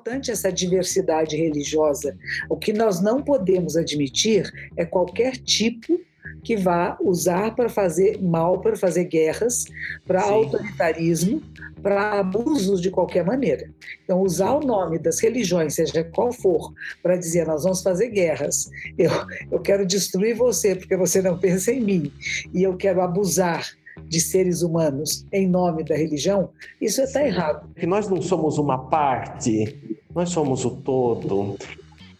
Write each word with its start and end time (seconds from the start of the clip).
importante 0.00 0.30
essa 0.30 0.50
diversidade 0.50 1.36
religiosa. 1.36 2.16
O 2.48 2.56
que 2.56 2.72
nós 2.72 3.00
não 3.02 3.22
podemos 3.22 3.76
admitir 3.76 4.50
é 4.76 4.84
qualquer 4.84 5.36
tipo 5.36 6.00
que 6.42 6.56
vá 6.56 6.96
usar 7.02 7.54
para 7.54 7.68
fazer 7.68 8.20
mal, 8.20 8.60
para 8.60 8.76
fazer 8.76 9.04
guerras, 9.04 9.66
para 10.06 10.22
autoritarismo, 10.22 11.42
para 11.82 12.18
abusos 12.20 12.80
de 12.80 12.90
qualquer 12.90 13.24
maneira. 13.24 13.70
Então, 14.04 14.22
usar 14.22 14.52
o 14.52 14.60
nome 14.60 14.98
das 14.98 15.20
religiões, 15.20 15.74
seja 15.74 16.02
qual 16.02 16.32
for, 16.32 16.72
para 17.02 17.16
dizer 17.16 17.46
nós 17.46 17.64
vamos 17.64 17.82
fazer 17.82 18.08
guerras, 18.08 18.70
eu, 18.96 19.10
eu 19.50 19.60
quero 19.60 19.84
destruir 19.84 20.34
você 20.34 20.74
porque 20.74 20.96
você 20.96 21.20
não 21.20 21.36
pensa 21.38 21.72
em 21.72 21.80
mim, 21.80 22.12
e 22.54 22.62
eu 22.62 22.74
quero 22.76 23.02
abusar 23.02 23.66
de 24.08 24.20
seres 24.20 24.62
humanos 24.62 25.26
em 25.32 25.48
nome 25.48 25.84
da 25.84 25.94
religião, 25.94 26.50
isso 26.80 27.00
está 27.02 27.24
errado. 27.26 27.68
Que 27.74 27.86
nós 27.86 28.08
não 28.08 28.20
somos 28.20 28.58
uma 28.58 28.78
parte, 28.88 29.98
nós 30.14 30.30
somos 30.30 30.64
o 30.64 30.70
todo. 30.70 31.56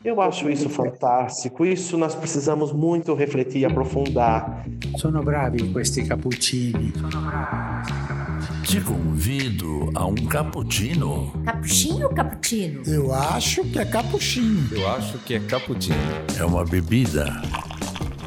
Eu 0.02 0.19
acho 0.22 0.48
isso 0.48 0.70
fantástico. 0.70 1.66
Isso 1.66 1.98
nós 1.98 2.14
precisamos 2.14 2.72
muito 2.72 3.14
refletir 3.14 3.60
e 3.60 3.64
aprofundar. 3.66 4.64
Sono 4.96 5.22
bravi 5.22 5.70
questi 5.72 6.06
cappuccini. 6.06 6.91
Sono 6.96 7.20
bravi 7.20 8.20
Te 8.62 8.80
convido 8.80 9.91
a 9.94 10.06
um 10.06 10.14
cappuccino. 10.14 11.33
Cappuccino 11.44 12.05
ou 12.05 12.14
cappuccino? 12.14 12.83
Eu 12.86 13.12
acho 13.12 13.64
que 13.64 13.78
é 13.78 13.84
cappuccino. 13.84 14.69
Eu 14.70 14.88
acho 14.88 15.19
que 15.19 15.34
é 15.34 15.41
cappuccino. 15.41 15.97
É 16.38 16.44
uma 16.44 16.64
bebida. 16.64 17.27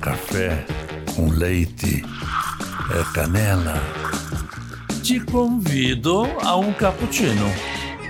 Café 0.01 0.65
com 1.15 1.29
leite. 1.29 2.03
É 2.91 3.13
canela. 3.13 3.75
Te 5.01 5.19
convido 5.19 6.23
a 6.41 6.57
um 6.57 6.73
cappuccino. 6.73 7.45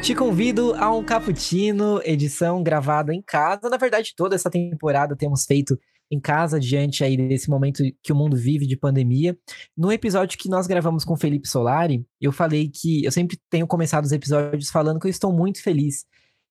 Te 0.01 0.15
convido 0.15 0.73
a 0.75 0.93
um 0.93 1.03
Cappuccino, 1.03 2.01
edição 2.03 2.61
gravada 2.61 3.13
em 3.13 3.21
casa. 3.21 3.69
Na 3.69 3.77
verdade, 3.77 4.13
toda 4.17 4.35
essa 4.35 4.49
temporada 4.49 5.15
temos 5.15 5.45
feito 5.45 5.79
em 6.11 6.19
casa 6.19 6.59
diante 6.59 7.03
aí 7.03 7.15
desse 7.15 7.49
momento 7.49 7.83
que 8.01 8.11
o 8.11 8.15
mundo 8.15 8.35
vive 8.35 8.65
de 8.67 8.75
pandemia. 8.75 9.37
No 9.77 9.91
episódio 9.91 10.37
que 10.37 10.49
nós 10.49 10.67
gravamos 10.67 11.05
com 11.05 11.15
Felipe 11.15 11.47
Solari, 11.47 12.05
eu 12.19 12.31
falei 12.31 12.69
que 12.69 13.05
eu 13.05 13.11
sempre 13.11 13.39
tenho 13.49 13.65
começado 13.67 14.03
os 14.03 14.11
episódios 14.11 14.69
falando 14.69 14.99
que 14.99 15.07
eu 15.07 15.11
estou 15.11 15.31
muito 15.31 15.63
feliz. 15.63 16.05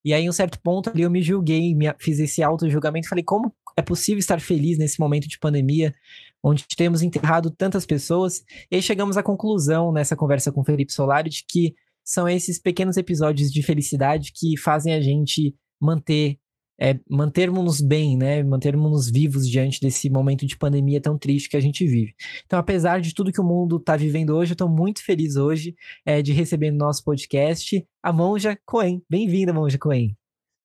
E 0.04 0.14
aí, 0.14 0.24
em 0.24 0.28
um 0.28 0.32
certo 0.32 0.58
ponto 0.60 0.90
ali, 0.90 1.02
eu 1.02 1.10
me 1.10 1.22
julguei, 1.22 1.74
me, 1.74 1.92
fiz 1.98 2.18
esse 2.18 2.42
auto-julgamento. 2.42 3.08
Falei, 3.08 3.22
como 3.22 3.54
é 3.76 3.82
possível 3.82 4.18
estar 4.18 4.40
feliz 4.40 4.78
nesse 4.78 4.98
momento 4.98 5.28
de 5.28 5.38
pandemia, 5.38 5.94
onde 6.42 6.66
temos 6.76 7.02
enterrado 7.02 7.50
tantas 7.50 7.86
pessoas? 7.86 8.42
E 8.70 8.76
aí 8.76 8.82
chegamos 8.82 9.16
à 9.16 9.22
conclusão, 9.22 9.92
nessa 9.92 10.16
conversa 10.16 10.50
com 10.50 10.64
Felipe 10.64 10.92
Solari, 10.92 11.30
de 11.30 11.44
que 11.48 11.74
são 12.04 12.28
esses 12.28 12.58
pequenos 12.58 12.96
episódios 12.96 13.50
de 13.50 13.62
felicidade 13.62 14.32
que 14.34 14.58
fazem 14.58 14.92
a 14.92 15.00
gente 15.00 15.54
manter 15.80 16.38
é, 16.80 16.98
mantermos-nos 17.08 17.80
bem, 17.80 18.16
né? 18.16 18.42
Mantermos-nos 18.42 19.08
vivos 19.08 19.48
diante 19.48 19.78
desse 19.80 20.10
momento 20.10 20.44
de 20.44 20.56
pandemia 20.56 21.00
tão 21.00 21.16
triste 21.16 21.48
que 21.48 21.56
a 21.56 21.60
gente 21.60 21.86
vive. 21.86 22.12
Então, 22.44 22.58
apesar 22.58 23.00
de 23.00 23.14
tudo 23.14 23.30
que 23.30 23.40
o 23.40 23.44
mundo 23.44 23.76
está 23.76 23.96
vivendo 23.96 24.30
hoje, 24.30 24.50
eu 24.50 24.54
estou 24.54 24.68
muito 24.68 25.04
feliz 25.04 25.36
hoje 25.36 25.76
é, 26.04 26.20
de 26.20 26.32
receber 26.32 26.72
no 26.72 26.78
nosso 26.78 27.04
podcast 27.04 27.86
a 28.02 28.12
Monja 28.12 28.58
Coen. 28.66 29.00
Bem-vinda, 29.08 29.52
Monja 29.52 29.78
Coen. 29.78 30.16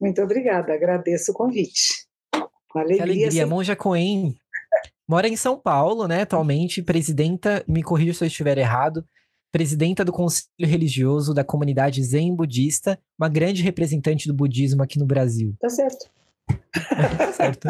Muito 0.01 0.19
obrigada, 0.19 0.73
agradeço 0.73 1.31
o 1.31 1.35
convite. 1.35 2.07
Com 2.67 2.79
alegria. 2.79 2.97
Que 2.97 3.03
alegria. 3.03 3.47
Monja 3.47 3.75
Coen 3.75 4.35
mora 5.07 5.27
em 5.27 5.35
São 5.35 5.57
Paulo, 5.57 6.07
né? 6.07 6.21
Atualmente, 6.21 6.81
presidenta, 6.81 7.63
me 7.67 7.81
corrija 7.81 8.13
se 8.13 8.23
eu 8.23 8.27
estiver 8.27 8.57
errado, 8.57 9.05
presidenta 9.51 10.03
do 10.03 10.11
Conselho 10.11 10.49
Religioso 10.59 11.33
da 11.33 11.43
comunidade 11.43 12.03
Zen 12.03 12.35
Budista, 12.35 12.99
uma 13.17 13.29
grande 13.29 13.63
representante 13.63 14.27
do 14.27 14.33
budismo 14.33 14.83
aqui 14.83 14.99
no 14.99 15.05
Brasil. 15.05 15.55
Tá 15.59 15.69
certo. 15.69 16.09
tá 16.47 17.33
certo. 17.33 17.67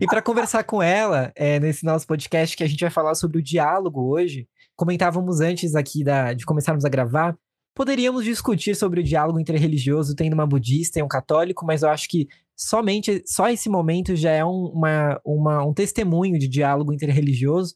e 0.00 0.06
para 0.06 0.22
conversar 0.22 0.64
com 0.64 0.82
ela, 0.82 1.32
é, 1.34 1.60
nesse 1.60 1.84
nosso 1.84 2.06
podcast 2.06 2.56
que 2.56 2.64
a 2.64 2.66
gente 2.66 2.80
vai 2.80 2.90
falar 2.90 3.14
sobre 3.14 3.38
o 3.38 3.42
diálogo 3.42 4.08
hoje, 4.08 4.48
comentávamos 4.74 5.40
antes 5.40 5.74
aqui 5.74 6.02
da, 6.02 6.32
de 6.32 6.44
começarmos 6.44 6.84
a 6.84 6.88
gravar, 6.88 7.36
poderíamos 7.76 8.24
discutir 8.24 8.74
sobre 8.74 9.00
o 9.00 9.04
diálogo 9.04 9.38
interreligioso 9.38 10.16
tendo 10.16 10.32
uma 10.32 10.46
budista 10.46 10.98
e 10.98 11.02
um 11.02 11.08
católico, 11.08 11.64
mas 11.64 11.82
eu 11.82 11.90
acho 11.90 12.08
que 12.08 12.26
somente 12.56 13.22
só 13.24 13.48
esse 13.48 13.68
momento 13.68 14.16
já 14.16 14.32
é 14.32 14.44
um, 14.44 14.72
uma, 14.74 15.20
uma, 15.24 15.64
um 15.64 15.72
testemunho 15.72 16.38
de 16.38 16.48
diálogo 16.48 16.92
interreligioso 16.92 17.74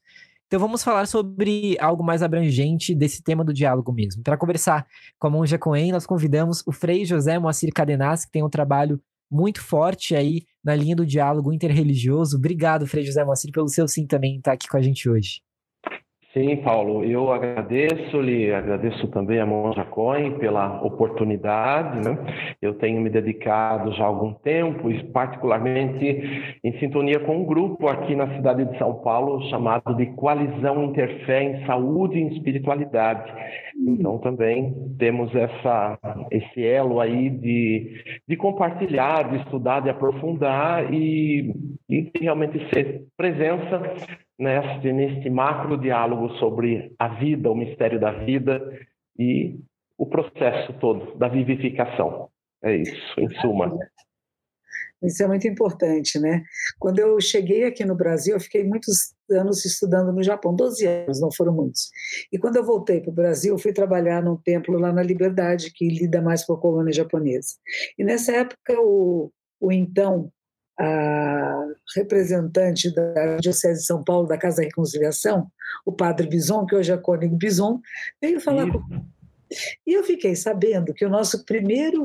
então 0.51 0.59
vamos 0.59 0.83
falar 0.83 1.07
sobre 1.07 1.77
algo 1.79 2.03
mais 2.03 2.25
abrangente 2.25 2.93
desse 2.93 3.23
tema 3.23 3.45
do 3.45 3.55
diálogo 3.55 3.93
mesmo. 3.93 4.21
Para 4.21 4.37
conversar 4.37 4.85
com 5.17 5.29
a 5.29 5.31
Monja 5.31 5.57
Coen, 5.57 5.93
nós 5.93 6.05
convidamos 6.05 6.61
o 6.67 6.73
Frei 6.73 7.05
José 7.05 7.39
Moacir 7.39 7.71
Cadenas, 7.73 8.25
que 8.25 8.33
tem 8.33 8.43
um 8.43 8.51
trabalho 8.51 9.01
muito 9.31 9.63
forte 9.63 10.13
aí 10.13 10.43
na 10.65 10.75
linha 10.75 10.97
do 10.97 11.07
diálogo 11.07 11.53
interreligioso. 11.53 12.37
Obrigado, 12.37 12.85
Frei 12.85 13.05
José 13.05 13.25
Moacir, 13.25 13.53
pelo 13.53 13.69
seu 13.69 13.87
sim 13.87 14.09
também 14.09 14.39
estar 14.39 14.51
aqui 14.51 14.67
com 14.67 14.77
a 14.77 14.83
gente 14.83 15.09
hoje. 15.09 15.41
Sim, 16.33 16.59
Paulo, 16.59 17.03
eu 17.03 17.33
agradeço-lhe, 17.33 18.55
agradeço 18.55 19.09
também 19.09 19.41
a 19.41 19.47
Monja 19.47 19.85
Coin 19.85 20.39
pela 20.39 20.81
oportunidade. 20.81 22.09
Né? 22.09 22.17
Eu 22.63 22.75
tenho 22.75 23.01
me 23.01 23.11
dedicado 23.11 23.91
já 23.95 24.05
há 24.05 24.07
algum 24.07 24.33
tempo, 24.35 24.89
particularmente 25.13 26.61
em 26.63 26.79
sintonia 26.79 27.19
com 27.19 27.39
um 27.39 27.45
grupo 27.45 27.89
aqui 27.89 28.15
na 28.15 28.33
cidade 28.37 28.65
de 28.65 28.79
São 28.79 29.03
Paulo 29.03 29.43
chamado 29.51 29.93
de 29.97 30.07
Coalizão 30.15 30.85
Interfé 30.85 31.43
em 31.43 31.67
Saúde 31.67 32.21
e 32.21 32.33
Espiritualidade. 32.37 33.29
Então 33.83 34.19
também 34.19 34.95
temos 34.99 35.35
essa, 35.35 35.99
esse 36.31 36.65
elo 36.65 37.01
aí 37.01 37.31
de, 37.31 38.21
de 38.29 38.37
compartilhar, 38.37 39.31
de 39.31 39.39
estudar, 39.39 39.81
de 39.81 39.89
aprofundar 39.89 40.93
e, 40.93 41.55
e 41.89 42.11
realmente 42.21 42.59
ser 42.75 43.07
presença 43.17 43.81
neste, 44.39 44.93
neste 44.93 45.31
macro 45.31 45.79
diálogo 45.79 46.29
sobre 46.35 46.93
a 46.99 47.09
vida, 47.09 47.51
o 47.51 47.57
mistério 47.57 47.99
da 47.99 48.13
vida 48.13 48.61
e 49.19 49.59
o 49.97 50.07
processo 50.07 50.75
todo 50.75 51.17
da 51.17 51.29
vivificação. 51.29 52.29
É 52.63 52.77
isso, 52.77 53.19
em 53.19 53.31
suma. 53.41 53.79
Isso 55.03 55.23
é 55.23 55.27
muito 55.27 55.49
importante, 55.49 56.19
né? 56.19 56.43
Quando 56.79 56.99
eu 56.99 57.19
cheguei 57.19 57.65
aqui 57.65 57.87
no 57.87 57.97
Brasil, 57.97 58.35
eu 58.35 58.41
fiquei 58.41 58.63
muitos 58.65 59.15
anos 59.31 59.65
estudando 59.65 60.13
no 60.13 60.23
Japão, 60.23 60.55
12 60.55 60.87
anos, 60.87 61.21
não 61.21 61.31
foram 61.33 61.53
muitos. 61.53 61.91
E 62.33 62.39
quando 62.39 62.57
eu 62.57 62.65
voltei 62.65 63.01
para 63.01 63.11
o 63.11 63.15
Brasil, 63.15 63.59
fui 63.59 63.73
trabalhar 63.73 64.23
num 64.23 64.37
templo 64.37 64.79
lá 64.79 64.93
na 64.93 65.03
Liberdade, 65.03 65.73
que 65.75 65.89
lida 65.89 66.21
mais 66.21 66.45
com 66.45 66.55
a 66.55 66.61
colônia 66.61 66.93
japonesa. 66.93 67.55
E 67.99 68.05
nessa 68.05 68.33
época, 68.33 68.75
o, 68.81 69.31
o 69.61 69.73
então 69.73 70.31
a 70.79 71.67
representante 71.95 72.93
da 72.95 73.37
Diocese 73.37 73.81
de 73.81 73.87
São 73.87 74.03
Paulo, 74.03 74.27
da 74.27 74.39
Casa 74.39 74.59
da 74.59 74.63
Reconciliação, 74.63 75.47
o 75.85 75.93
padre 75.93 76.27
Bison, 76.27 76.65
que 76.65 76.75
hoje 76.75 76.91
é 76.91 76.97
Cônigo 76.97 77.37
Bison, 77.37 77.81
veio 78.21 78.41
falar 78.41 78.65
Sim. 78.65 78.73
comigo. 78.73 79.05
E 79.87 79.93
eu 79.93 80.03
fiquei 80.05 80.35
sabendo 80.35 80.95
que 80.95 81.05
o 81.05 81.11
nosso 81.11 81.45
primeiro 81.45 82.05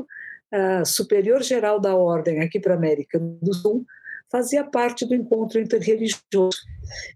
uh, 0.52 0.84
superior 0.84 1.42
geral 1.42 1.80
da 1.80 1.94
ordem 1.96 2.40
aqui 2.40 2.60
para 2.60 2.74
a 2.74 2.76
América 2.76 3.18
do 3.18 3.54
Sul 3.54 3.86
fazia 4.30 4.64
parte 4.64 5.04
do 5.04 5.14
encontro 5.14 5.60
interreligioso. 5.60 6.58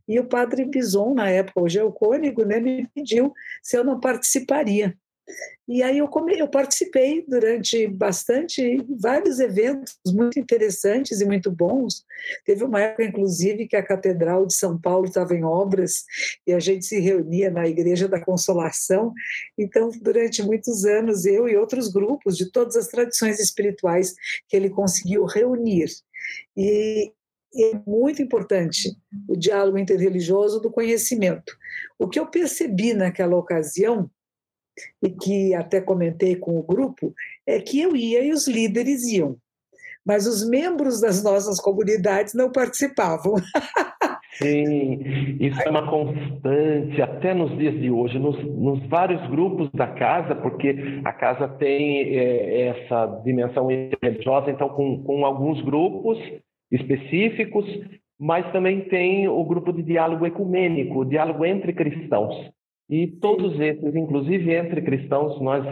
E 0.08 0.18
o 0.18 0.26
padre 0.26 0.64
Bison, 0.64 1.14
na 1.14 1.28
época, 1.30 1.60
hoje 1.60 1.78
é 1.78 1.84
o 1.84 1.92
cônigo, 1.92 2.44
né, 2.44 2.60
me 2.60 2.88
pediu 2.94 3.32
se 3.62 3.76
eu 3.76 3.84
não 3.84 4.00
participaria. 4.00 4.96
E 5.68 5.82
aí 5.84 5.98
eu, 5.98 6.08
come, 6.08 6.36
eu 6.36 6.48
participei 6.48 7.24
durante 7.26 7.86
bastante, 7.86 8.84
vários 8.98 9.38
eventos 9.38 9.96
muito 10.08 10.38
interessantes 10.38 11.20
e 11.20 11.24
muito 11.24 11.50
bons. 11.50 12.04
Teve 12.44 12.64
uma 12.64 12.80
época, 12.80 13.04
inclusive, 13.04 13.68
que 13.68 13.76
a 13.76 13.82
Catedral 13.82 14.46
de 14.46 14.54
São 14.54 14.76
Paulo 14.76 15.06
estava 15.06 15.34
em 15.34 15.44
obras 15.44 16.04
e 16.44 16.52
a 16.52 16.58
gente 16.58 16.84
se 16.84 16.98
reunia 16.98 17.50
na 17.50 17.68
Igreja 17.68 18.08
da 18.08 18.20
Consolação. 18.20 19.12
Então, 19.56 19.90
durante 20.02 20.42
muitos 20.42 20.84
anos, 20.84 21.24
eu 21.24 21.48
e 21.48 21.56
outros 21.56 21.86
grupos 21.86 22.36
de 22.36 22.50
todas 22.50 22.74
as 22.74 22.88
tradições 22.88 23.38
espirituais 23.38 24.14
que 24.48 24.56
ele 24.56 24.70
conseguiu 24.70 25.24
reunir. 25.24 25.88
E, 26.56 27.12
é 27.52 27.80
muito 27.84 28.22
importante 28.22 28.96
o 29.28 29.36
diálogo 29.36 29.76
interreligioso 29.76 30.60
do 30.60 30.70
conhecimento. 30.70 31.56
O 31.98 32.08
que 32.08 32.18
eu 32.18 32.26
percebi 32.26 32.94
naquela 32.94 33.36
ocasião 33.36 34.08
e 35.02 35.10
que 35.10 35.54
até 35.54 35.80
comentei 35.80 36.36
com 36.36 36.58
o 36.58 36.62
grupo, 36.62 37.14
é 37.46 37.60
que 37.60 37.80
eu 37.80 37.94
ia 37.96 38.22
e 38.22 38.32
os 38.32 38.46
líderes 38.46 39.04
iam. 39.04 39.36
Mas 40.04 40.26
os 40.26 40.48
membros 40.48 41.00
das 41.00 41.22
nossas 41.22 41.60
comunidades 41.60 42.34
não 42.34 42.50
participavam. 42.50 43.34
Sim, 44.38 45.36
isso 45.40 45.60
é 45.60 45.68
uma 45.68 45.88
constante 45.88 47.02
até 47.02 47.34
nos 47.34 47.56
dias 47.58 47.74
de 47.80 47.90
hoje, 47.90 48.18
nos, 48.18 48.42
nos 48.44 48.86
vários 48.86 49.26
grupos 49.28 49.70
da 49.72 49.88
casa, 49.88 50.34
porque 50.34 51.02
a 51.04 51.12
casa 51.12 51.48
tem 51.48 52.16
é, 52.16 52.68
essa 52.68 53.06
dimensão 53.24 53.66
religiosa, 54.02 54.50
então, 54.50 54.68
com, 54.68 55.02
com 55.02 55.26
alguns 55.26 55.60
grupos 55.62 56.18
específicos, 56.70 57.66
mas 58.18 58.50
também 58.52 58.82
tem 58.82 59.26
o 59.28 59.44
grupo 59.44 59.72
de 59.72 59.82
diálogo 59.82 60.26
ecumênico, 60.26 61.00
o 61.00 61.04
diálogo 61.04 61.44
entre 61.44 61.72
cristãos. 61.72 62.50
E 62.90 63.06
todos 63.06 63.58
esses, 63.60 63.94
inclusive 63.94 64.52
entre 64.52 64.82
cristãos, 64.82 65.40
nós 65.40 65.64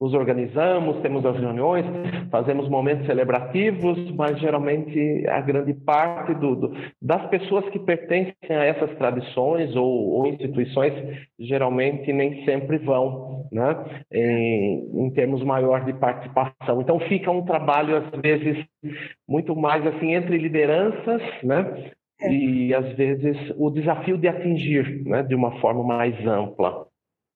nos 0.00 0.12
organizamos, 0.12 1.00
temos 1.02 1.24
as 1.24 1.38
reuniões, 1.38 1.86
fazemos 2.32 2.68
momentos 2.68 3.06
celebrativos, 3.06 4.10
mas 4.10 4.40
geralmente 4.40 5.24
a 5.28 5.40
grande 5.40 5.72
parte 5.72 6.34
do, 6.34 6.56
do, 6.56 6.72
das 7.00 7.24
pessoas 7.30 7.64
que 7.68 7.78
pertencem 7.78 8.34
a 8.50 8.64
essas 8.64 8.90
tradições 8.96 9.76
ou, 9.76 10.14
ou 10.14 10.26
instituições 10.26 10.92
geralmente 11.38 12.12
nem 12.12 12.44
sempre 12.44 12.78
vão, 12.78 13.46
né? 13.52 14.04
Em, 14.12 15.06
em 15.06 15.10
termos 15.12 15.44
maior 15.44 15.84
de 15.84 15.92
participação. 15.92 16.80
Então 16.80 16.98
fica 16.98 17.30
um 17.30 17.44
trabalho 17.44 17.98
às 17.98 18.20
vezes 18.20 18.64
muito 19.28 19.54
mais 19.54 19.86
assim 19.86 20.12
entre 20.12 20.38
lideranças, 20.38 21.22
né? 21.44 21.92
É. 22.20 22.32
e 22.32 22.72
às 22.72 22.96
vezes 22.96 23.36
o 23.56 23.70
desafio 23.70 24.16
de 24.16 24.28
atingir 24.28 25.04
né, 25.04 25.22
de 25.22 25.34
uma 25.34 25.60
forma 25.60 25.82
mais 25.82 26.14
ampla. 26.26 26.86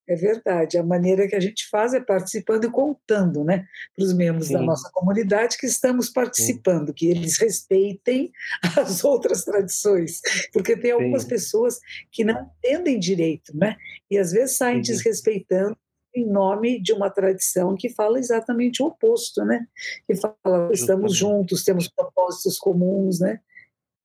É 0.08 0.16
verdade. 0.16 0.78
A 0.78 0.82
maneira 0.82 1.28
que 1.28 1.36
a 1.36 1.40
gente 1.40 1.68
faz 1.68 1.92
é 1.92 2.00
participando 2.00 2.64
e 2.64 2.70
contando, 2.70 3.44
né, 3.44 3.66
para 3.94 4.04
os 4.04 4.14
membros 4.14 4.46
Sim. 4.46 4.54
da 4.54 4.62
nossa 4.62 4.90
comunidade 4.90 5.58
que 5.58 5.66
estamos 5.66 6.08
participando, 6.08 6.88
Sim. 6.88 6.94
que 6.94 7.06
eles 7.08 7.36
respeitem 7.38 8.32
as 8.78 9.04
outras 9.04 9.44
tradições, 9.44 10.20
porque 10.52 10.76
tem 10.76 10.92
algumas 10.92 11.22
Sim. 11.24 11.28
pessoas 11.28 11.78
que 12.10 12.24
não 12.24 12.50
entendem 12.58 12.98
direito, 12.98 13.54
né, 13.54 13.76
e 14.10 14.16
às 14.16 14.32
vezes 14.32 14.56
saem 14.56 14.80
desrespeitando 14.80 15.76
em 16.14 16.26
nome 16.26 16.80
de 16.80 16.92
uma 16.92 17.10
tradição 17.10 17.76
que 17.76 17.90
fala 17.90 18.18
exatamente 18.18 18.82
o 18.82 18.86
oposto, 18.86 19.44
né? 19.44 19.66
Que 20.06 20.16
fala 20.16 20.70
estamos 20.72 21.14
juntos, 21.14 21.64
temos 21.64 21.86
propósitos 21.86 22.58
comuns, 22.58 23.20
né? 23.20 23.40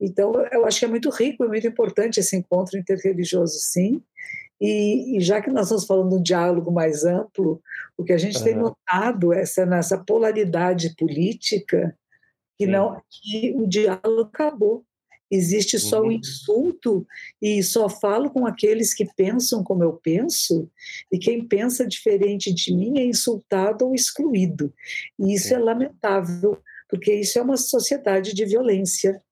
Então, 0.04 0.34
eu 0.52 0.66
acho 0.66 0.80
que 0.80 0.86
é 0.86 0.90
muito 0.90 1.10
rico, 1.10 1.46
é 1.46 1.48
muito 1.48 1.66
importante 1.66 2.20
esse 2.20 2.36
encontro 2.36 2.78
interreligioso, 2.78 3.58
sim. 3.58 4.04
E, 4.60 5.18
e 5.18 5.22
já 5.22 5.42
que 5.42 5.50
nós 5.50 5.68
estamos 5.68 5.86
falando 5.86 6.10
de 6.10 6.16
um 6.18 6.22
diálogo 6.22 6.72
mais 6.72 7.06
amplo, 7.06 7.62
o 7.98 8.04
que 8.04 8.12
a 8.12 8.18
gente 8.18 8.38
uhum. 8.40 8.44
tem 8.44 8.56
notado 8.56 9.32
é 9.32 9.42
essa 9.42 9.66
nessa 9.66 9.98
polaridade 9.98 10.94
política 10.98 11.98
que 12.58 12.66
sim. 12.66 12.72
não 12.72 13.02
que 13.10 13.54
o 13.56 13.66
diálogo 13.66 14.22
acabou. 14.24 14.84
Existe 15.32 15.80
só 15.80 16.02
o 16.02 16.08
uhum. 16.08 16.12
insulto 16.12 17.08
e 17.42 17.64
só 17.64 17.88
falo 17.88 18.30
com 18.30 18.46
aqueles 18.46 18.94
que 18.94 19.06
pensam 19.16 19.64
como 19.64 19.84
eu 19.84 19.94
penso, 19.94 20.70
e 21.12 21.18
quem 21.18 21.48
pensa 21.48 21.88
diferente 21.88 22.54
de 22.54 22.76
mim 22.76 23.00
é 23.00 23.06
insultado 23.06 23.86
ou 23.86 23.96
excluído. 23.96 24.72
E 25.18 25.34
isso 25.34 25.54
é 25.54 25.58
lamentável, 25.58 26.60
porque 26.90 27.14
isso 27.14 27.40
é 27.40 27.42
uma 27.42 27.58
sociedade 27.58 28.34
de 28.34 28.46
violência 28.46 29.24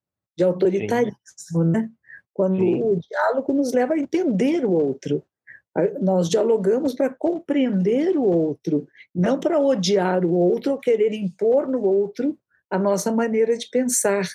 de 0.41 0.43
autoritarismo, 0.43 1.15
Sim. 1.35 1.63
né? 1.71 1.89
Quando 2.33 2.57
Sim. 2.57 2.81
o 2.81 2.95
diálogo 2.95 3.53
nos 3.53 3.71
leva 3.71 3.93
a 3.93 3.99
entender 3.99 4.65
o 4.65 4.71
outro. 4.71 5.23
Nós 6.01 6.27
dialogamos 6.27 6.93
para 6.93 7.09
compreender 7.09 8.17
o 8.17 8.23
outro, 8.23 8.87
não 9.15 9.39
para 9.39 9.59
odiar 9.59 10.25
o 10.25 10.33
outro 10.33 10.73
ou 10.73 10.77
querer 10.77 11.13
impor 11.13 11.65
no 11.67 11.81
outro 11.83 12.37
a 12.69 12.77
nossa 12.77 13.11
maneira 13.11 13.57
de 13.57 13.69
pensar. 13.69 14.27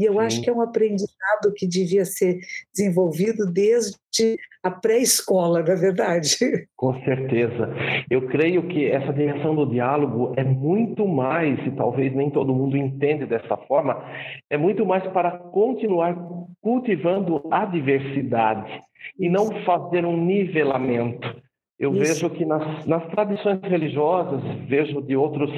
E 0.00 0.04
eu 0.06 0.14
Sim. 0.14 0.18
acho 0.20 0.42
que 0.42 0.48
é 0.48 0.52
um 0.52 0.62
aprendizado 0.62 1.52
que 1.54 1.68
devia 1.68 2.06
ser 2.06 2.40
desenvolvido 2.74 3.44
desde 3.52 4.38
a 4.62 4.70
pré-escola, 4.70 5.62
na 5.62 5.72
é 5.72 5.76
verdade. 5.76 6.38
Com 6.74 6.94
certeza. 7.04 7.68
Eu 8.10 8.26
creio 8.28 8.66
que 8.66 8.86
essa 8.86 9.12
dimensão 9.12 9.54
do 9.54 9.66
diálogo 9.66 10.32
é 10.38 10.44
muito 10.44 11.06
mais, 11.06 11.58
e 11.66 11.70
talvez 11.72 12.14
nem 12.14 12.30
todo 12.30 12.54
mundo 12.54 12.78
entende 12.78 13.26
dessa 13.26 13.58
forma, 13.58 14.02
é 14.48 14.56
muito 14.56 14.86
mais 14.86 15.06
para 15.08 15.32
continuar 15.32 16.16
cultivando 16.62 17.46
a 17.50 17.66
diversidade 17.66 18.80
e 19.18 19.28
não 19.28 19.50
fazer 19.64 20.06
um 20.06 20.16
nivelamento. 20.16 21.42
Eu 21.78 21.92
Isso. 21.92 22.00
vejo 22.00 22.30
que 22.30 22.46
nas, 22.46 22.86
nas 22.86 23.06
tradições 23.08 23.60
religiosas, 23.62 24.42
vejo 24.66 25.02
de 25.02 25.14
outros 25.14 25.50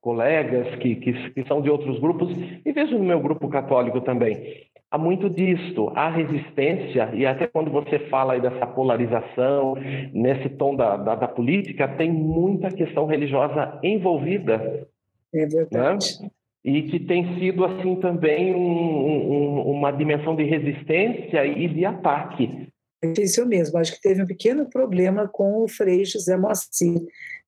colegas 0.00 0.74
que, 0.76 0.96
que, 0.96 1.30
que, 1.30 1.48
são 1.48 1.62
de 1.62 1.70
outros 1.70 1.98
grupos, 1.98 2.30
e 2.64 2.72
vejo 2.72 2.98
no 2.98 3.04
meu 3.04 3.20
grupo 3.20 3.48
católico 3.48 4.00
também. 4.00 4.66
Há 4.90 4.98
muito 4.98 5.30
disto, 5.30 5.90
há 5.94 6.10
resistência, 6.10 7.10
e 7.14 7.24
até 7.24 7.46
quando 7.46 7.70
você 7.70 7.98
fala 8.10 8.34
aí 8.34 8.40
dessa 8.40 8.66
polarização, 8.66 9.74
nesse 10.12 10.50
tom 10.50 10.76
da, 10.76 10.96
da, 10.98 11.14
da 11.14 11.28
política, 11.28 11.88
tem 11.88 12.12
muita 12.12 12.68
questão 12.68 13.06
religiosa 13.06 13.78
envolvida. 13.82 14.86
É 15.34 15.46
verdade. 15.46 16.06
Né? 16.20 16.30
E 16.64 16.82
que 16.82 17.00
tem 17.00 17.38
sido, 17.38 17.64
assim, 17.64 17.96
também 17.96 18.54
um, 18.54 18.58
um, 18.60 19.70
uma 19.72 19.90
dimensão 19.90 20.36
de 20.36 20.44
resistência 20.44 21.44
e 21.44 21.66
de 21.66 21.84
ataque. 21.84 22.68
É 23.02 23.20
isso 23.20 23.44
mesmo. 23.46 23.78
Acho 23.78 23.94
que 23.94 24.00
teve 24.00 24.22
um 24.22 24.26
pequeno 24.26 24.66
problema 24.66 25.26
com 25.26 25.64
o 25.64 25.68
Frei 25.68 26.04
José 26.04 26.36
Moacir 26.36 27.00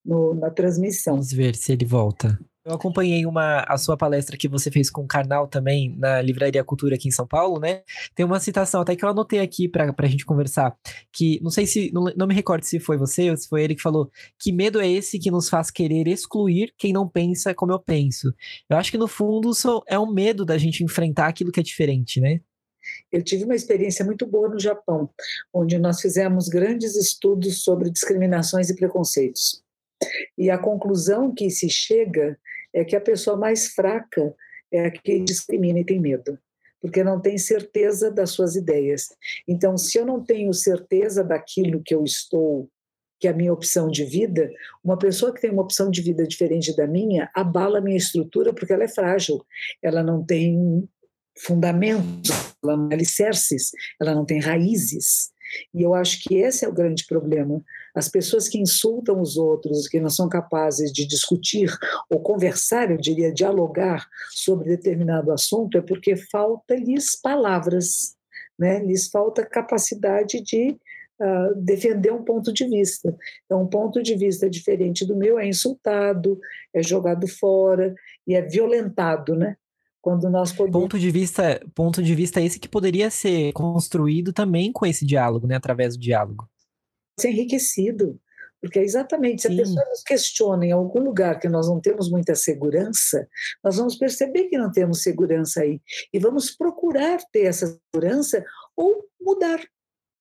no, 0.04 0.34
na 0.34 0.50
transmissão. 0.50 1.14
Vamos 1.14 1.32
ver 1.32 1.56
se 1.56 1.72
ele 1.72 1.84
volta. 1.84 2.38
Eu 2.64 2.72
acompanhei 2.72 3.26
uma, 3.26 3.60
a 3.68 3.76
sua 3.76 3.94
palestra 3.94 4.38
que 4.38 4.48
você 4.48 4.70
fez 4.70 4.88
com 4.88 5.02
o 5.02 5.06
Karnal 5.06 5.46
também 5.46 5.94
na 5.98 6.22
Livraria 6.22 6.64
Cultura 6.64 6.94
aqui 6.94 7.08
em 7.08 7.12
São 7.12 7.26
Paulo, 7.26 7.60
né? 7.60 7.82
Tem 8.14 8.24
uma 8.24 8.40
citação 8.40 8.80
até 8.80 8.96
que 8.96 9.04
eu 9.04 9.08
anotei 9.10 9.40
aqui 9.40 9.68
para 9.68 9.94
a 9.94 10.06
gente 10.06 10.24
conversar, 10.24 10.74
que 11.12 11.38
não 11.42 11.50
sei 11.50 11.66
se, 11.66 11.92
não, 11.92 12.04
não 12.16 12.26
me 12.26 12.34
recordo 12.34 12.64
se 12.64 12.80
foi 12.80 12.96
você 12.96 13.30
ou 13.30 13.36
se 13.36 13.46
foi 13.48 13.62
ele 13.62 13.74
que 13.74 13.82
falou, 13.82 14.10
que 14.38 14.50
medo 14.50 14.80
é 14.80 14.88
esse 14.90 15.18
que 15.18 15.30
nos 15.30 15.50
faz 15.50 15.70
querer 15.70 16.08
excluir 16.08 16.72
quem 16.78 16.90
não 16.90 17.06
pensa 17.06 17.52
como 17.52 17.70
eu 17.70 17.78
penso. 17.78 18.32
Eu 18.70 18.78
acho 18.78 18.90
que 18.90 18.96
no 18.96 19.08
fundo 19.08 19.50
é 19.86 19.98
um 19.98 20.10
medo 20.10 20.42
da 20.42 20.56
gente 20.56 20.82
enfrentar 20.82 21.26
aquilo 21.26 21.52
que 21.52 21.60
é 21.60 21.62
diferente, 21.62 22.18
né? 22.18 22.40
Eu 23.12 23.22
tive 23.22 23.44
uma 23.44 23.54
experiência 23.54 24.04
muito 24.04 24.26
boa 24.26 24.48
no 24.48 24.58
Japão, 24.58 25.10
onde 25.52 25.78
nós 25.78 26.00
fizemos 26.00 26.48
grandes 26.48 26.96
estudos 26.96 27.62
sobre 27.62 27.90
discriminações 27.90 28.70
e 28.70 28.76
preconceitos. 28.76 29.63
E 30.36 30.50
a 30.50 30.58
conclusão 30.58 31.34
que 31.34 31.50
se 31.50 31.68
chega 31.68 32.38
é 32.72 32.84
que 32.84 32.96
a 32.96 33.00
pessoa 33.00 33.36
mais 33.36 33.68
fraca 33.68 34.34
é 34.72 34.86
a 34.86 34.90
que 34.90 35.20
discrimina 35.20 35.78
e 35.78 35.84
tem 35.84 36.00
medo, 36.00 36.38
porque 36.80 37.04
não 37.04 37.20
tem 37.20 37.38
certeza 37.38 38.10
das 38.10 38.30
suas 38.30 38.56
ideias. 38.56 39.08
Então, 39.46 39.76
se 39.76 39.96
eu 39.98 40.04
não 40.04 40.22
tenho 40.22 40.52
certeza 40.52 41.22
daquilo 41.22 41.82
que 41.82 41.94
eu 41.94 42.02
estou, 42.02 42.68
que 43.20 43.28
é 43.28 43.30
a 43.30 43.34
minha 43.34 43.52
opção 43.52 43.88
de 43.88 44.04
vida, 44.04 44.50
uma 44.82 44.98
pessoa 44.98 45.32
que 45.32 45.40
tem 45.40 45.50
uma 45.50 45.62
opção 45.62 45.90
de 45.90 46.02
vida 46.02 46.26
diferente 46.26 46.76
da 46.76 46.86
minha 46.86 47.30
abala 47.34 47.78
a 47.78 47.80
minha 47.80 47.96
estrutura 47.96 48.52
porque 48.52 48.72
ela 48.72 48.84
é 48.84 48.88
frágil, 48.88 49.44
ela 49.82 50.02
não 50.02 50.24
tem 50.24 50.88
fundamentos, 51.38 52.30
ela 52.62 52.76
não 52.76 52.88
tem 52.88 52.96
alicerces, 52.98 53.70
ela 54.00 54.14
não 54.14 54.24
tem 54.24 54.40
raízes. 54.40 55.32
E 55.72 55.82
eu 55.82 55.94
acho 55.94 56.22
que 56.22 56.36
esse 56.36 56.64
é 56.64 56.68
o 56.68 56.72
grande 56.72 57.06
problema. 57.06 57.62
As 57.94 58.08
pessoas 58.08 58.48
que 58.48 58.58
insultam 58.58 59.20
os 59.20 59.36
outros, 59.36 59.86
que 59.86 60.00
não 60.00 60.10
são 60.10 60.28
capazes 60.28 60.92
de 60.92 61.06
discutir 61.06 61.70
ou 62.10 62.20
conversar, 62.20 62.90
eu 62.90 62.96
diria, 62.96 63.32
dialogar 63.32 64.06
sobre 64.30 64.70
determinado 64.70 65.32
assunto, 65.32 65.78
é 65.78 65.80
porque 65.80 66.16
falta-lhes 66.16 67.20
palavras, 67.20 68.16
né? 68.58 68.80
lhes 68.80 69.08
falta 69.08 69.44
capacidade 69.44 70.42
de 70.42 70.76
Uh, 71.16 71.54
defender 71.54 72.12
um 72.12 72.24
ponto 72.24 72.52
de 72.52 72.66
vista. 72.68 73.16
Então, 73.44 73.62
um 73.62 73.68
ponto 73.68 74.02
de 74.02 74.16
vista 74.16 74.50
diferente 74.50 75.06
do 75.06 75.14
meu 75.14 75.38
é 75.38 75.46
insultado, 75.46 76.40
é 76.74 76.82
jogado 76.82 77.28
fora 77.28 77.94
e 78.26 78.34
é 78.34 78.42
violentado, 78.42 79.36
né? 79.36 79.56
Quando 80.04 80.28
nós 80.28 80.52
podemos... 80.52 80.82
ponto 80.82 80.98
de 80.98 81.10
vista 81.10 81.58
ponto 81.74 82.02
de 82.02 82.14
vista 82.14 82.38
esse 82.38 82.60
que 82.60 82.68
poderia 82.68 83.10
ser 83.10 83.54
construído 83.54 84.34
também 84.34 84.70
com 84.70 84.84
esse 84.84 85.06
diálogo 85.06 85.46
né 85.46 85.54
através 85.54 85.96
do 85.96 86.00
diálogo. 86.02 86.46
ser 87.18 87.30
enriquecido 87.30 88.20
porque 88.60 88.78
é 88.78 88.82
exatamente 88.82 89.42
se 89.42 89.48
Sim. 89.48 89.54
a 89.54 89.56
pessoa 89.56 89.84
nos 89.88 90.02
questiona 90.02 90.66
em 90.66 90.72
algum 90.72 91.00
lugar 91.00 91.38
que 91.38 91.48
nós 91.48 91.68
não 91.68 91.80
temos 91.80 92.10
muita 92.10 92.34
segurança 92.34 93.26
nós 93.62 93.78
vamos 93.78 93.96
perceber 93.96 94.44
que 94.44 94.58
não 94.58 94.70
temos 94.70 95.02
segurança 95.02 95.62
aí. 95.62 95.80
E 96.12 96.18
vamos 96.18 96.50
procurar 96.50 97.18
ter 97.32 97.44
essa 97.44 97.78
segurança 97.94 98.44
ou 98.76 99.04
mudar. 99.20 99.60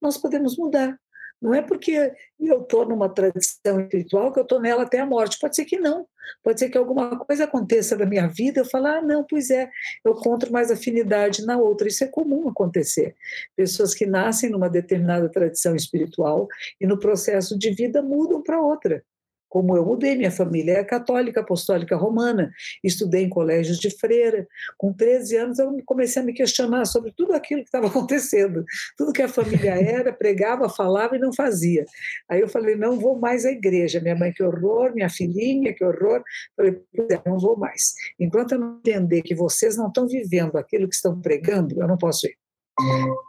Nós 0.02 0.18
podemos 0.18 0.58
mudar 0.58 0.98
não 1.44 1.54
é 1.54 1.62
porque 1.62 2.14
eu 2.40 2.62
estou 2.62 2.88
numa 2.88 3.10
tradição 3.10 3.82
espiritual 3.82 4.32
que 4.32 4.40
eu 4.40 4.44
estou 4.44 4.62
nela 4.62 4.84
até 4.84 5.00
a 5.00 5.06
morte. 5.06 5.38
Pode 5.38 5.58
ser 5.58 5.66
que 5.66 5.78
não. 5.78 6.08
Pode 6.42 6.58
ser 6.58 6.70
que 6.70 6.78
alguma 6.78 7.20
coisa 7.20 7.44
aconteça 7.44 7.98
na 7.98 8.06
minha 8.06 8.28
vida 8.28 8.62
eu 8.62 8.66
falar, 8.66 9.00
ah, 9.00 9.02
não, 9.02 9.26
pois 9.26 9.50
é, 9.50 9.70
eu 10.06 10.14
encontro 10.14 10.54
mais 10.54 10.72
afinidade 10.72 11.46
na 11.46 11.58
outra. 11.58 11.90
Isso 11.90 12.02
é 12.02 12.08
comum 12.08 12.48
acontecer. 12.48 13.14
Pessoas 13.58 13.94
que 13.94 14.06
nascem 14.06 14.50
numa 14.50 14.70
determinada 14.70 15.28
tradição 15.28 15.76
espiritual 15.76 16.48
e 16.80 16.88
no 16.88 16.98
processo 16.98 17.60
de 17.60 17.72
vida 17.72 18.02
mudam 18.02 18.42
para 18.42 18.62
outra 18.62 19.04
como 19.54 19.78
eu 19.78 19.86
mudei, 19.86 20.16
minha 20.16 20.32
família 20.32 20.80
é 20.80 20.84
católica, 20.84 21.42
apostólica 21.42 21.96
romana, 21.96 22.52
estudei 22.84 23.24
em 23.24 23.30
colégios 23.30 23.78
de 23.78 23.92
freira. 23.92 24.48
Com 24.80 24.92
13 24.92 25.38
anos 25.38 25.60
eu 25.60 25.78
comecei 25.86 26.24
a 26.24 26.26
me 26.26 26.34
questionar 26.34 26.86
sobre 26.86 27.14
tudo 27.16 27.34
aquilo 27.34 27.62
que 27.62 27.68
estava 27.68 27.86
acontecendo, 27.86 28.66
tudo 28.98 29.14
que 29.14 29.22
a 29.22 29.28
família 29.28 29.76
era, 29.76 30.12
pregava, 30.12 30.68
falava 30.68 31.16
e 31.16 31.20
não 31.20 31.32
fazia. 31.32 31.86
Aí 32.28 32.42
eu 32.42 32.50
falei, 32.50 32.76
não 32.76 33.00
vou 33.00 33.20
mais 33.20 33.46
à 33.46 33.52
igreja. 33.52 34.02
Minha 34.02 34.16
mãe, 34.16 34.34
que 34.34 34.42
horror, 34.42 34.92
minha 34.96 35.08
filhinha, 35.08 35.72
que 35.72 35.86
horror. 35.86 36.24
Falei, 36.58 36.82
é, 37.12 37.22
não 37.24 37.38
vou 37.38 37.56
mais. 37.56 37.94
Enquanto 38.20 38.54
eu 38.54 38.60
não 38.60 38.78
entender 38.80 39.22
que 39.22 39.36
vocês 39.36 39.78
não 39.78 39.90
estão 39.90 40.08
vivendo 40.08 40.56
aquilo 40.56 40.90
que 40.90 40.96
estão 40.96 41.22
pregando, 41.22 41.80
eu 41.80 41.88
não 41.88 41.98
posso 42.00 42.26
ir. 42.26 42.36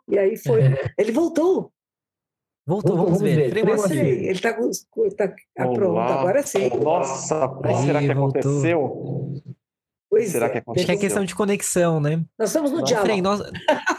E 0.08 0.18
aí 0.18 0.38
foi. 0.38 0.62
Ele 0.96 1.12
voltou. 1.12 1.73
Voltou, 2.66 2.96
vamos, 2.96 3.18
vamos 3.18 3.22
ver. 3.22 3.52
ver. 3.52 3.78
Sim, 3.78 3.98
ele 3.98 4.30
está 4.30 4.52
tá, 4.52 5.34
tá 5.54 5.68
pronto, 5.68 5.98
agora 5.98 6.42
sim. 6.42 6.70
Nossa, 6.82 7.58
Aí, 7.62 7.76
será 7.84 8.00
que 8.00 8.14
voltou. 8.14 8.40
aconteceu? 8.40 9.42
Pois 10.14 10.30
será 10.30 10.46
é. 10.46 10.48
que 10.48 10.58
aconteceu? 10.58 10.82
Acho 10.82 10.86
que 10.86 10.92
é 10.92 11.00
questão 11.08 11.24
de 11.24 11.34
conexão, 11.34 12.00
né? 12.00 12.24
Nós 12.38 12.50
estamos 12.50 12.70
no 12.70 12.82
diálogo. 12.82 13.06
Frei, 13.06 13.20
nós... 13.20 13.42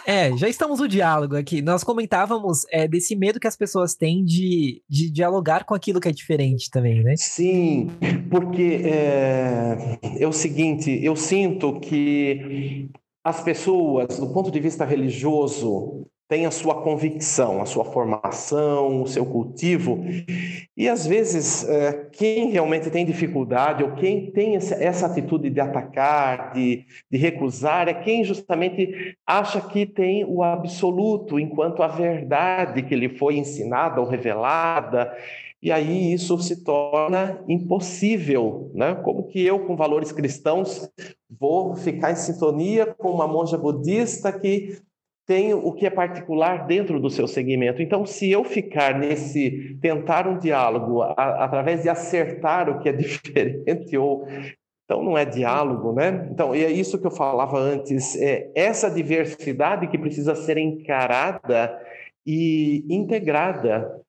é, 0.07 0.35
já 0.37 0.47
estamos 0.47 0.79
no 0.79 0.87
diálogo 0.87 1.35
aqui. 1.35 1.61
Nós 1.61 1.83
comentávamos 1.83 2.65
é, 2.71 2.87
desse 2.87 3.15
medo 3.15 3.39
que 3.39 3.47
as 3.47 3.57
pessoas 3.57 3.95
têm 3.95 4.23
de, 4.23 4.81
de 4.89 5.11
dialogar 5.11 5.65
com 5.65 5.75
aquilo 5.75 5.99
que 5.99 6.07
é 6.07 6.13
diferente 6.13 6.69
também, 6.71 7.03
né? 7.03 7.15
Sim, 7.17 7.89
porque 8.31 8.81
é, 8.85 9.99
é 10.17 10.27
o 10.27 10.31
seguinte, 10.31 10.89
eu 11.03 11.15
sinto 11.15 11.79
que 11.81 12.89
as 13.23 13.43
pessoas, 13.43 14.17
do 14.17 14.31
ponto 14.31 14.49
de 14.49 14.59
vista 14.59 14.85
religioso, 14.85 16.07
tem 16.27 16.45
a 16.45 16.51
sua 16.51 16.81
convicção, 16.81 17.61
a 17.61 17.65
sua 17.65 17.85
formação, 17.85 19.03
o 19.03 19.07
seu 19.07 19.25
cultivo. 19.25 20.03
E 20.75 20.89
às 20.89 21.05
vezes, 21.05 21.67
é, 21.69 22.09
quem 22.11 22.49
realmente 22.49 22.89
tem 22.89 23.05
dificuldade 23.05 23.83
ou 23.83 23.91
quem 23.91 24.31
tem 24.31 24.55
essa 24.55 25.05
atitude 25.05 25.49
de 25.51 25.59
atacar, 25.59 26.53
de, 26.53 26.83
de 27.11 27.17
recusar, 27.17 27.87
é 27.87 27.93
quem 27.93 28.23
justamente 28.23 29.15
acha 29.25 29.61
que 29.61 29.85
tem 29.85 30.25
o 30.25 30.41
absoluto 30.41 31.39
enquanto 31.39 31.83
a 31.83 31.87
verdade 31.87 32.81
que 32.81 32.95
lhe 32.95 33.09
foi 33.09 33.37
ensinada 33.37 34.01
ou 34.01 34.07
revelada. 34.07 35.15
E 35.61 35.71
aí 35.71 36.13
isso 36.13 36.37
se 36.39 36.63
torna 36.63 37.39
impossível, 37.47 38.71
né? 38.73 38.95
Como 38.95 39.23
que 39.23 39.43
eu, 39.43 39.59
com 39.59 39.75
valores 39.75 40.11
cristãos, 40.11 40.89
vou 41.29 41.75
ficar 41.75 42.11
em 42.11 42.15
sintonia 42.15 42.85
com 42.85 43.09
uma 43.09 43.27
monja 43.27 43.57
budista 43.57 44.31
que 44.31 44.77
tem 45.25 45.53
o 45.53 45.71
que 45.71 45.87
é 45.87 45.89
particular 45.89 46.67
dentro 46.67 46.99
do 46.99 47.09
seu 47.09 47.27
segmento. 47.27 47.81
Então, 47.81 48.05
se 48.05 48.29
eu 48.29 48.43
ficar 48.43 48.97
nesse 48.97 49.77
tentar 49.81 50.27
um 50.27 50.37
diálogo 50.37 51.01
a, 51.01 51.45
através 51.45 51.81
de 51.81 51.89
acertar 51.89 52.69
o 52.69 52.79
que 52.79 52.89
é 52.89 52.93
diferente 52.93 53.97
ou 53.97 54.27
então 54.85 55.03
não 55.03 55.17
é 55.17 55.25
diálogo, 55.25 55.93
né? 55.93 56.27
Então, 56.31 56.53
é 56.53 56.71
isso 56.71 56.99
que 56.99 57.07
eu 57.07 57.11
falava 57.11 57.57
antes, 57.57 58.15
é 58.17 58.51
essa 58.53 58.89
diversidade 58.89 59.87
que 59.87 59.97
precisa 59.97 60.35
ser 60.35 60.59
encarada 60.59 61.75
e 62.23 62.85
integrada, 62.87 63.99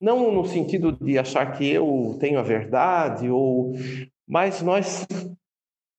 não 0.00 0.32
no 0.32 0.44
sentido 0.46 0.92
de 0.92 1.18
achar 1.18 1.52
que 1.52 1.70
eu 1.70 2.16
tenho 2.18 2.38
a 2.38 2.42
verdade 2.42 3.28
ou 3.28 3.74
mas 4.26 4.62
nós 4.62 5.06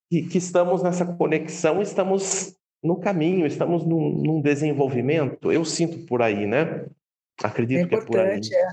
que 0.10 0.38
estamos 0.38 0.82
nessa 0.82 1.06
conexão, 1.06 1.82
estamos 1.82 2.56
no 2.84 3.00
caminho, 3.00 3.46
estamos 3.46 3.86
num, 3.86 4.10
num 4.10 4.42
desenvolvimento. 4.42 5.52
Eu 5.52 5.64
sinto 5.64 6.06
por 6.06 6.22
aí, 6.22 6.46
né? 6.46 6.86
Acredito 7.42 7.86
é 7.86 7.88
que 7.88 7.96
é 7.96 8.02
por 8.02 8.20
aí. 8.20 8.40
É. 8.54 8.68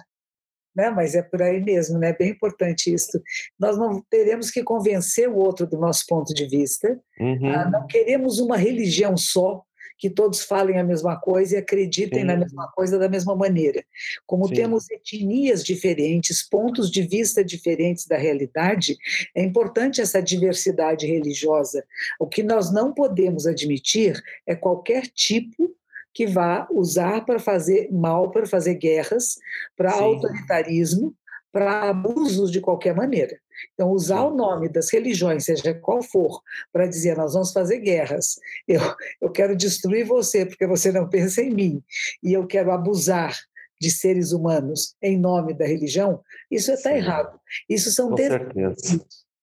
Né? 0.75 0.91
Mas 0.91 1.15
é 1.15 1.23
por 1.23 1.41
aí 1.41 1.63
mesmo, 1.63 1.99
né? 1.99 2.13
Bem 2.13 2.31
importante 2.31 2.93
isso. 2.93 3.21
Nós 3.59 3.79
não 3.79 4.03
teremos 4.11 4.51
que 4.51 4.63
convencer 4.63 5.29
o 5.29 5.37
outro 5.37 5.67
do 5.67 5.79
nosso 5.79 6.05
ponto 6.09 6.35
de 6.35 6.47
vista. 6.47 7.01
Uhum. 7.19 7.51
Ah, 7.55 7.71
não 7.71 7.87
queremos 7.87 8.39
uma 8.41 8.57
religião 8.57 9.17
só, 9.17 9.63
que 10.01 10.09
todos 10.09 10.41
falem 10.41 10.79
a 10.79 10.83
mesma 10.83 11.21
coisa 11.21 11.55
e 11.55 11.59
acreditem 11.59 12.21
Sim. 12.21 12.25
na 12.25 12.37
mesma 12.37 12.69
coisa 12.69 12.99
da 12.99 13.07
mesma 13.07 13.37
maneira. 13.37 13.85
Como 14.27 14.49
Sim. 14.49 14.55
temos 14.55 14.91
etnias 14.91 15.63
diferentes, 15.63 16.43
pontos 16.43 16.91
de 16.91 17.03
vista 17.03 17.45
diferentes 17.45 18.07
da 18.07 18.17
realidade, 18.17 18.97
é 19.35 19.43
importante 19.43 20.01
essa 20.01 20.23
diversidade 20.23 21.07
religiosa. 21.07 21.85
O 22.19 22.27
que 22.27 22.43
nós 22.43 22.73
não 22.73 22.95
podemos 22.95 23.47
admitir 23.47 24.21
é 24.47 24.57
qualquer 24.57 25.03
tipo 25.07 25.71
que 26.15 26.27
vá 26.27 26.67
usar 26.73 27.27
para 27.27 27.39
fazer 27.39 27.93
mal, 27.93 28.31
para 28.31 28.47
fazer 28.47 28.75
guerras, 28.77 29.39
para 29.77 29.93
autoritarismo, 29.93 31.15
para 31.53 31.91
abusos 31.91 32.51
de 32.51 32.61
qualquer 32.61 32.95
maneira. 32.95 33.39
Então, 33.75 33.91
usar 33.91 34.23
o 34.23 34.35
nome 34.35 34.69
das 34.69 34.91
religiões, 34.93 35.45
seja 35.45 35.75
qual 35.75 36.03
for, 36.03 36.41
para 36.73 36.87
dizer 36.87 37.17
nós 37.17 37.35
vamos 37.35 37.53
fazer 37.53 37.79
guerras, 37.79 38.39
eu, 38.67 38.81
eu 39.21 39.31
quero 39.31 39.57
destruir 39.57 40.05
você 40.05 40.47
porque 40.47 40.67
você 40.67 40.93
não 40.93 41.09
pensa 41.11 41.43
em 41.43 41.51
mim, 41.51 41.83
e 42.23 42.33
eu 42.33 42.47
quero 42.47 42.71
abusar 42.71 43.37
de 43.81 43.91
seres 43.91 44.33
humanos 44.33 44.95
em 45.03 45.19
nome 45.19 45.55
da 45.55 45.65
religião, 45.65 46.23
isso 46.51 46.71
está 46.71 46.95
errado. 46.95 47.41
Isso 47.69 47.91
são 47.91 48.15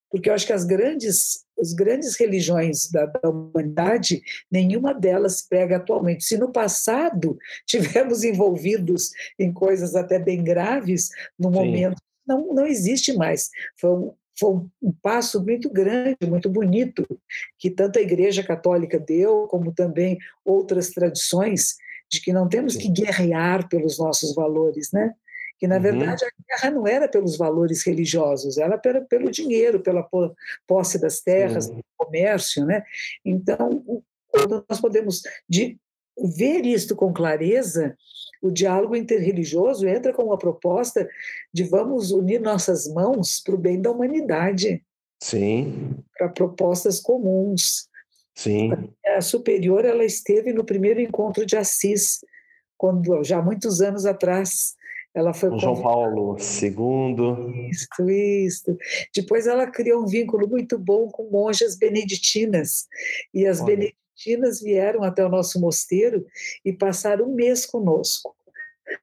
porque 0.10 0.30
eu 0.30 0.34
acho 0.34 0.46
que 0.46 0.54
as 0.54 0.64
grandes, 0.64 1.46
as 1.60 1.74
grandes 1.74 2.18
religiões 2.18 2.90
da, 2.90 3.06
da, 3.06 3.30
humanidade, 3.30 4.22
nenhuma 4.50 4.94
delas 4.94 5.42
prega 5.42 5.78
atualmente. 5.78 6.24
Se 6.24 6.38
no 6.38 6.52
passado 6.52 7.38
tivemos 7.68 8.24
envolvidos 8.24 9.12
em 9.38 9.52
coisas 9.52 9.96
até 9.96 10.18
bem 10.18 10.44
graves, 10.44 11.10
no 11.38 11.50
Sim. 11.50 11.56
momento 11.56 12.02
não, 12.28 12.54
não 12.54 12.66
existe 12.66 13.14
mais. 13.14 13.50
Foi 13.80 13.90
um, 13.92 14.14
foi 14.40 14.50
um 14.82 14.92
passo 15.02 15.44
muito 15.44 15.70
grande, 15.70 16.18
muito 16.28 16.50
bonito, 16.50 17.06
que 17.58 17.70
tanto 17.70 17.98
a 17.98 18.02
Igreja 18.02 18.44
Católica 18.44 19.00
deu, 19.00 19.48
como 19.48 19.72
também 19.72 20.18
outras 20.46 20.92
tradições, 20.92 21.76
de 22.10 22.22
que 22.22 22.32
não 22.32 22.48
temos 22.48 22.76
que 22.76 22.90
guerrear 22.90 23.68
pelos 23.68 23.98
nossos 23.98 24.34
valores, 24.34 24.92
né? 24.92 25.14
Que, 25.60 25.68
na 25.68 25.78
uhum. 25.78 25.82
verdade, 25.82 26.24
a 26.24 26.30
guerra 26.48 26.76
não 26.76 26.88
era 26.88 27.08
pelos 27.08 27.36
valores 27.36 27.84
religiosos, 27.84 28.60
era 28.60 28.78
pelo 28.78 29.32
dinheiro, 29.32 29.80
pela 29.80 30.08
posse 30.68 31.00
das 31.02 31.20
terras, 31.20 31.68
uhum. 31.68 31.82
comércio, 31.98 32.64
né? 32.64 32.84
Então, 33.26 33.84
quando 34.30 34.64
nós 34.70 34.80
podemos 34.80 35.24
de 35.50 35.78
ver 36.38 36.66
isto 36.66 36.96
com 36.96 37.12
clareza, 37.12 37.96
o 38.42 38.52
diálogo 38.52 38.96
interreligioso 38.96 39.88
entra 39.88 40.14
com 40.14 40.24
uma 40.24 40.38
proposta 40.38 41.08
de 41.54 41.64
vamos 41.64 42.12
unir 42.12 42.40
nossas 42.40 42.88
mãos 42.88 43.42
para 43.44 43.56
o 43.56 43.58
bem 43.58 43.82
da 43.82 43.92
humanidade. 43.92 44.84
Sim. 45.22 45.96
Para 46.18 46.30
propostas 46.30 47.00
comuns. 47.00 47.88
Sim. 48.36 48.72
A 49.06 49.22
superior 49.22 49.84
ela 49.84 50.06
esteve 50.06 50.54
no 50.54 50.64
primeiro 50.64 51.02
encontro 51.02 51.46
de 51.46 51.58
Assis, 51.58 52.20
quando 52.78 53.24
já 53.24 53.42
muitos 53.42 53.82
anos 53.82 54.06
atrás 54.06 54.76
ela 55.18 55.34
foi 55.34 55.50
com 55.50 55.58
João 55.58 55.82
Paulo 55.82 56.38
II. 56.38 57.70
Isso, 57.72 57.88
isso. 58.08 58.78
Depois 59.16 59.48
ela 59.48 59.66
criou 59.66 60.04
um 60.04 60.06
vínculo 60.06 60.48
muito 60.48 60.78
bom 60.78 61.10
com 61.10 61.32
monjas 61.32 61.76
beneditinas. 61.76 62.86
E 63.34 63.48
as 63.48 63.60
Olha. 63.60 63.92
Beneditinas 64.18 64.60
vieram 64.62 65.04
até 65.04 65.24
o 65.24 65.30
nosso 65.30 65.60
mosteiro 65.60 66.26
e 66.66 66.74
passaram 66.74 67.26
um 67.30 67.36
mês 67.36 67.66
conosco. 67.66 68.36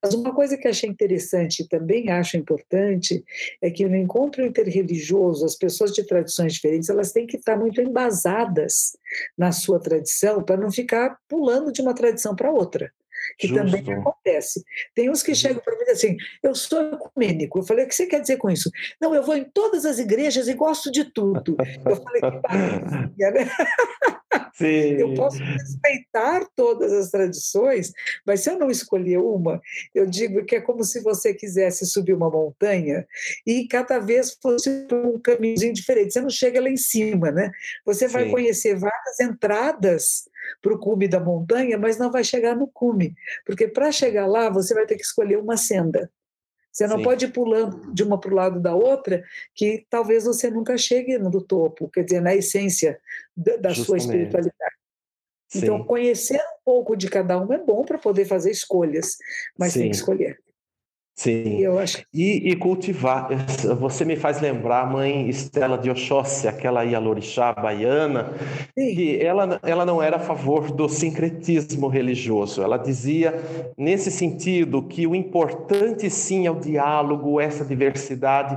Mas 0.02 0.14
uma 0.14 0.34
coisa 0.34 0.56
que 0.56 0.66
achei 0.66 0.88
interessante 0.88 1.60
e 1.60 1.68
também 1.68 2.10
acho 2.10 2.38
importante 2.38 3.22
é 3.60 3.70
que 3.70 3.86
no 3.86 3.96
encontro 3.96 4.44
interreligioso, 4.44 5.44
as 5.44 5.56
pessoas 5.56 5.92
de 5.92 6.02
tradições 6.04 6.54
diferentes, 6.54 6.88
elas 6.88 7.12
têm 7.12 7.26
que 7.26 7.36
estar 7.36 7.56
muito 7.56 7.80
embasadas 7.82 8.96
na 9.36 9.52
sua 9.52 9.78
tradição 9.78 10.42
para 10.42 10.56
não 10.56 10.72
ficar 10.72 11.18
pulando 11.28 11.70
de 11.70 11.82
uma 11.82 11.94
tradição 11.94 12.34
para 12.34 12.50
outra 12.50 12.90
que 13.38 13.48
Justo. 13.48 13.64
também 13.64 13.94
acontece. 13.94 14.64
Tem 14.94 15.10
uns 15.10 15.22
que 15.22 15.32
uhum. 15.32 15.36
chegam 15.36 15.62
para 15.62 15.76
mim 15.76 15.90
assim, 15.90 16.16
eu 16.42 16.54
sou 16.54 16.80
ecumênico. 16.82 17.58
Eu 17.58 17.62
falei, 17.64 17.84
o 17.84 17.88
que 17.88 17.94
você 17.94 18.06
quer 18.06 18.20
dizer 18.20 18.36
com 18.36 18.50
isso? 18.50 18.70
Não, 19.00 19.14
eu 19.14 19.22
vou 19.22 19.36
em 19.36 19.44
todas 19.44 19.84
as 19.84 19.98
igrejas 19.98 20.48
e 20.48 20.54
gosto 20.54 20.90
de 20.90 21.04
tudo. 21.04 21.56
Eu 21.84 21.96
falei, 21.96 22.20
que 22.20 22.40
maravilha, 22.48 23.30
né? 23.30 23.50
Sim. 24.54 24.96
Eu 24.98 25.14
posso 25.14 25.42
respeitar 25.42 26.46
todas 26.54 26.92
as 26.92 27.10
tradições, 27.10 27.92
mas 28.24 28.40
se 28.40 28.50
eu 28.50 28.58
não 28.58 28.70
escolher 28.70 29.18
uma, 29.18 29.60
eu 29.94 30.06
digo 30.06 30.44
que 30.44 30.56
é 30.56 30.60
como 30.60 30.84
se 30.84 31.00
você 31.00 31.34
quisesse 31.34 31.86
subir 31.86 32.12
uma 32.12 32.30
montanha 32.30 33.06
e 33.46 33.66
cada 33.66 33.98
vez 33.98 34.36
fosse 34.40 34.86
um 34.92 35.18
caminhozinho 35.18 35.72
diferente. 35.72 36.12
Você 36.12 36.20
não 36.20 36.30
chega 36.30 36.60
lá 36.60 36.68
em 36.68 36.76
cima, 36.76 37.30
né? 37.30 37.50
Você 37.84 38.06
vai 38.06 38.24
Sim. 38.24 38.30
conhecer 38.30 38.78
várias 38.78 39.20
entradas 39.20 40.28
para 40.62 40.74
o 40.74 40.78
cume 40.78 41.08
da 41.08 41.20
montanha, 41.20 41.78
mas 41.78 41.98
não 41.98 42.10
vai 42.10 42.24
chegar 42.24 42.56
no 42.56 42.66
cume, 42.66 43.14
porque 43.44 43.68
para 43.68 43.92
chegar 43.92 44.26
lá 44.26 44.48
você 44.48 44.74
vai 44.74 44.86
ter 44.86 44.96
que 44.96 45.02
escolher 45.02 45.38
uma 45.38 45.56
senda. 45.56 46.10
Você 46.72 46.88
não 46.88 46.98
Sim. 46.98 47.04
pode 47.04 47.24
ir 47.26 47.32
pulando 47.32 47.94
de 47.94 48.02
uma 48.02 48.18
para 48.18 48.32
o 48.32 48.34
lado 48.34 48.60
da 48.60 48.74
outra, 48.74 49.22
que 49.54 49.86
talvez 49.88 50.24
você 50.24 50.50
nunca 50.50 50.76
chegue 50.76 51.16
no 51.18 51.40
topo, 51.40 51.88
quer 51.88 52.02
dizer, 52.02 52.20
na 52.20 52.34
essência 52.34 52.98
da, 53.36 53.56
da 53.56 53.74
sua 53.74 53.96
espiritualidade. 53.96 54.74
Então, 55.54 55.60
Sim. 55.60 55.66
Então, 55.66 55.84
conhecer 55.84 56.40
um 56.40 56.64
pouco 56.64 56.96
de 56.96 57.08
cada 57.08 57.38
um 57.40 57.52
é 57.52 57.58
bom 57.58 57.84
para 57.84 57.96
poder 57.96 58.24
fazer 58.24 58.50
escolhas, 58.50 59.16
mas 59.56 59.72
Sim. 59.72 59.80
tem 59.80 59.90
que 59.90 59.96
escolher. 59.96 60.43
Sim. 61.16 61.60
Eu 61.60 61.78
acho... 61.78 62.04
e, 62.12 62.50
e, 62.50 62.56
cultivar. 62.56 63.28
Você 63.78 64.04
me 64.04 64.16
faz 64.16 64.40
lembrar 64.40 64.82
a 64.82 64.86
mãe 64.86 65.28
Estela 65.28 65.78
de 65.78 65.88
Oxóssi, 65.88 66.48
aquela 66.48 66.82
Ialorixá 66.82 67.52
baiana, 67.52 68.32
Sim. 68.76 68.94
que 68.96 69.24
ela, 69.24 69.60
ela 69.62 69.86
não 69.86 70.02
era 70.02 70.16
a 70.16 70.18
favor 70.18 70.72
do 70.72 70.88
sincretismo 70.88 71.86
religioso. 71.86 72.62
Ela 72.62 72.76
dizia, 72.76 73.40
nesse 73.78 74.10
sentido, 74.10 74.82
que 74.82 75.06
o 75.06 75.14
importante 75.14 76.10
sim 76.10 76.46
é 76.46 76.50
o 76.50 76.58
diálogo, 76.58 77.40
essa 77.40 77.64
diversidade, 77.64 78.56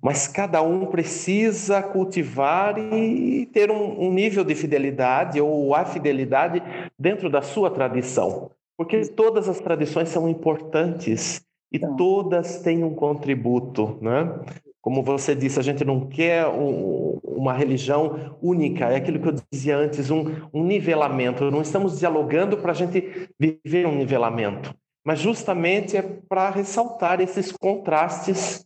mas 0.00 0.26
cada 0.26 0.62
um 0.62 0.86
precisa 0.86 1.82
cultivar 1.82 2.78
e 2.78 3.44
ter 3.52 3.70
um, 3.70 4.06
um 4.06 4.10
nível 4.10 4.44
de 4.44 4.54
fidelidade 4.54 5.38
ou 5.42 5.74
a 5.74 5.84
fidelidade 5.84 6.62
dentro 6.98 7.28
da 7.28 7.42
sua 7.42 7.70
tradição. 7.70 8.50
Porque 8.78 9.00
todas 9.08 9.48
as 9.48 9.60
tradições 9.60 10.08
são 10.08 10.28
importantes 10.28 11.46
e 11.70 11.78
não. 11.78 11.96
todas 11.96 12.60
têm 12.60 12.82
um 12.82 12.94
contributo, 12.94 13.98
né? 14.00 14.40
Como 14.80 15.02
você 15.02 15.34
disse, 15.34 15.58
a 15.58 15.62
gente 15.62 15.84
não 15.84 16.06
quer 16.08 16.46
um, 16.46 17.18
uma 17.22 17.52
religião 17.52 18.36
única, 18.40 18.86
é 18.86 18.96
aquilo 18.96 19.20
que 19.20 19.28
eu 19.28 19.36
dizia 19.52 19.76
antes, 19.76 20.10
um, 20.10 20.24
um 20.52 20.64
nivelamento. 20.64 21.50
Não 21.50 21.60
estamos 21.60 21.98
dialogando 21.98 22.56
para 22.56 22.72
a 22.72 22.74
gente 22.74 23.28
viver 23.38 23.86
um 23.86 23.96
nivelamento, 23.96 24.74
mas 25.04 25.18
justamente 25.18 25.96
é 25.96 26.02
para 26.02 26.50
ressaltar 26.50 27.20
esses 27.20 27.52
contrastes 27.52 28.64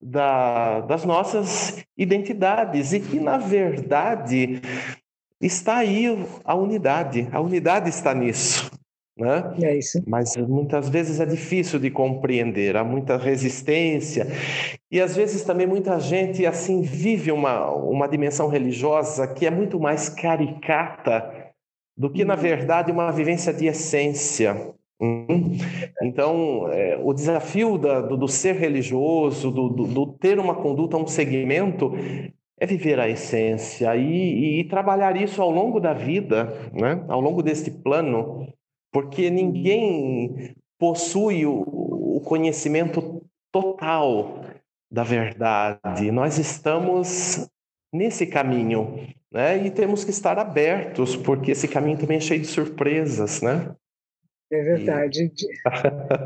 da, 0.00 0.80
das 0.82 1.04
nossas 1.04 1.82
identidades 1.96 2.92
e 2.92 3.00
que, 3.00 3.18
na 3.18 3.38
verdade, 3.38 4.60
está 5.40 5.78
aí 5.78 6.06
a 6.44 6.54
unidade. 6.54 7.28
A 7.32 7.40
unidade 7.40 7.88
está 7.88 8.14
nisso. 8.14 8.70
Né? 9.16 9.54
É 9.62 9.76
isso. 9.76 10.02
Mas 10.06 10.36
muitas 10.36 10.88
vezes 10.88 11.20
é 11.20 11.26
difícil 11.26 11.78
de 11.78 11.88
compreender, 11.88 12.76
há 12.76 12.82
muita 12.82 13.16
resistência 13.16 14.26
e 14.90 15.00
às 15.00 15.14
vezes 15.14 15.44
também 15.44 15.68
muita 15.68 16.00
gente 16.00 16.44
assim 16.44 16.82
vive 16.82 17.30
uma, 17.30 17.70
uma 17.70 18.08
dimensão 18.08 18.48
religiosa 18.48 19.28
que 19.28 19.46
é 19.46 19.50
muito 19.52 19.78
mais 19.78 20.08
caricata 20.08 21.44
do 21.96 22.10
que 22.10 22.24
na 22.24 22.34
uhum. 22.34 22.40
verdade 22.40 22.90
uma 22.90 23.10
vivência 23.12 23.52
de 23.52 23.66
essência. 23.66 24.74
Hum? 25.00 25.56
Então, 26.02 26.68
é, 26.72 26.98
o 27.02 27.12
desafio 27.12 27.78
da, 27.78 28.00
do, 28.00 28.16
do, 28.16 28.28
ser 28.28 28.56
religioso, 28.56 29.50
do, 29.50 29.68
do, 29.68 29.84
do, 29.86 30.06
ter 30.18 30.38
uma 30.38 30.54
conduta, 30.54 30.96
um 30.96 31.06
segmento, 31.06 31.92
é 32.58 32.66
viver 32.66 32.98
a 33.00 33.08
essência 33.08 33.94
e, 33.96 34.60
e, 34.60 34.64
trabalhar 34.64 35.16
isso 35.16 35.42
ao 35.42 35.50
longo 35.50 35.80
da 35.80 35.92
vida, 35.92 36.52
né? 36.72 37.04
ao 37.08 37.20
longo 37.20 37.42
deste 37.42 37.70
plano, 37.70 38.46
porque 38.94 39.28
ninguém 39.28 40.54
possui 40.78 41.44
o, 41.44 42.22
conhecimento 42.24 43.26
total 43.52 44.46
da 44.90 45.02
verdade. 45.02 46.10
Nós 46.10 46.38
estamos 46.38 47.46
nesse 47.92 48.24
caminho, 48.24 49.06
né? 49.30 49.58
E 49.66 49.70
temos 49.70 50.04
que 50.04 50.10
estar 50.10 50.38
abertos, 50.38 51.16
porque 51.16 51.50
esse 51.50 51.68
caminho 51.68 51.98
também 51.98 52.16
é 52.16 52.20
cheio 52.20 52.40
de 52.40 52.46
surpresas, 52.46 53.42
né? 53.42 53.74
É 54.50 54.62
verdade. 54.62 55.28
De, 55.28 55.46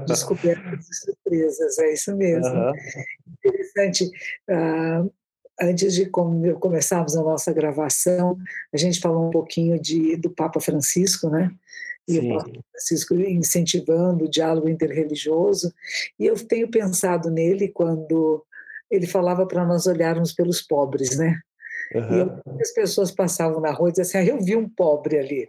descobertas 0.07 0.89
e 0.89 0.95
surpresas, 0.95 1.79
é 1.79 1.93
isso 1.95 2.17
mesmo. 2.17 2.55
Uhum. 2.55 2.73
Interessante. 3.45 4.05
Uh, 4.49 5.11
antes 5.61 5.95
de 5.95 6.07
começarmos 6.07 7.17
a 7.17 7.23
nossa 7.23 7.53
gravação, 7.53 8.39
a 8.73 8.77
gente 8.77 9.01
falou 9.01 9.27
um 9.27 9.31
pouquinho 9.31 9.81
de, 9.81 10.17
do 10.17 10.31
Papa 10.31 10.61
Francisco, 10.61 11.29
né? 11.29 11.51
E 12.09 12.15
Sim. 12.15 12.33
o 12.33 12.39
Papa 12.39 12.51
Francisco 12.71 13.15
incentivando 13.15 14.25
o 14.25 14.31
diálogo 14.31 14.69
interreligioso. 14.69 15.73
E 16.19 16.27
eu 16.27 16.35
tenho 16.35 16.71
pensado 16.71 17.31
nele 17.31 17.69
quando 17.69 18.43
ele 18.91 19.07
falava 19.07 19.47
para 19.47 19.65
nós 19.67 19.87
olharmos 19.87 20.33
pelos 20.33 20.63
pobres, 20.63 21.17
né? 21.19 21.39
Uhum. 21.95 22.41
E 22.59 22.63
as 22.63 22.73
pessoas 22.73 23.11
passavam 23.11 23.61
na 23.61 23.71
rua 23.71 23.89
e 23.89 23.93
diziam 23.93 24.03
assim: 24.03 24.19
ah, 24.19 24.25
eu 24.25 24.43
vi 24.43 24.57
um 24.57 24.69
pobre 24.69 25.19
ali. 25.19 25.49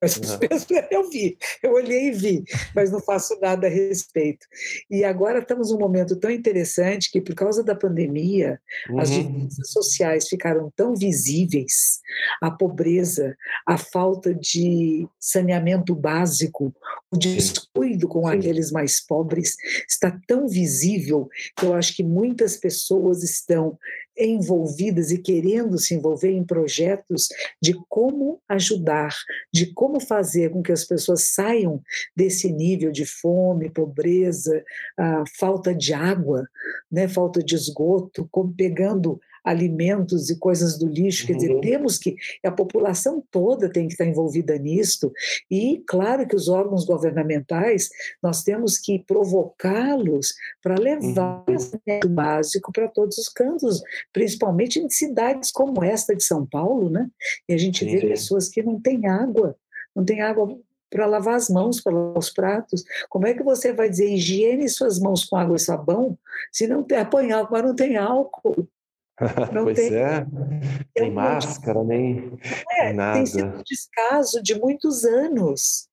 Mas 0.00 0.16
uhum. 0.16 0.38
eu 0.90 1.10
vi, 1.10 1.36
eu 1.62 1.72
olhei 1.72 2.08
e 2.08 2.10
vi, 2.12 2.44
mas 2.74 2.90
não 2.90 3.00
faço 3.00 3.38
nada 3.40 3.66
a 3.66 3.70
respeito. 3.70 4.46
E 4.90 5.04
agora 5.04 5.40
estamos 5.40 5.70
num 5.70 5.78
momento 5.78 6.16
tão 6.16 6.30
interessante 6.30 7.10
que, 7.10 7.20
por 7.20 7.34
causa 7.34 7.62
da 7.62 7.74
pandemia, 7.74 8.60
uhum. 8.88 9.00
as 9.00 9.10
diferenças 9.10 9.70
sociais 9.70 10.28
ficaram 10.28 10.72
tão 10.74 10.94
visíveis, 10.94 12.00
a 12.40 12.50
pobreza, 12.50 13.36
a 13.66 13.76
falta 13.76 14.34
de 14.34 15.06
saneamento 15.18 15.94
básico, 15.94 16.74
o 17.10 17.16
descuido 17.16 18.08
com 18.08 18.28
Sim. 18.28 18.36
aqueles 18.36 18.70
mais 18.70 19.04
pobres 19.04 19.56
está 19.88 20.18
tão 20.26 20.48
visível 20.48 21.28
que 21.56 21.66
eu 21.66 21.74
acho 21.74 21.94
que 21.94 22.02
muitas 22.02 22.56
pessoas 22.56 23.22
estão 23.22 23.78
envolvidas 24.18 25.10
e 25.10 25.18
querendo 25.18 25.78
se 25.78 25.94
envolver 25.94 26.30
em 26.30 26.44
projetos 26.44 27.28
de 27.60 27.74
como 27.88 28.40
ajudar, 28.48 29.14
de 29.52 29.72
como 29.72 29.89
fazer 29.98 30.50
com 30.50 30.62
que 30.62 30.70
as 30.70 30.84
pessoas 30.84 31.34
saiam 31.34 31.82
desse 32.14 32.52
nível 32.52 32.92
de 32.92 33.06
fome, 33.06 33.70
pobreza, 33.70 34.62
falta 35.38 35.74
de 35.74 35.94
água, 35.94 36.46
né, 36.92 37.08
falta 37.08 37.42
de 37.42 37.54
esgoto, 37.54 38.28
como 38.30 38.54
pegando 38.54 39.18
alimentos 39.44 40.30
e 40.30 40.38
coisas 40.38 40.78
do 40.78 40.86
lixo. 40.86 41.26
Quer 41.26 41.34
dizer, 41.34 41.54
uhum. 41.54 41.60
temos 41.60 41.98
que. 41.98 42.16
A 42.44 42.50
população 42.50 43.22
toda 43.30 43.70
tem 43.70 43.86
que 43.86 43.94
estar 43.94 44.04
envolvida 44.06 44.56
nisto. 44.58 45.12
E, 45.50 45.82
claro, 45.86 46.26
que 46.26 46.36
os 46.36 46.48
órgãos 46.48 46.84
governamentais, 46.84 47.88
nós 48.22 48.42
temos 48.42 48.78
que 48.78 48.98
provocá-los 48.98 50.34
para 50.62 50.76
levar 50.76 51.44
uhum. 51.48 52.00
o 52.04 52.08
básico 52.08 52.72
para 52.72 52.88
todos 52.88 53.18
os 53.18 53.28
cantos, 53.28 53.82
principalmente 54.12 54.78
em 54.78 54.88
cidades 54.88 55.50
como 55.50 55.82
esta 55.82 56.14
de 56.14 56.24
São 56.24 56.46
Paulo, 56.46 56.90
né? 56.90 57.08
E 57.48 57.54
a 57.54 57.58
gente 57.58 57.84
vê 57.84 58.00
pessoas 58.00 58.48
que 58.48 58.62
não 58.62 58.80
têm 58.80 59.06
água, 59.06 59.56
não 59.94 60.04
têm 60.04 60.20
água 60.20 60.58
para 60.90 61.06
lavar 61.06 61.36
as 61.36 61.48
mãos, 61.48 61.80
para 61.80 61.92
lavar 61.92 62.18
os 62.18 62.30
pratos. 62.30 62.84
Como 63.08 63.26
é 63.26 63.32
que 63.32 63.42
você 63.42 63.72
vai 63.72 63.88
dizer 63.88 64.12
higiene 64.12 64.68
suas 64.68 64.98
mãos 64.98 65.24
com 65.24 65.36
água 65.36 65.56
e 65.56 65.60
sabão 65.60 66.18
se 66.52 66.66
não 66.66 66.82
tem 66.82 66.98
apanhar, 66.98 67.48
mas 67.50 67.62
não 67.62 67.74
tem 67.74 67.96
álcool? 67.96 68.68
Não 69.52 69.64
pois 69.64 69.76
tem, 69.76 69.94
é, 69.94 70.26
nem 70.98 71.10
máscara, 71.10 71.84
nem, 71.84 72.38
é, 72.70 72.90
nada. 72.90 73.18
Tem 73.18 73.26
sido 73.26 73.58
um 73.58 73.62
descaso 73.62 74.42
de 74.42 74.58
muitos 74.58 75.04
anos, 75.04 75.88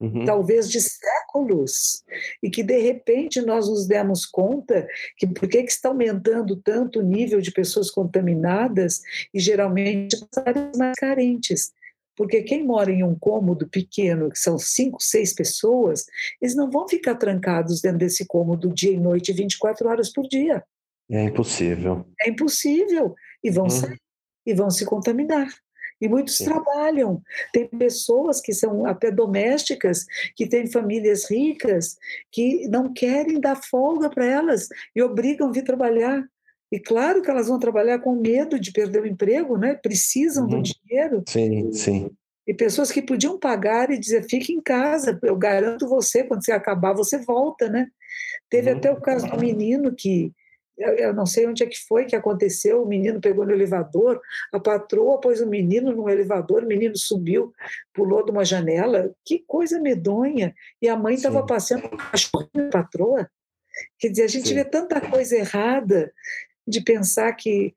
uhum. 0.00 0.24
talvez 0.24 0.70
de 0.70 0.80
séculos, 0.80 2.02
e 2.42 2.48
que 2.48 2.62
de 2.62 2.78
repente 2.78 3.42
nós 3.42 3.68
nos 3.68 3.86
demos 3.86 4.24
conta 4.24 4.88
que 5.18 5.26
por 5.26 5.46
que, 5.46 5.62
que 5.62 5.70
está 5.70 5.90
aumentando 5.90 6.56
tanto 6.56 7.00
o 7.00 7.02
nível 7.02 7.42
de 7.42 7.52
pessoas 7.52 7.90
contaminadas 7.90 9.02
e 9.34 9.38
geralmente 9.38 10.16
as 10.16 10.38
áreas 10.38 10.78
mais 10.78 10.98
carentes. 10.98 11.74
Porque 12.20 12.42
quem 12.42 12.66
mora 12.66 12.92
em 12.92 13.02
um 13.02 13.18
cômodo 13.18 13.66
pequeno, 13.66 14.30
que 14.30 14.38
são 14.38 14.58
cinco, 14.58 14.98
seis 15.00 15.32
pessoas, 15.32 16.04
eles 16.38 16.54
não 16.54 16.70
vão 16.70 16.86
ficar 16.86 17.14
trancados 17.14 17.80
dentro 17.80 17.96
desse 17.96 18.26
cômodo 18.26 18.74
dia 18.74 18.92
e 18.92 19.00
noite, 19.00 19.32
24 19.32 19.88
horas 19.88 20.12
por 20.12 20.28
dia. 20.28 20.62
É 21.10 21.24
impossível. 21.24 22.04
É 22.20 22.28
impossível. 22.28 23.14
E 23.42 23.50
vão 23.50 23.64
hum. 23.64 23.70
sair, 23.70 23.98
e 24.44 24.52
vão 24.52 24.70
se 24.70 24.84
contaminar. 24.84 25.48
E 25.98 26.10
muitos 26.10 26.36
Sim. 26.36 26.44
trabalham. 26.44 27.22
Tem 27.54 27.66
pessoas 27.66 28.38
que 28.38 28.52
são 28.52 28.84
até 28.84 29.10
domésticas, 29.10 30.04
que 30.36 30.46
têm 30.46 30.66
famílias 30.66 31.24
ricas, 31.30 31.96
que 32.30 32.68
não 32.68 32.92
querem 32.92 33.40
dar 33.40 33.56
folga 33.56 34.10
para 34.10 34.26
elas 34.26 34.68
e 34.94 35.00
obrigam 35.00 35.48
a 35.48 35.52
vir 35.52 35.64
trabalhar. 35.64 36.22
E 36.70 36.78
claro 36.78 37.20
que 37.20 37.30
elas 37.30 37.48
vão 37.48 37.58
trabalhar 37.58 37.98
com 37.98 38.14
medo 38.14 38.58
de 38.58 38.72
perder 38.72 39.02
o 39.02 39.06
emprego, 39.06 39.56
né? 39.56 39.74
Precisam 39.74 40.44
uhum. 40.44 40.50
do 40.50 40.62
dinheiro. 40.62 41.22
Sim, 41.28 41.72
sim. 41.72 42.10
E 42.46 42.54
pessoas 42.54 42.90
que 42.90 43.02
podiam 43.02 43.38
pagar 43.38 43.90
e 43.90 43.98
dizer, 43.98 44.24
fique 44.28 44.52
em 44.52 44.60
casa, 44.60 45.18
eu 45.22 45.36
garanto 45.36 45.88
você, 45.88 46.24
quando 46.24 46.44
você 46.44 46.52
acabar, 46.52 46.92
você 46.92 47.18
volta, 47.18 47.68
né? 47.68 47.88
Teve 48.48 48.70
uhum. 48.70 48.76
até 48.78 48.90
o 48.90 49.00
caso 49.00 49.26
do 49.28 49.38
menino 49.38 49.94
que 49.94 50.32
eu 50.80 51.12
não 51.12 51.26
sei 51.26 51.46
onde 51.46 51.62
é 51.62 51.66
que 51.66 51.78
foi 51.86 52.06
que 52.06 52.16
aconteceu, 52.16 52.82
o 52.82 52.88
menino 52.88 53.20
pegou 53.20 53.44
no 53.44 53.52
elevador, 53.52 54.20
a 54.52 54.58
patroa 54.58 55.20
pôs 55.20 55.40
o 55.40 55.46
menino 55.46 55.94
no 55.94 56.08
elevador, 56.08 56.64
o 56.64 56.66
menino 56.66 56.96
subiu, 56.96 57.52
pulou 57.92 58.24
de 58.24 58.30
uma 58.30 58.44
janela, 58.44 59.14
que 59.24 59.44
coisa 59.46 59.78
medonha, 59.78 60.54
e 60.80 60.88
a 60.88 60.96
mãe 60.96 61.14
estava 61.14 61.44
passeando 61.44 61.88
com 61.88 61.96
a 61.96 61.98
cachorrinho 61.98 62.68
a 62.68 62.70
patroa. 62.70 63.30
Quer 63.98 64.08
dizer, 64.08 64.22
a 64.24 64.28
gente 64.28 64.48
Sim. 64.48 64.54
vê 64.54 64.64
tanta 64.64 65.00
coisa 65.00 65.36
errada 65.36 66.12
de 66.70 66.80
pensar 66.80 67.32
que, 67.32 67.74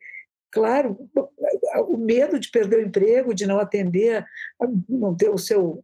claro, 0.51 0.97
o 1.87 1.97
medo 1.97 2.39
de 2.39 2.49
perder 2.49 2.77
o 2.77 2.87
emprego, 2.87 3.33
de 3.33 3.45
não 3.45 3.59
atender, 3.59 4.25
não 4.87 5.15
ter 5.15 5.29
o 5.29 5.37
seu 5.37 5.83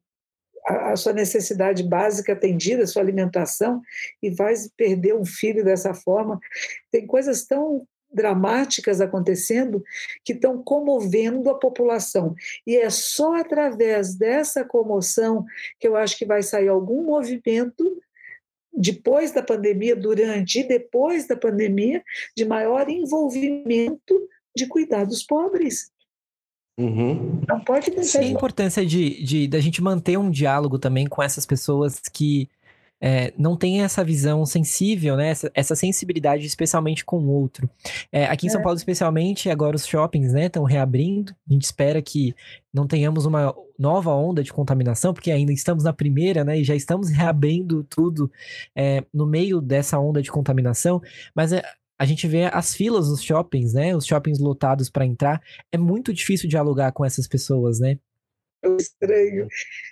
a, 0.65 0.95
sua 0.95 1.13
necessidade 1.13 1.84
básica 1.84 2.34
atendida, 2.34 2.84
a 2.84 2.88
sua 2.88 3.02
alimentação, 3.02 3.82
e 4.22 4.30
vai 4.30 4.54
perder 4.78 5.15
um 5.15 5.26
filho 5.26 5.63
dessa 5.63 5.93
forma. 5.93 6.39
Tem 6.91 7.08
coisas 7.08 7.45
tão 7.45 7.88
dramáticas 8.12 9.02
acontecendo 9.02 9.84
que 10.24 10.34
estão 10.34 10.62
comovendo 10.63 11.50
a 11.50 11.58
população. 11.58 12.36
E 12.65 12.76
é 12.76 12.89
só 12.89 13.36
através 13.36 14.15
dessa 14.15 14.63
comoção 14.63 15.45
que 15.80 15.88
eu 15.88 15.95
acho 15.95 16.17
que 16.17 16.26
vai 16.26 16.41
sair 16.41 16.67
algum 16.67 17.04
movimento 17.04 18.02
depois 18.74 19.32
da 19.32 19.42
pandemia, 19.42 19.96
durante 19.96 20.60
e 20.60 20.68
depois 20.68 21.28
da 21.28 21.36
pandemia, 21.36 22.04
de 22.36 22.46
maior 22.46 22.90
envolvimento 22.90 24.28
de 24.56 24.68
cuidar 24.68 25.06
dos 25.06 25.24
pobres. 25.24 25.92
Uhum. 26.80 27.42
Não 27.48 27.60
pode 27.60 27.92
deixar. 27.92 28.22
Sim, 28.24 28.30
a 28.30 28.32
importância 28.32 28.86
de, 28.86 29.22
de, 29.22 29.48
de 29.48 29.58
a 29.58 29.60
gente 29.60 29.82
manter 29.82 30.18
um 30.18 30.32
diálogo 30.32 30.80
também 30.80 31.08
com 31.08 31.22
essas 31.22 31.46
pessoas 31.46 32.00
que 32.00 32.48
é, 33.02 33.34
não 33.38 33.56
tem 33.56 33.82
essa 33.82 34.04
visão 34.04 34.46
sensível, 34.46 35.16
né? 35.16 35.30
Essa, 35.30 35.52
essa 35.54 35.76
sensibilidade, 35.76 36.46
especialmente 36.46 37.06
com 37.06 37.18
o 37.18 37.30
outro. 37.30 37.70
É, 38.12 38.26
aqui 38.26 38.48
em 38.48 38.50
São 38.50 38.60
é. 38.60 38.64
Paulo, 38.64 38.78
especialmente, 38.78 39.50
agora 39.50 39.76
os 39.76 39.86
shoppings, 39.86 40.34
né, 40.34 40.48
estão 40.48 40.64
reabrindo. 40.64 41.34
A 41.50 41.54
gente 41.54 41.64
espera 41.64 42.02
que 42.02 42.36
não 42.74 42.88
tenhamos 42.88 43.26
uma 43.26 43.56
nova 43.78 44.14
onda 44.14 44.44
de 44.44 44.52
contaminação, 44.52 45.14
porque 45.14 45.32
ainda 45.32 45.54
estamos 45.54 45.86
na 45.86 45.94
primeira, 45.94 46.44
né? 46.44 46.60
E 46.60 46.64
já 46.64 46.76
estamos 46.76 47.10
reabrindo 47.10 47.84
tudo 47.84 48.30
é, 48.76 49.04
no 49.14 49.26
meio 49.26 49.62
dessa 49.62 49.98
onda 49.98 50.22
de 50.22 50.32
contaminação. 50.32 51.02
Mas 51.34 51.54
é, 51.54 51.62
a 51.98 52.06
gente 52.06 52.28
vê 52.28 52.46
as 52.46 52.74
filas 52.74 53.08
dos 53.08 53.24
shoppings, 53.24 53.74
né? 53.74 53.96
Os 53.96 54.06
shoppings 54.06 54.40
lotados 54.40 54.90
para 54.90 55.06
entrar. 55.06 55.42
É 55.72 55.78
muito 55.78 56.14
difícil 56.14 56.50
dialogar 56.50 56.92
com 56.92 57.06
essas 57.06 57.28
pessoas, 57.28 57.80
né? 57.80 57.98
Eu 58.62 58.76
estranho. 58.76 59.48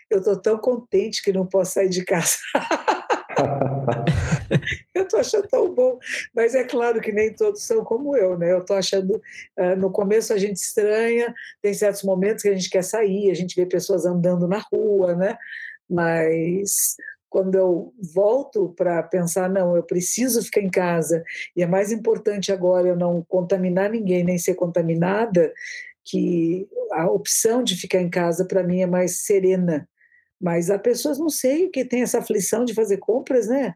Eu 0.10 0.22
tô 0.22 0.36
tão 0.36 0.58
contente 0.58 1.24
que 1.24 1.32
não 1.32 1.46
posso 1.46 1.74
sair 1.74 1.90
de 1.90 2.04
casa. 2.04 2.36
eu 4.94 5.04
estou 5.04 5.20
achando 5.20 5.48
tão 5.48 5.74
bom, 5.74 6.00
mas 6.36 6.56
é 6.56 6.64
claro 6.64 7.00
que 7.02 7.12
nem 7.12 7.34
todos 7.34 7.64
são 7.64 7.84
como 7.84 8.16
eu, 8.16 8.38
né? 8.38 8.52
Eu 8.52 8.60
estou 8.60 8.76
achando, 8.76 9.22
uh, 9.58 9.76
no 9.78 9.92
começo 9.92 10.34
a 10.34 10.38
gente 10.38 10.58
estranha, 10.58 11.34
tem 11.62 11.74
certos 11.74 12.04
momentos 12.04 12.44
que 12.44 12.50
a 12.50 12.56
gente 12.56 12.70
quer 12.70 12.84
sair, 12.84 13.32
a 13.32 13.36
gente 13.36 13.56
vê 13.56 13.66
pessoas 13.66 14.06
andando 14.06 14.48
na 14.48 14.60
rua, 14.72 15.16
né? 15.16 15.38
Mas 15.90 16.98
quando 17.30 17.56
eu 17.56 17.94
volto 18.14 18.74
para 18.76 19.04
pensar, 19.04 19.50
não, 19.50 19.76
eu 19.76 19.84
preciso 19.84 20.42
ficar 20.42 20.62
em 20.62 20.70
casa, 20.70 21.24
e 21.56 21.62
é 21.62 21.68
mais 21.68 21.92
importante 21.92 22.52
agora 22.52 22.88
eu 22.88 22.96
não 22.96 23.24
contaminar 23.28 23.90
ninguém, 23.90 24.24
nem 24.24 24.38
ser 24.38 24.56
contaminada, 24.56 25.54
que 26.04 26.68
a 26.92 27.10
opção 27.10 27.62
de 27.62 27.76
ficar 27.76 28.00
em 28.00 28.10
casa 28.10 28.46
para 28.46 28.64
mim 28.64 28.82
é 28.82 28.88
mais 28.88 29.26
serena 29.26 29.88
mas 30.40 30.70
há 30.70 30.78
pessoas, 30.78 31.18
não 31.18 31.30
sei, 31.30 31.70
que 31.70 31.84
tem 31.84 32.02
essa 32.02 32.20
aflição 32.20 32.64
de 32.64 32.74
fazer 32.74 32.98
compras, 32.98 33.48
né? 33.48 33.74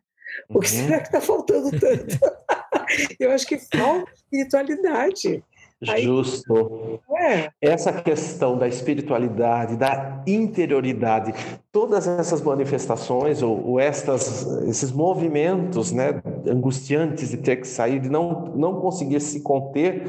O 0.49 0.59
que 0.59 0.71
uhum. 0.71 0.85
será 0.85 0.99
que 0.99 1.07
está 1.07 1.21
faltando 1.21 1.71
tanto? 1.71 2.17
Eu 3.19 3.31
acho 3.31 3.45
que 3.47 3.57
falta 3.57 4.11
espiritualidade. 4.13 5.43
Aí, 5.87 6.03
Justo. 6.03 6.99
É. 7.17 7.49
Essa 7.59 7.91
questão 7.91 8.55
da 8.57 8.67
espiritualidade, 8.67 9.75
da 9.75 10.23
interioridade, 10.27 11.33
todas 11.71 12.07
essas 12.07 12.39
manifestações 12.41 13.41
ou, 13.41 13.65
ou 13.67 13.79
estas, 13.79 14.45
esses 14.67 14.91
movimentos 14.91 15.91
né, 15.91 16.21
angustiantes 16.47 17.29
de 17.29 17.37
ter 17.37 17.57
que 17.57 17.67
sair, 17.67 17.99
de 17.99 18.09
não, 18.09 18.45
não 18.55 18.79
conseguir 18.79 19.19
se 19.21 19.41
conter, 19.41 20.03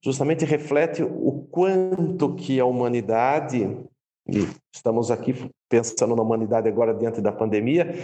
justamente 0.00 0.44
reflete 0.44 1.02
o 1.02 1.46
quanto 1.50 2.34
que 2.36 2.60
a 2.60 2.64
humanidade 2.64 3.68
e 4.28 4.48
estamos 4.74 5.10
aqui 5.10 5.50
pensando 5.68 6.16
na 6.16 6.22
humanidade 6.22 6.68
agora 6.68 6.94
diante 6.94 7.20
da 7.20 7.32
pandemia, 7.32 7.94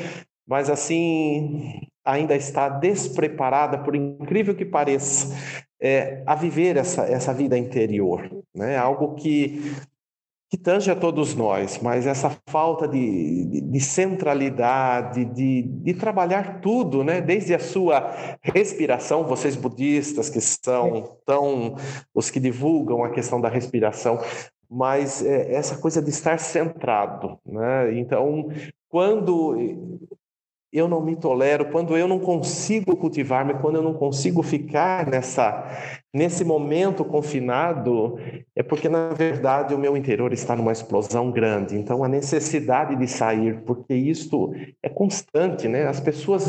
mas 0.47 0.71
assim 0.71 1.81
ainda 2.05 2.35
está 2.35 2.69
despreparada, 2.69 3.79
por 3.79 3.95
incrível 3.95 4.55
que 4.55 4.65
pareça, 4.65 5.35
é, 5.81 6.23
a 6.27 6.35
viver 6.35 6.77
essa, 6.77 7.03
essa 7.05 7.33
vida 7.33 7.57
interior, 7.57 8.29
né? 8.55 8.77
Algo 8.77 9.15
que 9.15 9.61
que 10.53 10.59
tange 10.59 10.91
a 10.91 10.95
todos 10.95 11.35
nós, 11.35 11.79
mas 11.81 12.07
essa 12.07 12.37
falta 12.47 12.87
de, 12.87 13.47
de, 13.47 13.61
de 13.63 13.81
centralidade, 13.81 15.25
de, 15.25 15.63
de, 15.63 15.95
trabalhar 15.95 16.61
tudo, 16.61 17.03
né? 17.03 17.23
desde 17.23 17.55
a 17.55 17.59
sua 17.59 18.37
respiração, 18.43 19.25
vocês 19.25 19.57
budistas 19.57 20.29
que 20.29 20.43
são 20.43 21.17
tão 21.25 21.77
os 22.15 22.29
que 22.29 22.39
divulgam 22.39 23.03
a 23.03 23.09
questão 23.09 23.41
da 23.41 23.49
respiração, 23.49 24.19
mas 24.73 25.23
é, 25.23 25.53
essa 25.53 25.77
coisa 25.77 26.01
de 26.01 26.09
estar 26.09 26.39
centrado. 26.39 27.39
Né? 27.45 27.99
Então, 27.99 28.49
quando 28.89 29.55
eu 30.73 30.89
não 30.89 31.03
me 31.03 31.15
tolero, 31.15 31.71
quando 31.71 31.95
eu 31.95 32.09
não 32.09 32.19
consigo 32.19 32.97
cultivar-me, 32.97 33.53
quando 33.55 33.77
eu 33.77 33.83
não 33.83 33.93
consigo 33.93 34.43
ficar 34.43 35.07
nessa 35.07 36.01
nesse 36.15 36.45
momento 36.45 37.05
confinado, 37.05 38.19
é 38.55 38.63
porque 38.63 38.89
na 38.89 39.11
verdade 39.11 39.75
o 39.75 39.79
meu 39.79 39.97
interior 39.97 40.33
está 40.33 40.57
numa 40.57 40.73
explosão 40.73 41.31
grande. 41.31 41.77
Então 41.77 42.03
a 42.03 42.09
necessidade 42.09 42.97
de 42.97 43.07
sair, 43.07 43.63
porque 43.65 43.95
isto 43.95 44.55
é 44.83 44.89
constante, 44.89 45.69
né? 45.69 45.87
As 45.87 46.01
pessoas 46.01 46.47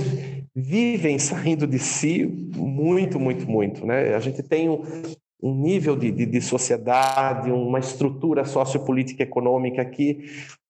vivem 0.56 1.20
saindo 1.20 1.68
de 1.68 1.80
si 1.80 2.26
muito, 2.56 3.20
muito, 3.20 3.50
muito, 3.50 3.86
né? 3.86 4.16
A 4.16 4.20
gente 4.20 4.42
tem 4.42 4.70
um 5.44 5.54
nível 5.54 5.98
de, 5.98 6.10
de, 6.10 6.26
de 6.26 6.42
sociedade, 6.42 7.52
uma 7.52 7.80
estrutura 7.80 8.46
sociopolítica 8.46 9.24
econômica 9.24 9.84
que 9.84 10.26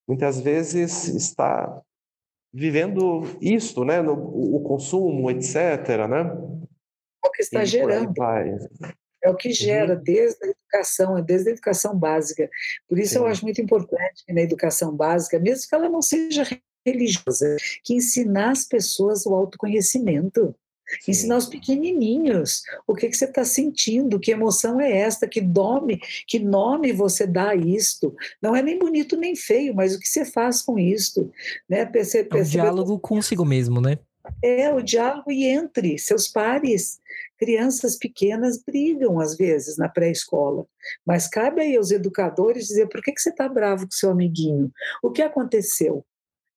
muitas 0.08 0.42
vezes 0.42 1.08
está 1.10 1.80
vivendo 2.52 3.22
isto, 3.40 3.86
né, 3.86 4.02
no, 4.02 4.14
o 4.14 4.62
consumo, 4.62 5.30
etc., 5.30 6.08
né? 6.10 6.22
É 7.24 7.28
o 7.28 7.32
que 7.32 7.44
está 7.44 7.62
e 7.62 7.66
gerando. 7.68 8.14
É 9.24 9.30
o 9.30 9.36
que 9.36 9.50
uhum. 9.50 9.54
gera 9.54 9.96
desde 9.96 10.44
a 10.44 10.48
educação, 10.50 11.22
desde 11.22 11.50
a 11.50 11.54
educação 11.54 11.98
básica. 11.98 12.50
Por 12.90 13.00
isso 13.00 13.14
Sim. 13.14 13.20
eu 13.20 13.28
acho 13.28 13.46
muito 13.46 13.62
importante 13.62 14.26
que 14.26 14.34
na 14.34 14.42
educação 14.42 14.94
básica, 14.96 15.40
mesmo 15.40 15.70
que 15.70 15.76
ela 15.76 15.88
não 15.88 16.02
seja 16.02 16.44
religiosa, 16.86 17.56
que 17.84 17.94
ensinar 17.94 18.52
as 18.52 18.66
pessoas 18.66 19.26
o 19.26 19.34
autoconhecimento. 19.34 20.54
Sim. 21.02 21.12
Ensinar 21.12 21.38
os 21.38 21.46
pequenininhos 21.46 22.64
o 22.88 22.94
que, 22.94 23.10
que 23.10 23.18
você 23.18 23.26
está 23.26 23.46
sentindo, 23.46 24.20
que 24.20 24.32
emoção 24.32 24.80
é 24.80 24.92
esta, 24.92 25.28
que 25.28 25.42
nome, 25.42 26.00
que 26.28 26.40
nome 26.40 26.92
você 26.92 27.26
dá 27.26 27.50
a 27.50 27.56
isto. 27.56 28.16
Não 28.42 28.56
é 28.56 28.62
nem 28.62 28.78
bonito 28.78 29.18
nem 29.18 29.36
feio, 29.36 29.74
mas 29.74 29.96
o 29.96 30.00
que 30.00 30.08
você 30.08 30.26
faz 30.26 30.62
com 30.62 30.78
isto. 30.78 31.32
Né? 31.68 31.86
Perce, 31.86 32.28
é 32.30 32.36
um 32.36 32.44
diálogo 32.44 33.00
consigo 33.00 33.46
mesmo, 33.46 33.82
né? 33.82 33.98
É, 34.42 34.74
o 34.74 34.82
diálogo 34.82 35.32
e 35.32 35.46
entre 35.46 35.98
seus 35.98 36.28
pares. 36.28 37.02
Crianças 37.38 37.98
pequenas 37.98 38.62
brigam, 38.64 39.20
às 39.20 39.36
vezes, 39.36 39.78
na 39.78 39.90
pré-escola. 39.90 40.66
Mas 41.06 41.28
cabe 41.28 41.62
aí 41.62 41.76
aos 41.76 41.92
educadores 41.92 42.68
dizer 42.68 42.88
por 42.88 43.02
que, 43.02 43.12
que 43.12 43.22
você 43.22 43.30
está 43.30 43.50
bravo 43.50 43.86
com 43.86 43.92
seu 43.92 44.12
amiguinho? 44.12 44.72
O 45.04 45.12
que 45.12 45.22
aconteceu? 45.22 46.06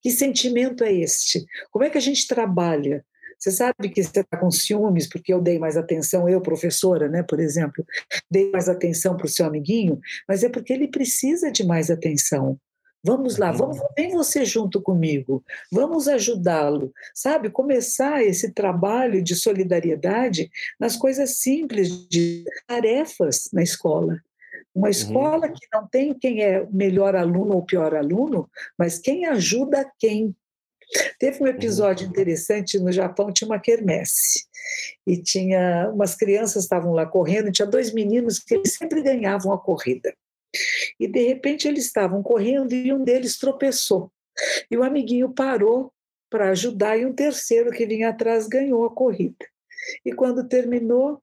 Que 0.01 0.11
sentimento 0.11 0.85
é 0.85 0.93
este? 0.93 1.45
Como 1.71 1.85
é 1.85 1.91
que 1.91 1.99
a 1.99 2.01
gente 2.01 2.29
trabalha? 2.29 3.05
Você 3.39 3.51
sabe 3.51 3.89
que 3.91 4.03
você 4.03 4.21
está 4.21 4.37
com 4.37 4.51
ciúmes 4.51 5.09
porque 5.09 5.33
eu 5.33 5.41
dei 5.41 5.59
mais 5.59 5.77
atenção, 5.77 6.29
eu, 6.29 6.41
professora, 6.41 7.09
né, 7.09 7.23
por 7.23 7.39
exemplo, 7.41 7.85
dei 8.31 8.51
mais 8.51 8.69
atenção 8.69 9.17
para 9.17 9.27
o 9.27 9.29
seu 9.29 9.47
amiguinho, 9.47 10.01
mas 10.29 10.43
é 10.43 10.49
porque 10.49 10.73
ele 10.73 10.89
precisa 10.89 11.51
de 11.51 11.65
mais 11.65 11.91
atenção. 11.91 12.59
Vamos 13.05 13.37
lá, 13.37 13.53
vamos, 13.53 13.79
vem 13.97 14.11
você 14.11 14.45
junto 14.45 14.83
comigo, 14.83 15.45
vamos 15.71 16.09
ajudá-lo, 16.09 16.93
sabe? 17.15 17.51
Começar 17.51 18.25
esse 18.25 18.53
trabalho 18.53 19.23
de 19.23 19.37
solidariedade 19.37 20.51
nas 20.81 20.97
coisas 20.97 21.39
simples, 21.39 22.09
de 22.09 22.45
tarefas 22.67 23.49
na 23.53 23.63
escola. 23.63 24.21
Uma 24.75 24.91
escola 24.91 25.47
uhum. 25.47 25.53
que 25.55 25.67
não 25.73 25.87
tem 25.87 26.13
quem 26.13 26.43
é 26.43 26.67
melhor 26.71 27.15
aluno 27.15 27.55
ou 27.55 27.65
pior 27.65 27.95
aluno, 27.95 28.51
mas 28.77 28.99
quem 28.99 29.25
ajuda 29.25 29.91
quem. 29.99 30.35
Teve 31.19 31.43
um 31.43 31.47
episódio 31.47 32.05
uhum. 32.05 32.13
interessante 32.13 32.79
no 32.79 32.93
Japão, 32.93 33.33
tinha 33.33 33.49
uma 33.49 33.59
quermesse. 33.59 34.47
E 35.07 35.17
tinha 35.17 35.91
umas 35.93 36.15
crianças 36.15 36.65
estavam 36.65 36.93
lá 36.93 37.07
correndo, 37.07 37.53
tinha 37.53 37.67
dois 37.67 37.93
meninos 37.93 38.39
que 38.39 38.55
eles 38.55 38.75
sempre 38.75 39.03
ganhavam 39.03 39.53
a 39.53 39.59
corrida. 39.59 40.15
E 40.99 41.07
de 41.07 41.27
repente 41.27 41.69
eles 41.69 41.87
estavam 41.87 42.23
correndo 42.23 42.73
e 42.73 42.93
um 42.93 43.03
deles 43.03 43.39
tropeçou. 43.39 44.11
E 44.71 44.77
o 44.77 44.83
amiguinho 44.83 45.33
parou 45.33 45.93
para 46.31 46.51
ajudar 46.51 46.99
e 46.99 47.07
um 47.07 47.13
terceiro 47.13 47.71
que 47.71 47.87
vinha 47.87 48.11
atrás 48.11 48.47
ganhou 48.47 48.85
a 48.85 48.95
corrida. 48.95 49.47
E 50.05 50.13
quando 50.13 50.49
terminou, 50.49 51.23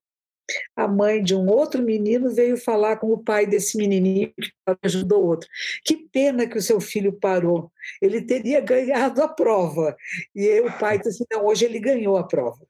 a 0.76 0.88
mãe 0.88 1.24
de 1.24 1.36
um 1.36 1.48
outro 1.48 1.82
menino 1.82 2.34
veio 2.34 2.58
falar 2.58 2.98
com 2.98 3.08
o 3.12 3.24
pai 3.24 3.46
desse 3.46 3.78
menininho 3.78 4.34
que 4.38 4.52
ajudou 4.84 5.24
o 5.24 5.28
outro. 5.28 5.50
Que 5.86 5.98
pena 6.12 6.48
que 6.48 6.58
o 6.58 6.62
seu 6.62 6.82
filho 6.82 7.14
parou. 7.14 7.72
Ele 8.02 8.22
teria 8.22 8.60
ganhado 8.60 9.22
a 9.22 9.28
prova. 9.28 9.96
E 10.36 10.60
o 10.62 10.72
pai 10.78 10.98
disse 10.98 11.10
assim: 11.10 11.26
não, 11.32 11.46
hoje 11.46 11.66
ele 11.66 11.80
ganhou 11.80 12.18
a 12.18 12.24
prova. 12.24 12.66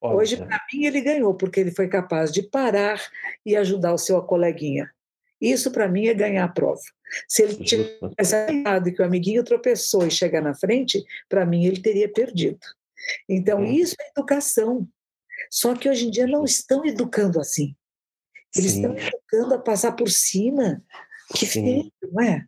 Olha. 0.00 0.16
Hoje, 0.16 0.36
para 0.36 0.60
mim, 0.72 0.84
ele 0.84 1.00
ganhou, 1.00 1.34
porque 1.34 1.60
ele 1.60 1.70
foi 1.70 1.88
capaz 1.88 2.32
de 2.32 2.42
parar 2.42 3.00
e 3.44 3.56
ajudar 3.56 3.94
o 3.94 3.98
seu 3.98 4.20
coleguinha. 4.22 4.90
Isso, 5.40 5.70
para 5.70 5.88
mim, 5.88 6.06
é 6.06 6.14
ganhar 6.14 6.44
a 6.44 6.48
prova. 6.48 6.80
Se 7.28 7.42
ele 7.42 7.56
tivesse 7.56 8.46
ganhado 8.46 8.92
que 8.92 9.02
o 9.02 9.04
amiguinho 9.04 9.44
tropeçou 9.44 10.06
e 10.06 10.10
chegar 10.10 10.42
na 10.42 10.54
frente, 10.54 11.02
para 11.28 11.44
mim, 11.46 11.64
ele 11.64 11.80
teria 11.80 12.10
perdido. 12.10 12.58
Então, 13.28 13.60
hum. 13.60 13.64
isso 13.64 13.94
é 14.00 14.10
educação. 14.10 14.88
Só 15.56 15.74
que 15.74 15.88
hoje 15.88 16.06
em 16.06 16.10
dia 16.10 16.26
não 16.26 16.44
estão 16.44 16.84
educando 16.84 17.40
assim. 17.40 17.74
Eles 18.54 18.72
Sim. 18.72 18.82
estão 18.82 18.94
educando 18.94 19.54
a 19.54 19.58
passar 19.58 19.92
por 19.92 20.10
cima. 20.10 20.82
Que 21.34 21.46
feio, 21.46 21.90
não 22.12 22.22
é? 22.22 22.46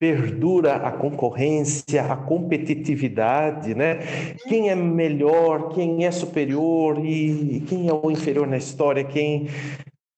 Perdura 0.00 0.74
a 0.74 0.90
concorrência, 0.90 2.02
a 2.02 2.16
competitividade, 2.16 3.74
né? 3.76 4.34
Quem 4.48 4.68
é 4.68 4.74
melhor, 4.74 5.72
quem 5.72 6.04
é 6.04 6.10
superior 6.10 6.98
e 7.06 7.60
quem 7.68 7.88
é 7.88 7.92
o 7.92 8.10
inferior 8.10 8.48
na 8.48 8.56
história, 8.56 9.04
quem 9.04 9.48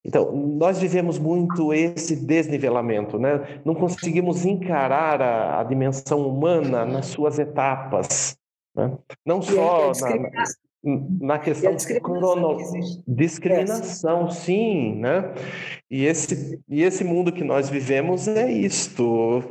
então, 0.03 0.31
nós 0.33 0.79
vivemos 0.79 1.19
muito 1.19 1.75
esse 1.75 2.15
desnivelamento, 2.15 3.19
né? 3.19 3.61
Não 3.65 3.75
conseguimos 3.75 4.47
encarar 4.47 5.21
a, 5.21 5.61
a 5.61 5.65
dimensão 5.65 6.29
humana 6.29 6.85
nas 6.85 7.07
suas 7.07 7.41
etapas 7.41 8.37
Né? 8.75 8.97
Não 9.27 9.43
só 9.43 9.91
na, 10.01 10.45
na 11.21 11.39
questão 11.39 11.75
de 11.75 12.01
crono... 12.01 12.57
discriminação, 13.07 14.27
é. 14.27 14.31
sim, 14.31 14.95
né? 14.95 15.35
E 15.91 16.05
esse, 16.05 16.61
e 16.69 16.83
esse 16.83 17.03
mundo 17.03 17.33
que 17.33 17.43
nós 17.43 17.69
vivemos 17.69 18.29
é 18.29 18.51
isto. 18.51 19.43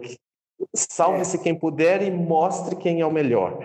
Salve-se 0.73 1.37
é. 1.37 1.39
quem 1.39 1.53
puder 1.53 2.01
e 2.01 2.09
mostre 2.09 2.77
quem 2.77 3.01
é 3.01 3.05
o 3.05 3.11
melhor. 3.11 3.59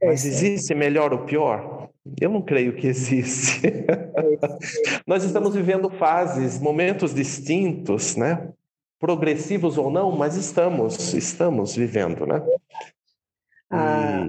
É 0.00 0.06
Mas 0.06 0.24
existe 0.24 0.74
melhor 0.74 1.12
ou 1.12 1.24
pior? 1.24 1.88
Eu 2.20 2.30
não 2.30 2.42
creio 2.42 2.76
que 2.76 2.86
existe. 2.86 3.60
Nós 5.06 5.24
estamos 5.24 5.54
vivendo 5.54 5.90
fases, 5.90 6.60
momentos 6.60 7.14
distintos, 7.14 8.14
né? 8.14 8.52
Progressivos 9.00 9.76
ou 9.78 9.90
não, 9.90 10.12
mas 10.12 10.36
estamos, 10.36 11.12
estamos 11.12 11.74
vivendo, 11.74 12.26
né? 12.26 12.42
Ah, 13.70 14.28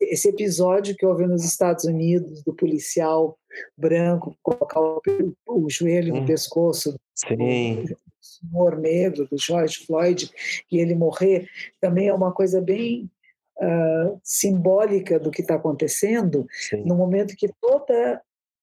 esse, 0.00 0.28
episódio 0.28 0.96
que 0.96 1.06
houve 1.06 1.26
nos 1.26 1.44
Estados 1.44 1.84
Unidos 1.84 2.42
do 2.42 2.54
policial 2.54 3.38
branco 3.76 4.36
colocar 4.42 4.80
o, 4.80 5.00
o 5.46 5.70
joelho 5.70 6.14
hum, 6.14 6.20
no 6.20 6.26
pescoço 6.26 6.98
sim. 7.14 7.84
do 7.84 7.96
senhor 8.20 8.78
negro, 8.78 9.26
do 9.28 9.38
George 9.38 9.84
Floyd, 9.86 10.30
e 10.70 10.78
ele 10.78 10.94
morrer, 10.94 11.48
também 11.80 12.08
é 12.08 12.14
uma 12.14 12.32
coisa 12.32 12.60
bem 12.60 13.10
uh, 13.58 14.20
simbólica 14.22 15.18
do 15.18 15.30
que 15.30 15.42
está 15.42 15.54
acontecendo, 15.54 16.46
sim. 16.50 16.82
no 16.84 16.94
momento 16.94 17.36
que 17.36 17.48
toda 17.60 18.20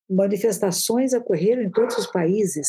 manifestações 0.09 1.13
ocorreram 1.13 1.61
em 1.61 1.69
todos 1.69 1.97
os 1.97 2.07
países 2.07 2.67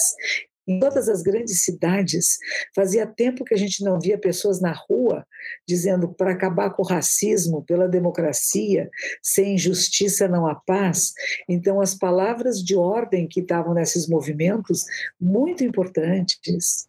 em 0.71 0.79
todas 0.79 1.09
as 1.09 1.23
grandes 1.23 1.65
cidades. 1.65 2.39
Fazia 2.75 3.07
tempo 3.07 3.45
que 3.45 3.55
a 3.55 3.57
gente 3.57 3.83
não 3.83 3.99
via 3.99 4.17
pessoas 4.17 4.61
na 4.61 4.73
rua 4.73 5.27
dizendo 5.67 6.09
para 6.09 6.33
acabar 6.33 6.71
com 6.71 6.83
o 6.83 6.87
racismo, 6.87 7.65
pela 7.65 7.89
democracia, 7.89 8.89
sem 9.23 9.59
justiça 9.59 10.29
não 10.29 10.47
há 10.47 10.55
paz. 10.55 11.13
Então, 11.49 11.81
as 11.81 11.95
palavras 11.95 12.63
de 12.63 12.77
ordem 12.77 13.27
que 13.27 13.41
estavam 13.41 13.75
nesses 13.75 14.09
movimentos, 14.09 14.85
muito 15.21 15.65
importantes, 15.65 16.89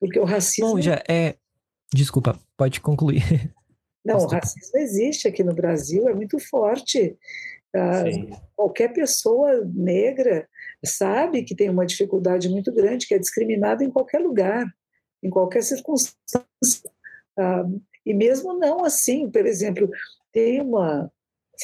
porque 0.00 0.18
o 0.18 0.24
racismo. 0.24 0.74
Bom, 0.74 0.80
já 0.80 1.02
é. 1.08 1.36
Desculpa, 1.94 2.38
pode 2.56 2.80
concluir. 2.80 3.22
Não, 4.04 4.18
o 4.18 4.26
racismo 4.26 4.78
existe 4.78 5.28
aqui 5.28 5.44
no 5.44 5.54
Brasil, 5.54 6.08
é 6.08 6.14
muito 6.14 6.38
forte. 6.40 7.16
Uh, 7.74 8.36
qualquer 8.54 8.92
pessoa 8.92 9.64
negra 9.64 10.46
sabe 10.84 11.42
que 11.42 11.54
tem 11.54 11.70
uma 11.70 11.86
dificuldade 11.86 12.48
muito 12.48 12.72
grande, 12.72 13.06
que 13.06 13.14
é 13.14 13.18
discriminada 13.18 13.82
em 13.84 13.90
qualquer 13.90 14.18
lugar, 14.18 14.66
em 15.22 15.30
qualquer 15.30 15.62
circunstância. 15.62 16.90
Ah, 17.38 17.64
e 18.04 18.12
mesmo 18.12 18.58
não 18.58 18.84
assim, 18.84 19.30
por 19.30 19.46
exemplo, 19.46 19.88
tem 20.32 20.60
uma 20.60 21.10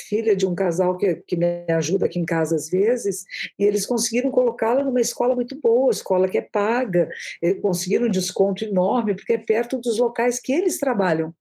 filha 0.08 0.36
de 0.36 0.46
um 0.46 0.54
casal 0.54 0.96
que, 0.96 1.16
que 1.26 1.36
me 1.36 1.64
ajuda 1.68 2.06
aqui 2.06 2.18
em 2.18 2.24
casa 2.24 2.54
às 2.54 2.70
vezes, 2.70 3.24
e 3.58 3.64
eles 3.64 3.84
conseguiram 3.84 4.30
colocá-la 4.30 4.84
numa 4.84 5.00
escola 5.00 5.34
muito 5.34 5.60
boa, 5.60 5.90
escola 5.90 6.28
que 6.28 6.38
é 6.38 6.42
paga, 6.42 7.08
conseguiram 7.60 8.06
um 8.06 8.10
desconto 8.10 8.64
enorme, 8.64 9.14
porque 9.14 9.32
é 9.32 9.38
perto 9.38 9.78
dos 9.78 9.98
locais 9.98 10.38
que 10.38 10.52
eles 10.52 10.78
trabalham, 10.78 11.34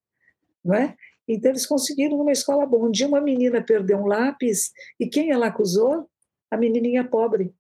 não 0.66 0.76
é? 0.76 0.96
Então 1.28 1.52
eles 1.52 1.66
conseguiram 1.66 2.18
numa 2.18 2.32
escola 2.32 2.66
boa. 2.66 2.88
Um 2.88 2.92
dia 2.92 3.08
uma 3.08 3.22
menina 3.22 3.62
perdeu 3.62 3.98
um 3.98 4.06
lápis, 4.06 4.72
e 5.00 5.08
quem 5.08 5.32
ela 5.32 5.48
acusou? 5.48 6.10
A 6.50 6.58
menininha 6.58 7.04
pobre. 7.04 7.54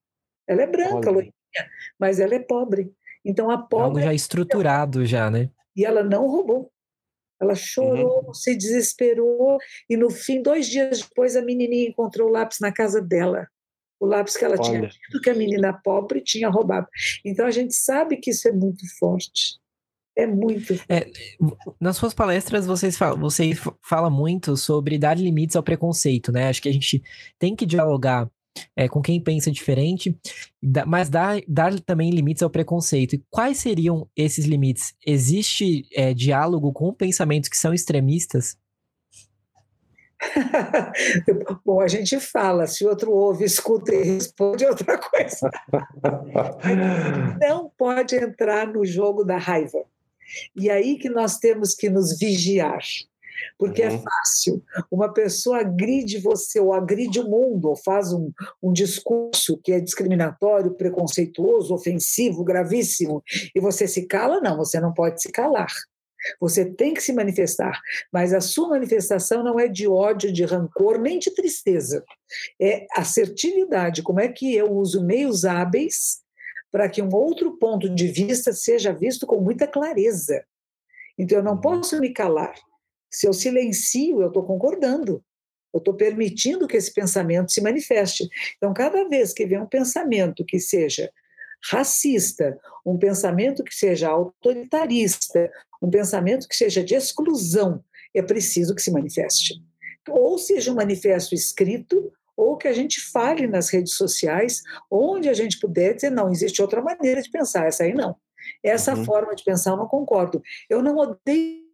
Ela 0.48 0.62
é 0.62 0.68
branca, 0.68 1.12
loirinha, 1.12 1.34
mas 2.00 2.20
ela 2.20 2.36
é 2.36 2.40
pobre. 2.40 2.94
Então 3.26 3.52
a 3.52 3.58
pobre. 3.58 3.86
Algo 3.86 4.02
já 4.02 4.14
estruturado, 4.14 5.06
já, 5.06 5.30
né? 5.30 5.50
E 5.76 5.86
ela 5.86 6.04
não 6.04 6.28
roubou. 6.28 6.72
Ela 7.40 7.54
chorou, 7.54 8.26
uhum. 8.26 8.34
se 8.34 8.56
desesperou, 8.56 9.60
e 9.88 9.96
no 9.96 10.10
fim, 10.10 10.42
dois 10.42 10.68
dias 10.68 11.02
depois, 11.02 11.36
a 11.36 11.42
menininha 11.42 11.90
encontrou 11.90 12.30
o 12.30 12.32
lápis 12.32 12.58
na 12.60 12.72
casa 12.72 13.00
dela. 13.00 13.48
O 14.00 14.06
lápis 14.06 14.38
que 14.38 14.46
ela 14.46 14.56
Olha. 14.56 14.64
tinha 14.64 14.82
dito 14.82 15.22
que 15.22 15.30
a 15.30 15.36
menina 15.36 15.74
pobre 15.84 16.22
tinha 16.22 16.50
roubado. 16.50 16.88
Então 17.24 17.46
a 17.46 17.52
gente 17.52 17.76
sabe 17.76 18.18
que 18.18 18.32
isso 18.32 18.48
é 18.48 18.52
muito 18.52 18.84
forte. 18.98 19.60
É 20.18 20.26
muito. 20.26 20.74
É, 20.90 21.06
nas 21.80 21.96
suas 21.96 22.12
palestras, 22.12 22.66
vocês 22.66 22.98
falam, 22.98 23.20
você 23.20 23.52
fala 23.84 24.10
muito 24.10 24.58
sobre 24.58 24.98
dar 24.98 25.16
limites 25.16 25.56
ao 25.56 25.62
preconceito, 25.62 26.32
né? 26.32 26.50
Acho 26.50 26.60
que 26.60 26.70
a 26.70 26.74
gente 26.74 27.04
tem 27.38 27.56
que 27.56 27.68
dialogar 27.68 28.28
é, 28.76 28.90
com 28.90 29.00
quem 29.00 29.22
pensa 29.22 29.52
diferente, 29.52 30.18
mas 30.88 31.08
dar, 31.08 31.40
dar 31.48 31.80
também 31.82 32.10
limites 32.10 32.42
ao 32.42 32.50
preconceito. 32.50 33.14
E 33.14 33.24
quais 33.30 33.60
seriam 33.60 34.10
esses 34.16 34.46
limites? 34.46 34.96
Existe 35.06 35.88
é, 35.94 36.16
diálogo 36.16 36.74
com 36.74 36.92
pensamentos 36.92 37.48
que 37.48 37.56
são 37.56 37.72
extremistas? 37.72 38.58
Bom, 41.64 41.80
a 41.80 41.88
gente 41.88 42.20
fala, 42.20 42.66
se 42.66 42.84
outro 42.88 43.12
ouve, 43.12 43.46
escuta 43.46 43.94
e 43.94 44.04
responde 44.04 44.66
é 44.66 44.70
outra 44.70 44.98
coisa. 44.98 45.52
Não 47.40 47.72
pode 47.78 48.16
entrar 48.16 48.66
no 48.66 48.84
jogo 48.84 49.24
da 49.24 49.38
raiva. 49.38 49.86
E 50.56 50.70
aí 50.70 50.98
que 50.98 51.10
nós 51.10 51.38
temos 51.38 51.74
que 51.74 51.90
nos 51.90 52.18
vigiar. 52.18 52.80
Porque 53.58 53.82
é 53.82 53.90
uhum. 53.90 53.96
é 53.96 54.00
fácil. 54.00 54.64
Uma 54.92 55.14
pessoa 55.14 55.60
agride 55.60 56.20
você, 56.20 56.60
ou 56.60 56.74
agride 56.74 57.20
o 57.20 57.30
mundo, 57.30 57.70
ou 57.70 57.76
faz 57.76 58.12
um, 58.12 58.32
um 58.62 58.74
discurso 58.74 59.58
que 59.64 59.72
é 59.72 59.80
discriminatório, 59.80 60.74
preconceituoso, 60.74 61.74
ofensivo, 61.74 62.44
gravíssimo, 62.44 63.24
e 63.54 63.60
você 63.60 63.88
se 63.88 64.08
cala? 64.08 64.42
Não, 64.42 64.58
você 64.58 64.80
não 64.80 64.94
pode 64.94 65.22
se 65.22 65.32
calar. 65.32 65.72
Você 66.42 66.66
tem 66.66 66.94
que 66.94 67.02
se 67.02 67.14
manifestar, 67.14 67.80
mas 68.12 68.34
a 68.34 68.42
sua 68.42 68.70
manifestação 68.70 69.44
não 69.44 69.60
é 69.60 69.68
de 69.68 69.88
ódio, 69.88 70.34
de 70.34 70.44
rancor, 70.44 71.00
nem 71.00 71.20
de 71.20 71.32
tristeza. 71.32 72.04
É 72.60 72.86
assertividade. 72.96 74.02
Como 74.02 74.20
é 74.20 74.28
que 74.28 74.54
eu 74.54 74.72
uso 74.74 75.04
meios 75.04 75.46
hábeis 75.46 76.22
para 76.72 76.90
que 76.90 77.02
um 77.02 77.14
outro 77.14 77.58
ponto 77.58 77.90
de 77.90 78.08
vista 78.08 78.54
seja 78.54 78.94
visto 78.94 79.26
com 79.26 79.40
muita 79.40 79.68
clareza? 79.68 80.44
Então, 81.18 81.40
eu 81.40 81.44
não 81.44 81.54
uhum. 81.54 81.62
posso 81.62 82.00
me 82.00 82.12
calar. 82.12 82.54
Se 83.10 83.28
eu 83.28 83.34
silencio, 83.34 84.22
eu 84.22 84.28
estou 84.28 84.44
concordando. 84.44 85.24
Eu 85.74 85.80
estou 85.80 85.94
permitindo 85.94 86.68
que 86.68 86.78
esse 86.78 86.94
pensamento 86.94 87.52
se 87.52 87.62
manifeste. 87.62 88.28
Então, 88.58 88.74
cada 88.74 89.08
vez 89.08 89.34
que 89.34 89.46
vem 89.46 89.60
um 89.60 89.68
pensamento 89.68 90.46
que 90.46 90.60
seja 90.60 91.12
racista, 91.64 92.58
um 92.86 92.98
pensamento 92.98 93.64
que 93.64 93.74
seja 93.74 94.10
autoritarista, 94.10 95.52
um 95.82 95.90
pensamento 95.90 96.48
que 96.48 96.56
seja 96.56 96.84
de 96.84 96.96
exclusão, 96.96 97.84
é 98.14 98.22
preciso 98.22 98.76
que 98.76 98.82
se 98.82 98.92
manifeste. 98.92 99.62
Ou 100.08 100.38
seja 100.38 100.72
um 100.72 100.76
manifesto 100.76 101.36
escrito, 101.36 102.12
ou 102.38 102.56
que 102.56 102.68
a 102.68 102.74
gente 102.74 103.02
fale 103.02 103.48
nas 103.48 103.70
redes 103.70 103.96
sociais, 103.96 104.62
onde 104.90 105.28
a 105.28 105.34
gente 105.34 105.60
puder 105.60 105.96
dizer, 105.96 106.12
não, 106.12 106.32
existe 106.32 106.62
outra 106.62 106.82
maneira 106.82 107.22
de 107.22 107.32
pensar, 107.32 107.66
essa 107.66 107.84
aí 107.84 107.94
não. 107.94 108.16
Essa 108.64 108.96
uhum. 108.96 109.04
forma 109.04 109.36
de 109.36 109.44
pensar 109.44 109.72
eu 109.72 109.78
não 109.78 109.88
concordo. 109.88 110.42
Eu 110.70 110.84
não 110.84 110.96
odeio 110.96 111.68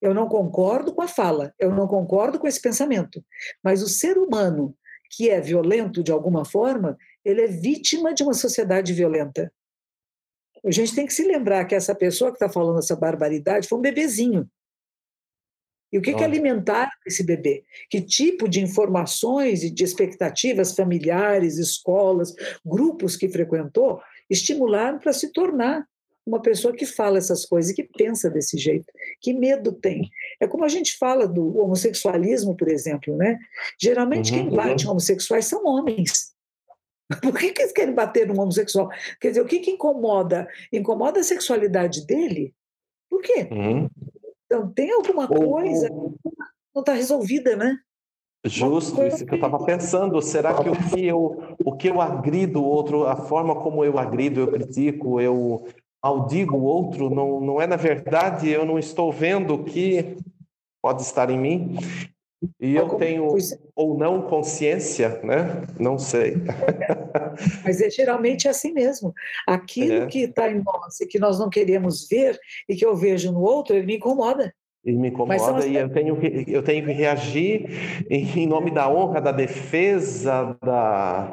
eu 0.00 0.12
não 0.12 0.28
concordo 0.28 0.92
com 0.92 1.00
a 1.00 1.06
fala, 1.06 1.54
eu 1.60 1.70
não 1.70 1.86
concordo 1.86 2.36
com 2.36 2.48
esse 2.48 2.60
pensamento. 2.60 3.24
Mas 3.62 3.82
o 3.82 3.88
ser 3.88 4.18
humano 4.18 4.76
que 5.08 5.30
é 5.30 5.40
violento 5.40 6.02
de 6.02 6.10
alguma 6.10 6.44
forma, 6.44 6.98
ele 7.24 7.42
é 7.42 7.46
vítima 7.46 8.12
de 8.12 8.22
uma 8.22 8.34
sociedade 8.34 8.92
violenta. 8.92 9.52
A 10.64 10.70
gente 10.70 10.94
tem 10.94 11.06
que 11.06 11.12
se 11.12 11.22
lembrar 11.22 11.66
que 11.66 11.74
essa 11.74 11.94
pessoa 11.94 12.30
que 12.30 12.36
está 12.36 12.48
falando 12.48 12.78
essa 12.78 12.96
barbaridade 12.96 13.68
foi 13.68 13.78
um 13.78 13.82
bebezinho. 13.82 14.50
E 15.92 15.98
o 15.98 16.02
que, 16.02 16.14
que 16.14 16.24
alimentaram 16.24 16.90
esse 17.06 17.22
bebê? 17.22 17.64
Que 17.90 18.00
tipo 18.00 18.48
de 18.48 18.62
informações 18.62 19.62
e 19.62 19.70
de 19.70 19.84
expectativas 19.84 20.74
familiares, 20.74 21.58
escolas, 21.58 22.34
grupos 22.64 23.14
que 23.16 23.28
frequentou 23.28 24.00
estimularam 24.30 24.98
para 24.98 25.12
se 25.12 25.30
tornar 25.32 25.86
uma 26.24 26.40
pessoa 26.40 26.74
que 26.74 26.86
fala 26.86 27.18
essas 27.18 27.44
coisas 27.44 27.72
e 27.72 27.74
que 27.74 27.82
pensa 27.82 28.30
desse 28.30 28.56
jeito. 28.56 28.86
Que 29.20 29.34
medo 29.34 29.72
tem? 29.72 30.08
É 30.40 30.46
como 30.46 30.64
a 30.64 30.68
gente 30.68 30.96
fala 30.96 31.26
do 31.26 31.58
homossexualismo, 31.58 32.56
por 32.56 32.68
exemplo, 32.68 33.16
né? 33.16 33.38
Geralmente 33.78 34.32
uhum, 34.32 34.48
quem 34.48 34.56
bate 34.56 34.84
uhum. 34.84 34.92
homossexuais 34.92 35.44
são 35.46 35.64
homens. 35.66 36.32
Por 37.20 37.38
que, 37.38 37.52
que 37.52 37.60
eles 37.60 37.72
querem 37.72 37.94
bater 37.94 38.26
no 38.26 38.40
homossexual? 38.40 38.88
Quer 39.20 39.30
dizer, 39.30 39.42
o 39.42 39.46
que, 39.46 39.58
que 39.58 39.72
incomoda? 39.72 40.48
Incomoda 40.72 41.20
a 41.20 41.24
sexualidade 41.24 42.06
dele? 42.06 42.54
Por 43.10 43.20
quê? 43.20 43.48
Uhum. 43.50 43.90
Então, 44.52 44.70
tem 44.70 44.92
alguma 44.92 45.26
coisa 45.26 45.88
que 45.88 45.94
não 46.74 46.80
está 46.80 46.92
resolvida, 46.92 47.56
né? 47.56 47.78
Justo, 48.44 49.02
isso 49.02 49.24
que 49.24 49.32
eu 49.32 49.36
estava 49.36 49.64
pensando. 49.64 50.20
Será 50.20 50.52
que 50.52 50.68
o 50.68 50.90
que 50.90 51.06
eu, 51.06 51.56
o 51.64 51.74
que 51.74 51.88
eu 51.88 52.02
agrido 52.02 52.60
o 52.60 52.66
outro, 52.66 53.06
a 53.06 53.16
forma 53.16 53.54
como 53.54 53.82
eu 53.82 53.98
agrido, 53.98 54.40
eu 54.40 54.48
critico, 54.48 55.18
eu 55.18 55.66
maldigo 56.04 56.56
o 56.56 56.64
outro, 56.64 57.08
não, 57.08 57.40
não 57.40 57.62
é 57.62 57.66
na 57.66 57.76
verdade, 57.76 58.50
eu 58.50 58.66
não 58.66 58.78
estou 58.78 59.10
vendo 59.10 59.54
o 59.54 59.64
que 59.64 60.18
pode 60.82 61.00
estar 61.00 61.30
em 61.30 61.38
mim. 61.38 61.76
E 62.60 62.74
eu 62.74 62.88
tenho 62.90 63.28
ou 63.74 63.96
não 63.96 64.22
consciência, 64.22 65.20
né? 65.22 65.62
Não 65.78 65.98
sei. 65.98 66.34
Mas 67.64 67.80
é 67.80 67.90
geralmente 67.90 68.48
assim 68.48 68.72
mesmo. 68.72 69.12
Aquilo 69.46 70.04
é. 70.04 70.06
que 70.06 70.20
está 70.20 70.50
em 70.50 70.62
nós 70.62 71.00
e 71.00 71.06
que 71.06 71.18
nós 71.18 71.38
não 71.38 71.48
queremos 71.48 72.08
ver 72.08 72.38
e 72.68 72.74
que 72.74 72.84
eu 72.84 72.96
vejo 72.96 73.32
no 73.32 73.40
outro, 73.40 73.76
ele 73.76 73.86
me 73.86 73.96
incomoda. 73.96 74.52
E 74.84 74.92
me 74.92 75.08
incomoda 75.08 75.64
e 75.66 75.76
eu 75.76 75.88
tenho, 75.88 76.16
que, 76.16 76.44
eu 76.48 76.62
tenho 76.62 76.84
que 76.84 76.92
reagir 76.92 77.70
em 78.10 78.46
nome 78.48 78.72
da 78.72 78.88
honra, 78.90 79.20
da 79.20 79.30
defesa, 79.30 80.56
da, 80.60 81.32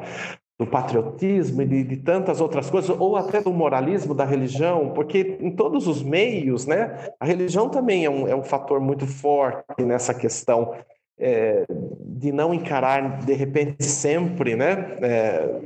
do 0.56 0.66
patriotismo 0.66 1.62
e 1.62 1.66
de, 1.66 1.82
de, 1.82 1.96
tantas 1.96 2.40
outras 2.40 2.70
coisas, 2.70 2.90
ou 2.90 3.16
até 3.16 3.40
do 3.40 3.50
moralismo 3.50 4.14
da 4.14 4.26
religião, 4.26 4.92
porque 4.94 5.38
em 5.40 5.50
todos 5.50 5.88
os 5.88 6.02
meios, 6.02 6.66
né, 6.66 7.08
a 7.18 7.24
religião 7.24 7.68
também 7.68 8.04
é 8.04 8.10
um, 8.10 8.28
é 8.28 8.36
um 8.36 8.44
fator 8.44 8.78
muito 8.78 9.06
forte 9.06 9.82
nessa 9.82 10.12
questão 10.12 10.74
é, 11.20 11.64
de 12.06 12.32
não 12.32 12.52
encarar 12.54 13.20
de 13.24 13.34
repente 13.34 13.84
sempre, 13.84 14.56
né, 14.56 14.96
é, 15.02 15.60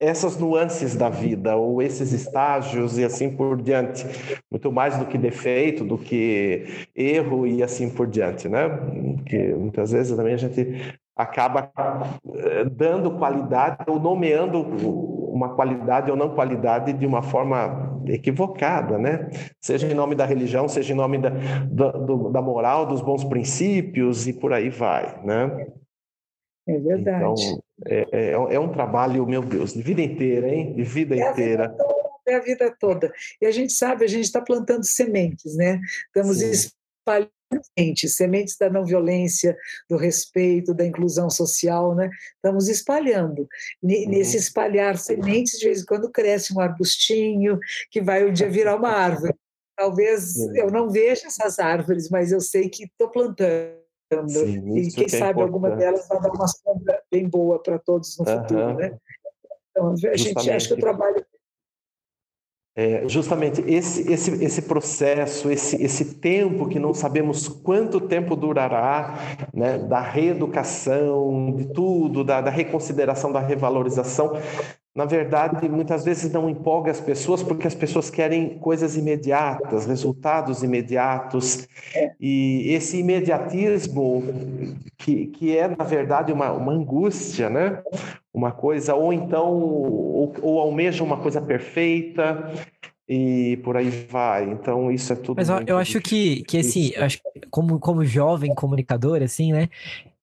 essas 0.00 0.38
nuances 0.38 0.96
da 0.96 1.10
vida 1.10 1.54
ou 1.56 1.82
esses 1.82 2.12
estágios 2.12 2.96
e 2.96 3.04
assim 3.04 3.36
por 3.36 3.60
diante, 3.60 4.06
muito 4.50 4.72
mais 4.72 4.96
do 4.96 5.04
que 5.04 5.18
defeito, 5.18 5.84
do 5.84 5.98
que 5.98 6.88
erro 6.96 7.46
e 7.46 7.62
assim 7.62 7.90
por 7.90 8.06
diante, 8.06 8.48
né? 8.48 8.62
Que 9.26 9.52
muitas 9.52 9.92
vezes 9.92 10.16
também 10.16 10.32
a 10.32 10.38
gente 10.38 10.98
acaba 11.14 11.70
eh, 12.34 12.64
dando 12.64 13.10
qualidade 13.18 13.84
ou 13.86 14.00
nomeando 14.00 14.64
uma 15.30 15.54
qualidade 15.54 16.10
ou 16.10 16.16
não 16.16 16.34
qualidade 16.34 16.92
de 16.92 17.06
uma 17.06 17.22
forma 17.22 18.02
equivocada, 18.06 18.98
né? 18.98 19.30
Seja 19.60 19.86
em 19.86 19.94
nome 19.94 20.14
da 20.14 20.24
religião, 20.24 20.68
seja 20.68 20.92
em 20.92 20.96
nome 20.96 21.18
da, 21.18 21.30
da, 21.30 21.92
da 21.92 22.42
moral, 22.42 22.86
dos 22.86 23.00
bons 23.00 23.24
princípios 23.24 24.26
e 24.26 24.32
por 24.32 24.52
aí 24.52 24.70
vai, 24.70 25.22
né? 25.24 25.66
É 26.68 26.78
verdade. 26.78 27.18
Então, 27.18 27.62
é, 27.86 28.06
é, 28.12 28.30
é, 28.32 28.60
um 28.60 28.68
trabalho, 28.68 29.26
meu 29.26 29.42
Deus, 29.42 29.72
de 29.72 29.82
vida 29.82 30.02
inteira, 30.02 30.48
hein? 30.48 30.74
De 30.74 30.82
vida 30.82 31.16
é 31.16 31.30
inteira. 31.30 31.68
Vida 31.68 31.76
toda, 31.76 32.10
é 32.26 32.34
a 32.34 32.40
vida 32.40 32.76
toda. 32.78 33.12
E 33.40 33.46
a 33.46 33.50
gente 33.50 33.72
sabe, 33.72 34.04
a 34.04 34.08
gente 34.08 34.24
está 34.24 34.40
plantando 34.40 34.84
sementes, 34.84 35.56
né? 35.56 35.80
Estamos 36.06 36.38
Sim. 36.38 36.50
espalhando 36.50 37.39
sementes, 37.76 38.16
sementes 38.16 38.56
da 38.56 38.70
não 38.70 38.84
violência, 38.84 39.56
do 39.88 39.96
respeito, 39.96 40.74
da 40.74 40.86
inclusão 40.86 41.28
social, 41.28 41.94
né? 41.94 42.10
Estamos 42.36 42.68
espalhando. 42.68 43.40
Uhum. 43.82 44.08
Nesse 44.08 44.36
espalhar 44.36 44.96
sementes, 44.96 45.58
de 45.58 45.66
vez 45.66 45.82
em 45.82 45.84
quando 45.84 46.10
cresce 46.10 46.54
um 46.54 46.60
arbustinho 46.60 47.58
que 47.90 48.00
vai 48.00 48.24
um 48.24 48.32
dia 48.32 48.48
virar 48.48 48.76
uma 48.76 48.90
árvore. 48.90 49.34
Talvez 49.76 50.36
eu 50.54 50.70
não 50.70 50.90
veja 50.90 51.26
essas 51.26 51.58
árvores, 51.58 52.08
mas 52.10 52.32
eu 52.32 52.40
sei 52.40 52.68
que 52.68 52.84
estou 52.84 53.08
plantando 53.08 53.80
Sim, 54.28 54.76
e 54.76 54.90
quem 54.90 55.06
que 55.06 55.16
é 55.16 55.18
sabe 55.18 55.40
alguma 55.40 55.70
delas 55.70 56.06
vai 56.08 56.20
dar 56.20 56.32
uma 56.32 56.48
sombra 56.48 57.02
bem 57.10 57.28
boa 57.28 57.62
para 57.62 57.78
todos 57.78 58.18
no 58.18 58.28
uhum. 58.28 58.40
futuro, 58.40 58.74
né? 58.74 58.98
Então, 59.70 59.94
a 60.12 60.16
gente 60.16 60.50
acha 60.50 60.68
que 60.68 60.74
o 60.74 60.80
trabalho 60.80 61.24
é, 62.80 63.06
justamente 63.06 63.62
esse, 63.66 64.10
esse, 64.10 64.42
esse 64.42 64.62
processo, 64.62 65.50
esse, 65.50 65.76
esse 65.82 66.14
tempo 66.14 66.66
que 66.66 66.78
não 66.78 66.94
sabemos 66.94 67.46
quanto 67.46 68.00
tempo 68.00 68.34
durará, 68.34 69.18
né, 69.52 69.76
da 69.76 70.00
reeducação, 70.00 71.54
de 71.54 71.66
tudo, 71.74 72.24
da, 72.24 72.40
da 72.40 72.50
reconsideração, 72.50 73.30
da 73.30 73.40
revalorização, 73.40 74.32
na 74.94 75.04
verdade, 75.04 75.68
muitas 75.68 76.04
vezes 76.04 76.32
não 76.32 76.50
empolga 76.50 76.90
as 76.90 77.00
pessoas 77.00 77.42
porque 77.42 77.66
as 77.66 77.74
pessoas 77.74 78.10
querem 78.10 78.58
coisas 78.58 78.96
imediatas, 78.96 79.86
resultados 79.86 80.64
imediatos. 80.64 81.68
E 82.20 82.72
esse 82.72 82.98
imediatismo, 82.98 84.24
que, 84.98 85.28
que 85.28 85.56
é, 85.56 85.68
na 85.68 85.84
verdade, 85.84 86.32
uma, 86.32 86.50
uma 86.52 86.72
angústia, 86.72 87.48
né? 87.48 87.82
Uma 88.34 88.50
coisa, 88.50 88.94
ou 88.94 89.12
então, 89.12 89.52
ou, 89.52 90.34
ou 90.42 90.58
almeja 90.58 91.04
uma 91.04 91.18
coisa 91.18 91.40
perfeita, 91.40 92.52
e 93.08 93.56
por 93.64 93.76
aí 93.76 93.90
vai. 93.90 94.50
Então, 94.50 94.90
isso 94.90 95.12
é 95.12 95.16
tudo. 95.16 95.36
Mas 95.36 95.48
eu, 95.48 95.60
eu 95.66 95.78
acho 95.78 96.00
que, 96.00 96.42
que 96.44 96.58
esse, 96.58 96.96
acho, 96.96 97.18
como, 97.50 97.78
como 97.78 98.04
jovem 98.04 98.54
comunicador, 98.54 99.22
assim, 99.22 99.52
né? 99.52 99.68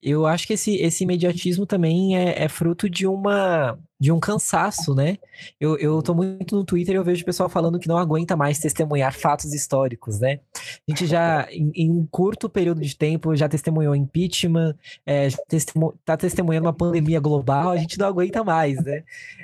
Eu 0.02 0.26
acho 0.26 0.46
que 0.46 0.54
esse, 0.54 0.76
esse 0.76 1.04
imediatismo 1.04 1.66
também 1.66 2.18
é, 2.18 2.44
é 2.44 2.48
fruto 2.48 2.90
de 2.90 3.08
uma 3.08 3.78
de 4.00 4.12
um 4.12 4.20
cansaço, 4.20 4.94
né? 4.94 5.18
Eu, 5.60 5.76
eu 5.78 6.02
tô 6.04 6.14
muito 6.14 6.56
no 6.56 6.64
Twitter 6.64 6.94
e 6.94 6.98
eu 6.98 7.04
vejo 7.04 7.24
o 7.24 7.26
pessoal 7.26 7.50
falando 7.50 7.80
que 7.80 7.88
não 7.88 7.98
aguenta 7.98 8.36
mais 8.36 8.60
testemunhar 8.60 9.12
fatos 9.12 9.54
históricos, 9.54 10.20
né? 10.20 10.40
A 10.88 10.92
gente 10.92 11.08
já, 11.08 11.48
em, 11.52 11.72
em 11.74 11.92
um 11.92 12.06
curto 12.06 12.48
período 12.48 12.82
de 12.82 12.96
tempo, 12.96 13.36
já 13.36 13.50
testemunhou 13.50 13.96
impeachment, 13.96 14.76
é, 15.06 15.30
testemu 15.48 15.98
tá 16.06 16.16
testemunhando 16.16 16.68
uma 16.68 16.74
pandemia 16.74 17.20
global, 17.20 17.72
a 17.72 17.78
gente 17.78 17.98
não 17.98 18.08
aguenta 18.08 18.44
mais, 18.44 18.84
né? 18.84 19.04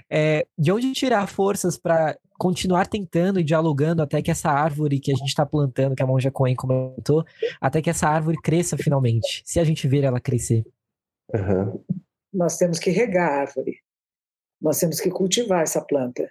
É, 0.09 0.45
de 0.57 0.71
onde 0.71 0.93
tirar 0.93 1.27
forças 1.27 1.75
para 1.75 2.15
continuar 2.37 2.87
tentando 2.87 3.39
e 3.39 3.43
dialogando 3.43 4.01
até 4.01 4.21
que 4.21 4.31
essa 4.31 4.49
árvore 4.49 4.99
que 4.99 5.11
a 5.11 5.15
gente 5.15 5.27
está 5.27 5.45
plantando, 5.45 5.95
que 5.95 6.03
a 6.03 6.07
Monja 6.07 6.31
Coen 6.31 6.55
comentou, 6.55 7.25
até 7.59 7.81
que 7.81 7.89
essa 7.89 8.07
árvore 8.07 8.37
cresça 8.41 8.77
finalmente, 8.77 9.41
se 9.45 9.59
a 9.59 9.63
gente 9.63 9.87
ver 9.87 10.03
ela 10.03 10.19
crescer? 10.19 10.65
Uhum. 11.33 11.83
Nós 12.33 12.57
temos 12.57 12.79
que 12.79 12.89
regar 12.89 13.31
a 13.31 13.41
árvore. 13.41 13.77
Nós 14.61 14.79
temos 14.79 14.99
que 14.99 15.09
cultivar 15.09 15.61
essa 15.61 15.81
planta. 15.81 16.29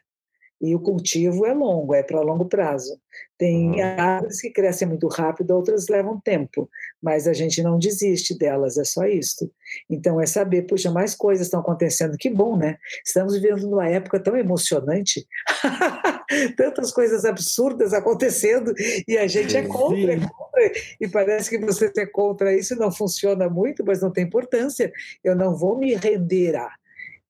E 0.62 0.76
o 0.76 0.80
cultivo 0.80 1.44
é 1.44 1.52
longo, 1.52 1.92
é 1.92 2.04
para 2.04 2.20
longo 2.20 2.44
prazo. 2.44 2.96
Tem 3.36 3.72
uhum. 3.72 3.82
árvores 3.98 4.40
que 4.40 4.48
crescem 4.48 4.86
muito 4.86 5.08
rápido, 5.08 5.50
outras 5.50 5.88
levam 5.88 6.20
tempo, 6.20 6.70
mas 7.02 7.26
a 7.26 7.32
gente 7.32 7.60
não 7.60 7.80
desiste 7.80 8.38
delas, 8.38 8.78
é 8.78 8.84
só 8.84 9.04
isso. 9.04 9.50
Então 9.90 10.20
é 10.20 10.26
saber, 10.26 10.62
puxa, 10.62 10.92
mais 10.92 11.16
coisas 11.16 11.48
estão 11.48 11.58
acontecendo, 11.58 12.16
que 12.16 12.30
bom, 12.30 12.56
né? 12.56 12.76
Estamos 13.04 13.34
vivendo 13.34 13.68
numa 13.68 13.88
época 13.88 14.20
tão 14.20 14.36
emocionante, 14.36 15.26
tantas 16.56 16.92
coisas 16.92 17.24
absurdas 17.24 17.92
acontecendo 17.92 18.72
e 19.08 19.18
a 19.18 19.26
gente 19.26 19.56
é 19.56 19.62
contra, 19.66 20.12
é 20.12 20.20
contra, 20.20 20.72
e 21.00 21.08
parece 21.08 21.50
que 21.50 21.58
você 21.58 21.90
ser 21.92 22.06
contra 22.12 22.56
isso 22.56 22.76
não 22.76 22.92
funciona 22.92 23.48
muito, 23.48 23.84
mas 23.84 24.00
não 24.00 24.12
tem 24.12 24.22
importância. 24.22 24.92
Eu 25.24 25.34
não 25.34 25.56
vou 25.56 25.76
me 25.76 25.96
render 25.96 26.54
a 26.54 26.70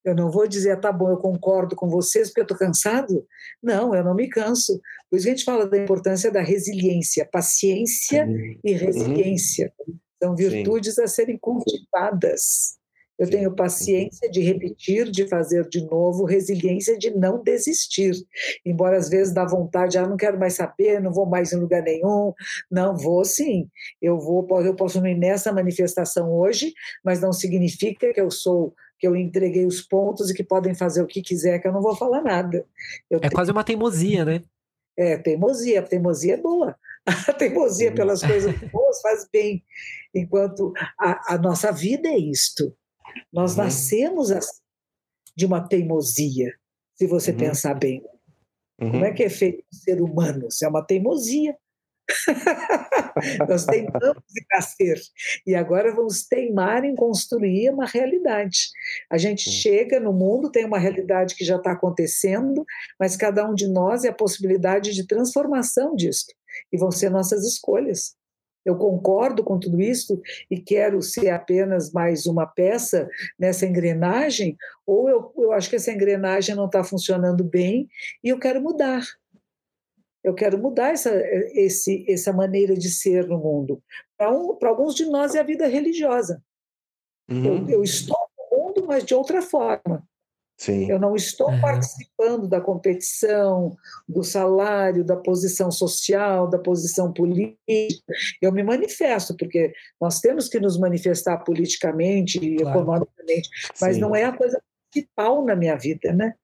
eu 0.05 0.15
não 0.15 0.31
vou 0.31 0.47
dizer, 0.49 0.73
ah, 0.73 0.77
tá 0.77 0.93
bom, 0.93 1.11
eu 1.11 1.17
concordo 1.17 1.77
com 1.77 1.89
vocês 1.89 2.29
porque 2.29 2.41
eu 2.41 2.45
estou 2.45 2.59
cansado. 2.59 3.25
Não, 3.63 3.95
eu 3.95 4.03
não 4.03 4.15
me 4.15 4.29
canso. 4.29 4.81
Por 5.09 5.17
isso 5.17 5.29
a 5.29 5.31
gente 5.31 5.45
fala 5.45 5.67
da 5.67 5.79
importância 5.79 6.31
da 6.31 6.43
resiliência, 6.43 7.29
paciência 7.31 8.27
uhum. 8.27 8.59
e 8.65 8.73
resiliência. 8.73 9.73
São 10.23 10.35
virtudes 10.35 10.97
Sim. 10.97 11.03
a 11.03 11.07
serem 11.07 11.39
cultivadas. 11.39 12.77
Eu 13.19 13.27
Sim. 13.27 13.33
tenho 13.33 13.55
paciência 13.55 14.29
de 14.29 14.41
repetir, 14.41 15.09
de 15.09 15.29
fazer 15.29 15.69
de 15.69 15.85
novo, 15.87 16.25
resiliência 16.25 16.99
de 16.99 17.11
não 17.11 17.41
desistir. 17.41 18.15
Embora 18.67 18.97
às 18.97 19.09
vezes 19.09 19.33
dá 19.33 19.45
vontade, 19.45 19.99
ah, 19.99 20.07
não 20.07 20.17
quero 20.17 20.39
mais 20.39 20.55
saber, 20.55 21.01
não 21.01 21.13
vou 21.13 21.27
mais 21.27 21.53
em 21.53 21.57
lugar 21.57 21.83
nenhum. 21.83 22.33
Não, 22.69 22.97
vou 22.97 23.25
sim. 23.25 23.69
Eu 24.01 24.19
vou, 24.19 24.45
eu 24.63 24.75
posso 24.75 25.05
ir 25.07 25.17
nessa 25.17 25.53
manifestação 25.53 26.33
hoje, 26.33 26.73
mas 27.05 27.21
não 27.21 27.33
significa 27.33 28.13
que 28.13 28.21
eu 28.21 28.31
sou 28.31 28.75
que 29.03 29.09
eu 29.09 29.17
entreguei 29.17 29.67
os 29.67 29.81
pontos 29.81 30.31
e 30.31 30.35
que 30.35 30.45
podem 30.45 30.77
fazer 30.77 31.03
o 31.03 31.09
que 31.09 31.21
quiser, 31.21 31.59
que 31.59 31.67
eu 31.67 31.73
não 31.73 31.83
vou 31.83 31.97
falar 31.97 32.23
nada. 32.23 32.65
Eu 33.11 33.19
é 33.19 33.23
tenho... 33.23 33.33
quase 33.33 33.51
uma 33.51 33.65
teimosia, 33.65 34.25
né? 34.25 34.45
É, 34.97 35.19
teimosia. 35.19 35.83
Teimosia 35.83 36.35
é 36.35 36.37
boa. 36.37 36.79
A 37.05 37.33
teimosia 37.35 37.89
uhum. 37.89 37.97
pelas 37.97 38.23
coisas 38.23 38.55
boas 38.71 39.01
faz 39.01 39.27
bem. 39.33 39.65
Enquanto 40.15 40.73
a, 40.97 41.35
a 41.35 41.37
nossa 41.39 41.73
vida 41.73 42.09
é 42.09 42.17
isto. 42.17 42.73
Nós 43.33 43.57
uhum. 43.57 43.65
nascemos 43.65 44.31
assim, 44.31 44.63
de 45.37 45.47
uma 45.47 45.67
teimosia, 45.67 46.55
se 46.95 47.05
você 47.09 47.33
uhum. 47.33 47.39
pensar 47.39 47.75
bem. 47.75 48.05
Uhum. 48.81 48.93
Como 48.93 49.05
é 49.05 49.11
que 49.11 49.25
é 49.25 49.29
feito 49.29 49.65
o 49.73 49.75
ser 49.75 50.01
humano? 50.01 50.47
Isso 50.47 50.65
é 50.65 50.69
uma 50.69 50.87
teimosia. 50.87 51.57
Nós 53.49 53.65
teimamos 53.65 54.25
em 54.37 54.47
nascer 54.53 55.01
e 55.47 55.55
agora 55.55 55.95
vamos 55.95 56.27
teimar 56.27 56.85
em 56.85 56.95
construir 56.95 57.71
uma 57.71 57.87
realidade. 57.87 58.69
A 59.11 59.19
gente 59.19 59.51
chega 59.51 60.01
no 60.01 60.13
mundo, 60.13 60.51
tem 60.51 60.65
uma 60.65 60.79
realidade 60.79 61.35
que 61.35 61.45
já 61.45 61.57
está 61.57 61.73
acontecendo, 61.73 62.65
mas 62.99 63.17
cada 63.17 63.49
um 63.49 63.55
de 63.55 63.69
nós 63.69 64.05
é 64.05 64.09
a 64.09 64.15
possibilidade 64.15 64.93
de 64.93 65.07
transformação 65.07 65.95
disso 65.95 66.27
e 66.73 66.79
vão 66.79 66.91
ser 66.91 67.11
nossas 67.11 67.45
escolhas. 67.45 68.15
Eu 68.65 68.77
concordo 68.77 69.43
com 69.43 69.59
tudo 69.59 69.81
isso 69.81 70.21
e 70.51 70.61
quero 70.61 71.03
ser 71.03 71.31
apenas 71.31 71.93
mais 71.93 72.27
uma 72.27 72.47
peça 72.47 73.09
nessa 73.39 73.67
engrenagem, 73.67 74.57
ou 74.87 75.09
eu, 75.09 75.33
eu 75.37 75.53
acho 75.53 75.69
que 75.69 75.77
essa 75.77 75.91
engrenagem 75.91 76.55
não 76.55 76.67
está 76.67 76.85
funcionando 76.85 77.43
bem 77.43 77.89
e 78.23 78.29
eu 78.29 78.39
quero 78.39 78.63
mudar. 78.63 79.03
Eu 80.23 80.35
quero 80.35 80.59
mudar 80.59 80.91
essa, 80.91 81.11
esse, 81.53 82.05
essa 82.09 82.33
maneira 82.33 82.75
de 82.75 82.91
ser 82.91 83.27
no 83.27 83.39
mundo. 83.39 83.83
Para 84.17 84.33
um, 84.33 84.57
alguns 84.63 84.95
de 84.95 85.07
nós 85.07 85.35
é 85.35 85.41
a 85.41 85.45
vida 85.45 85.67
religiosa. 85.67 86.43
Uhum. 87.31 87.69
Eu, 87.69 87.69
eu, 87.69 87.83
estou 87.83 88.19
no 88.39 88.59
mundo, 88.59 88.85
mas 88.87 89.05
de 89.05 89.15
outra 89.15 89.43
forma. 89.43 90.07
Sim. 90.57 90.89
Eu 90.89 91.01
não 91.01 91.17
estou 91.17 91.51
uhum. 91.51 91.61
participando 91.61 92.47
da 92.47 92.61
competição, 92.61 93.77
do 94.09 94.23
salário, 94.23 95.03
da 95.03 95.17
posição 95.17 95.73
social, 95.73 96.49
da 96.49 96.59
posição 96.59 97.13
política. 97.13 98.15
Eu 98.41 98.53
me 98.53 98.63
manifesto, 98.63 99.37
porque 99.37 99.73
nós 100.01 100.21
temos 100.21 100.49
que 100.49 100.61
nos 100.61 100.79
manifestar 100.79 101.39
politicamente 101.39 102.39
e 102.39 102.59
claro. 102.59 102.79
economicamente, 102.79 103.49
mas 103.81 103.97
Sim. 103.97 104.01
não 104.03 104.15
é 104.15 104.25
a 104.25 104.37
coisa 104.37 104.63
principal 104.93 105.45
na 105.45 105.57
minha 105.57 105.77
vida, 105.77 106.13
né? 106.13 106.35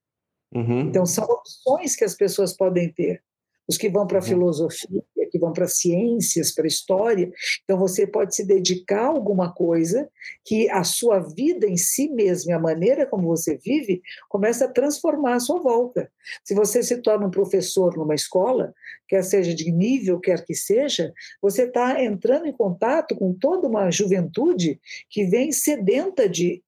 Uhum. 0.53 0.81
Então, 0.81 1.07
são 1.07 1.25
opções 1.25 1.95
que 1.95 2.05
as 2.05 2.15
pessoas 2.15 2.57
podem 2.57 2.91
ter. 2.91 3.23
Os 3.69 3.77
que 3.77 3.89
vão 3.89 4.07
para 4.07 4.19
a 4.19 4.23
Uhum. 4.23 4.27
filosofia, 4.27 5.03
que 5.31 5.39
vão 5.39 5.53
para 5.53 5.69
ciências, 5.69 6.53
para 6.53 6.67
história. 6.67 7.31
Então, 7.63 7.79
você 7.79 8.07
pode 8.07 8.35
se 8.35 8.47
dedicar 8.47 9.03
a 9.03 9.09
alguma 9.09 9.53
coisa 9.53 10.09
que 10.43 10.71
a 10.71 10.83
sua 10.83 11.19
vida 11.19 11.67
em 11.67 11.77
si 11.77 12.09
mesma, 12.09 12.53
e 12.53 12.55
a 12.55 12.59
maneira 12.59 13.05
como 13.07 13.29
você 13.29 13.59
vive, 13.59 14.01
começa 14.29 14.65
a 14.65 14.73
transformar 14.73 15.35
a 15.35 15.41
sua 15.41 15.61
volta. 15.61 16.11
Se 16.43 16.55
você 16.55 16.83
se 16.83 17.03
torna 17.03 17.27
um 17.27 17.31
professor 17.31 17.95
numa 17.95 18.15
escola, 18.15 18.73
quer 19.07 19.23
seja 19.23 19.55
de 19.55 19.71
nível, 19.71 20.19
quer 20.19 20.45
que 20.45 20.55
seja, 20.55 21.13
você 21.43 21.65
está 21.65 22.03
entrando 22.03 22.47
em 22.47 22.53
contato 22.53 23.15
com 23.15 23.35
toda 23.35 23.69
uma 23.69 23.91
juventude 23.91 24.81
que 25.11 25.27
vem 25.27 25.53
sedenta 25.53 26.27
de, 26.27 26.63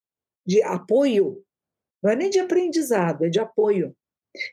de 0.46 0.62
apoio. 0.62 1.42
Não 2.02 2.10
é 2.10 2.16
nem 2.16 2.28
de 2.28 2.38
aprendizado, 2.38 3.24
é 3.24 3.30
de 3.30 3.40
apoio. 3.40 3.94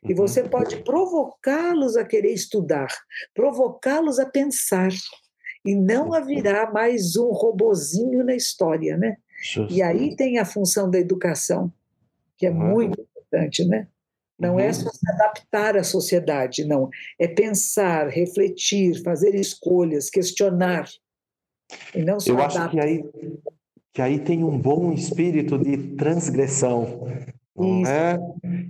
E 0.03 0.09
Uhum. 0.11 0.15
você 0.15 0.43
pode 0.43 0.77
provocá-los 0.83 1.95
a 1.95 2.03
querer 2.03 2.31
estudar, 2.33 2.87
provocá-los 3.33 4.19
a 4.19 4.25
pensar, 4.25 4.89
e 5.65 5.75
não 5.75 6.13
a 6.13 6.19
virar 6.19 6.71
mais 6.71 7.15
um 7.15 7.29
robozinho 7.31 8.23
na 8.23 8.35
história, 8.35 8.95
né? 8.97 9.17
Justo. 9.43 9.73
E 9.73 9.81
aí 9.81 10.15
tem 10.15 10.39
a 10.39 10.45
função 10.45 10.89
da 10.89 10.97
educação, 10.97 11.71
que 12.37 12.45
é 12.47 12.49
Uhum. 12.49 12.55
muito 12.57 13.01
importante, 13.01 13.65
né? 13.65 13.87
Não 14.39 14.59
é 14.59 14.67
Uhum. 14.67 14.73
só 14.73 14.89
se 14.91 15.11
adaptar 15.11 15.75
à 15.77 15.83
sociedade, 15.83 16.63
não. 16.65 16.89
É 17.19 17.27
pensar, 17.27 18.07
refletir, 18.07 19.01
fazer 19.03 19.35
escolhas, 19.35 20.09
questionar. 20.09 20.87
E 21.93 22.01
não 22.03 22.19
só 22.19 22.31
Eu 22.31 22.41
acho 22.41 22.57
adaptar. 22.57 22.71
que 22.71 22.79
aí, 22.79 23.05
que 23.93 24.01
aí 24.01 24.19
tem 24.19 24.43
um 24.43 24.57
bom 24.57 24.93
espírito 24.93 25.57
de 25.57 25.95
transgressão. 25.95 27.07
Não 27.57 27.81
Isso. 27.81 27.91
é? 27.91 28.19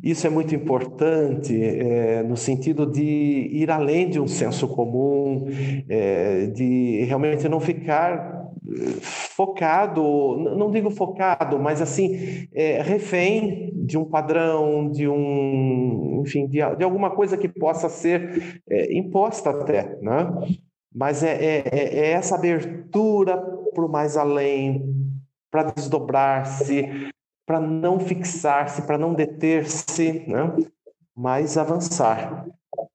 Isso 0.01 0.27
é 0.27 0.29
muito 0.29 0.55
importante 0.55 1.53
é, 1.61 2.23
no 2.23 2.37
sentido 2.37 2.89
de 2.89 3.03
ir 3.51 3.69
além 3.69 4.09
de 4.09 4.19
um 4.19 4.27
senso 4.27 4.67
comum, 4.67 5.45
é, 5.89 6.47
de 6.47 7.03
realmente 7.03 7.49
não 7.49 7.59
ficar 7.59 8.47
eh, 8.69 8.99
focado, 9.01 10.01
não 10.57 10.71
digo 10.71 10.89
focado, 10.89 11.59
mas 11.59 11.81
assim, 11.81 12.47
é, 12.53 12.81
refém 12.81 13.71
de 13.75 13.97
um 13.97 14.05
padrão, 14.05 14.89
de 14.89 15.07
um, 15.07 16.21
enfim, 16.25 16.47
de, 16.47 16.59
de 16.77 16.83
alguma 16.83 17.09
coisa 17.11 17.37
que 17.37 17.47
possa 17.49 17.89
ser 17.89 18.61
é, 18.69 18.93
imposta 18.97 19.49
até, 19.49 19.97
né? 20.01 20.31
Mas 20.93 21.23
é, 21.23 21.33
é, 21.33 21.63
é- 21.71 21.99
é 21.99 22.11
essa 22.11 22.35
abertura 22.35 23.37
para 23.73 23.85
o 23.85 23.89
mais 23.91 24.17
além, 24.17 24.83
para 25.51 25.71
desdobrar-se, 25.71 26.89
para 27.47 27.61
não 27.61 27.97
fixar-se, 27.99 28.81
para 28.81 28.97
não 28.97 29.13
deter-se, 29.13 30.25
né? 30.27 30.53
mas 31.15 31.57
avançar. 31.57 32.45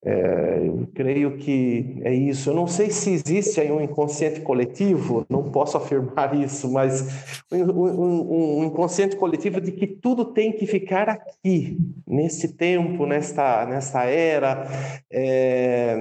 É, 0.05 0.63
eu 0.65 0.87
creio 0.95 1.39
que 1.39 2.01
é 2.05 2.15
isso. 2.15 2.51
Eu 2.51 2.55
não 2.55 2.67
sei 2.69 2.91
se 2.91 3.11
existe 3.11 3.61
aí 3.61 3.73
um 3.73 3.81
inconsciente 3.81 4.41
coletivo, 4.43 5.25
não 5.29 5.51
posso 5.51 5.77
afirmar 5.77 6.35
isso, 6.39 6.71
mas 6.71 7.43
um, 7.51 7.63
um- 7.63 8.59
um 8.61 8.65
inconsciente 8.65 9.17
coletivo 9.17 9.61
de 9.61 9.73
que 9.73 9.87
tudo 9.87 10.27
tem 10.27 10.53
que 10.53 10.67
ficar 10.67 11.09
aqui, 11.09 11.79
nesse 12.07 12.53
tempo, 12.57 13.07
nesta, 13.07 13.65
nesta 13.67 14.05
era, 14.05 14.69
é, 15.11 15.97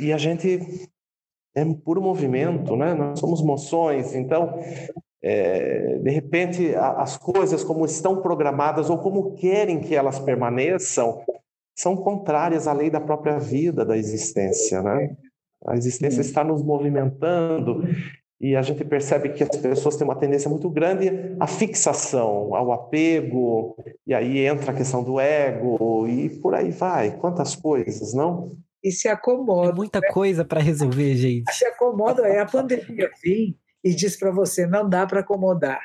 e 0.00 0.12
a 0.12 0.18
gente 0.18 0.58
é 1.54 1.64
puro 1.84 2.02
movimento, 2.02 2.76
né? 2.76 2.94
Nós 2.94 3.18
somos 3.20 3.42
moções, 3.42 4.14
então 4.14 4.58
é, 5.22 5.98
de 5.98 6.10
repente 6.10 6.74
a- 6.74 7.02
as 7.02 7.16
coisas 7.16 7.62
como 7.62 7.84
estão 7.84 8.20
programadas 8.20 8.90
ou 8.90 8.98
como 8.98 9.34
querem 9.34 9.80
que 9.80 9.94
elas 9.94 10.18
permaneçam 10.18 11.20
são 11.76 11.96
contrárias 11.96 12.66
à 12.66 12.72
lei 12.72 12.90
da 12.90 13.00
própria 13.00 13.38
vida 13.38 13.84
da 13.84 13.96
existência, 13.96 14.82
né? 14.82 15.16
A 15.66 15.76
existência 15.76 16.20
está 16.20 16.42
nos 16.42 16.62
movimentando 16.62 17.84
e 18.40 18.56
a 18.56 18.62
gente 18.62 18.84
percebe 18.84 19.28
que 19.30 19.44
as 19.44 19.56
pessoas 19.56 19.96
têm 19.96 20.04
uma 20.04 20.18
tendência 20.18 20.50
muito 20.50 20.68
grande 20.68 21.08
à 21.38 21.46
fixação, 21.46 22.54
ao 22.56 22.72
apego, 22.72 23.76
e 24.04 24.12
aí 24.12 24.44
entra 24.44 24.72
a 24.72 24.74
questão 24.74 25.02
do 25.04 25.20
ego 25.20 26.06
e 26.08 26.28
por 26.40 26.52
aí 26.54 26.70
vai. 26.72 27.16
Quantas 27.18 27.54
coisas, 27.54 28.12
não? 28.12 28.50
E 28.82 28.90
se 28.90 29.06
É 29.06 29.12
acomoda. 29.12 29.72
muita 29.72 30.00
coisa 30.02 30.44
para 30.44 30.60
resolver, 30.60 31.14
gente. 31.14 31.52
Se 31.54 31.64
acomoda, 31.64 32.26
é 32.26 32.40
a 32.40 32.46
pandemia 32.46 33.08
vem 33.22 33.56
e 33.84 33.94
diz 33.94 34.16
para 34.16 34.30
você, 34.30 34.66
não 34.66 34.88
dá 34.88 35.06
para 35.06 35.20
acomodar. 35.20 35.80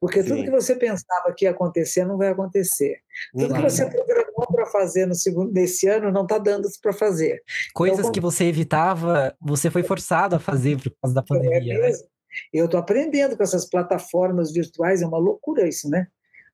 Porque 0.00 0.22
tudo 0.22 0.36
Sim. 0.36 0.44
que 0.44 0.50
você 0.50 0.74
pensava 0.74 1.32
que 1.36 1.44
ia 1.44 1.50
acontecer 1.50 2.06
não 2.06 2.16
vai 2.16 2.28
acontecer. 2.28 3.00
Tudo 3.32 3.54
que 3.54 3.60
você 3.60 3.84
programou 3.84 4.46
para 4.50 4.64
fazer 4.66 5.04
no 5.04 5.14
segundo 5.14 5.52
nesse 5.52 5.86
ano 5.88 6.10
não 6.10 6.22
está 6.22 6.38
dando 6.38 6.66
para 6.80 6.92
fazer. 6.94 7.42
Coisas 7.74 7.98
Então, 7.98 8.12
que 8.12 8.20
você 8.20 8.44
evitava, 8.44 9.36
você 9.38 9.70
foi 9.70 9.82
forçado 9.82 10.34
a 10.34 10.40
fazer 10.40 10.80
por 10.80 10.90
causa 11.02 11.14
da 11.14 11.20
É 11.20 11.24
pandemia, 11.24 11.74
né? 11.74 11.80
mesmo. 11.80 12.08
Eu 12.50 12.64
estou 12.64 12.80
aprendendo 12.80 13.36
com 13.36 13.42
essas 13.42 13.68
plataformas 13.68 14.52
virtuais, 14.52 15.02
é 15.02 15.06
uma 15.06 15.18
loucura 15.18 15.68
isso, 15.68 15.90
né? 15.90 16.06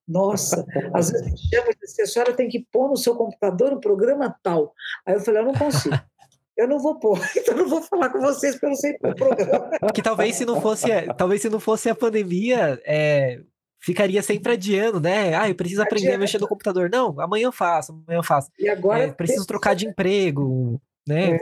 Nossa, 0.08 0.64
às 0.92 1.10
vezes 1.10 1.26
me 1.30 1.38
chama 1.38 1.70
e 1.70 1.76
diz, 1.80 1.98
a 2.00 2.06
senhora 2.06 2.32
tem 2.32 2.48
que 2.48 2.66
pôr 2.72 2.88
no 2.88 2.96
seu 2.96 3.14
computador 3.14 3.72
o 3.72 3.80
programa 3.80 4.34
tal. 4.42 4.72
Aí 5.04 5.14
eu 5.14 5.20
falei, 5.20 5.42
eu 5.42 5.46
não 5.46 5.54
consigo. 5.54 5.94
Eu 6.56 6.66
não 6.68 6.78
vou 6.78 6.98
pôr, 6.98 7.18
então 7.36 7.54
eu 7.54 7.62
não 7.64 7.68
vou 7.68 7.82
falar 7.82 8.08
com 8.10 8.20
vocês 8.20 8.54
porque 8.54 8.66
eu 8.66 8.70
não 8.70 8.76
sei 8.76 8.94
pôr 8.98 9.10
o 9.10 9.14
programa. 9.14 9.70
Que 9.94 10.02
talvez 10.02 10.36
se 10.36 10.44
não 10.44 10.60
fosse, 10.60 10.86
talvez 11.16 11.42
se 11.42 11.48
não 11.50 11.60
fosse 11.60 11.88
a 11.90 11.94
pandemia, 11.94 12.80
é, 12.86 13.40
ficaria 13.80 14.22
sempre 14.22 14.52
adiando, 14.52 15.00
né? 15.00 15.34
Ah, 15.34 15.48
eu 15.48 15.54
preciso 15.54 15.82
aprender 15.82 16.12
a 16.12 16.18
mexer 16.18 16.40
no 16.40 16.48
computador. 16.48 16.88
Não, 16.90 17.20
amanhã 17.20 17.44
eu 17.46 17.52
faço, 17.52 17.92
amanhã 17.92 18.18
eu 18.18 18.22
faço. 18.24 18.50
E 18.58 18.68
agora 18.68 19.04
É, 19.04 19.12
preciso 19.12 19.46
trocar 19.46 19.74
de 19.74 19.86
emprego, 19.86 20.80
né? 21.06 21.38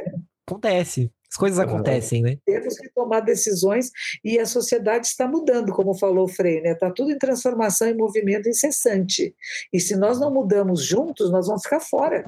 Acontece. 0.46 1.10
As 1.30 1.36
coisas 1.36 1.58
Aham. 1.58 1.68
acontecem, 1.68 2.22
né? 2.22 2.38
temos 2.46 2.78
que 2.78 2.88
tomar 2.90 3.18
decisões 3.18 3.90
e 4.22 4.38
a 4.38 4.46
sociedade 4.46 5.06
está 5.08 5.26
mudando, 5.26 5.72
como 5.72 5.92
falou 5.92 6.26
o 6.26 6.28
Frei, 6.28 6.60
né? 6.60 6.72
Está 6.72 6.92
tudo 6.92 7.10
em 7.10 7.18
transformação 7.18 7.88
e 7.88 7.94
movimento 7.94 8.48
incessante. 8.48 9.34
E 9.72 9.80
se 9.80 9.96
nós 9.96 10.20
não 10.20 10.32
mudamos 10.32 10.84
juntos, 10.84 11.32
nós 11.32 11.48
vamos 11.48 11.62
ficar 11.64 11.80
fora. 11.80 12.24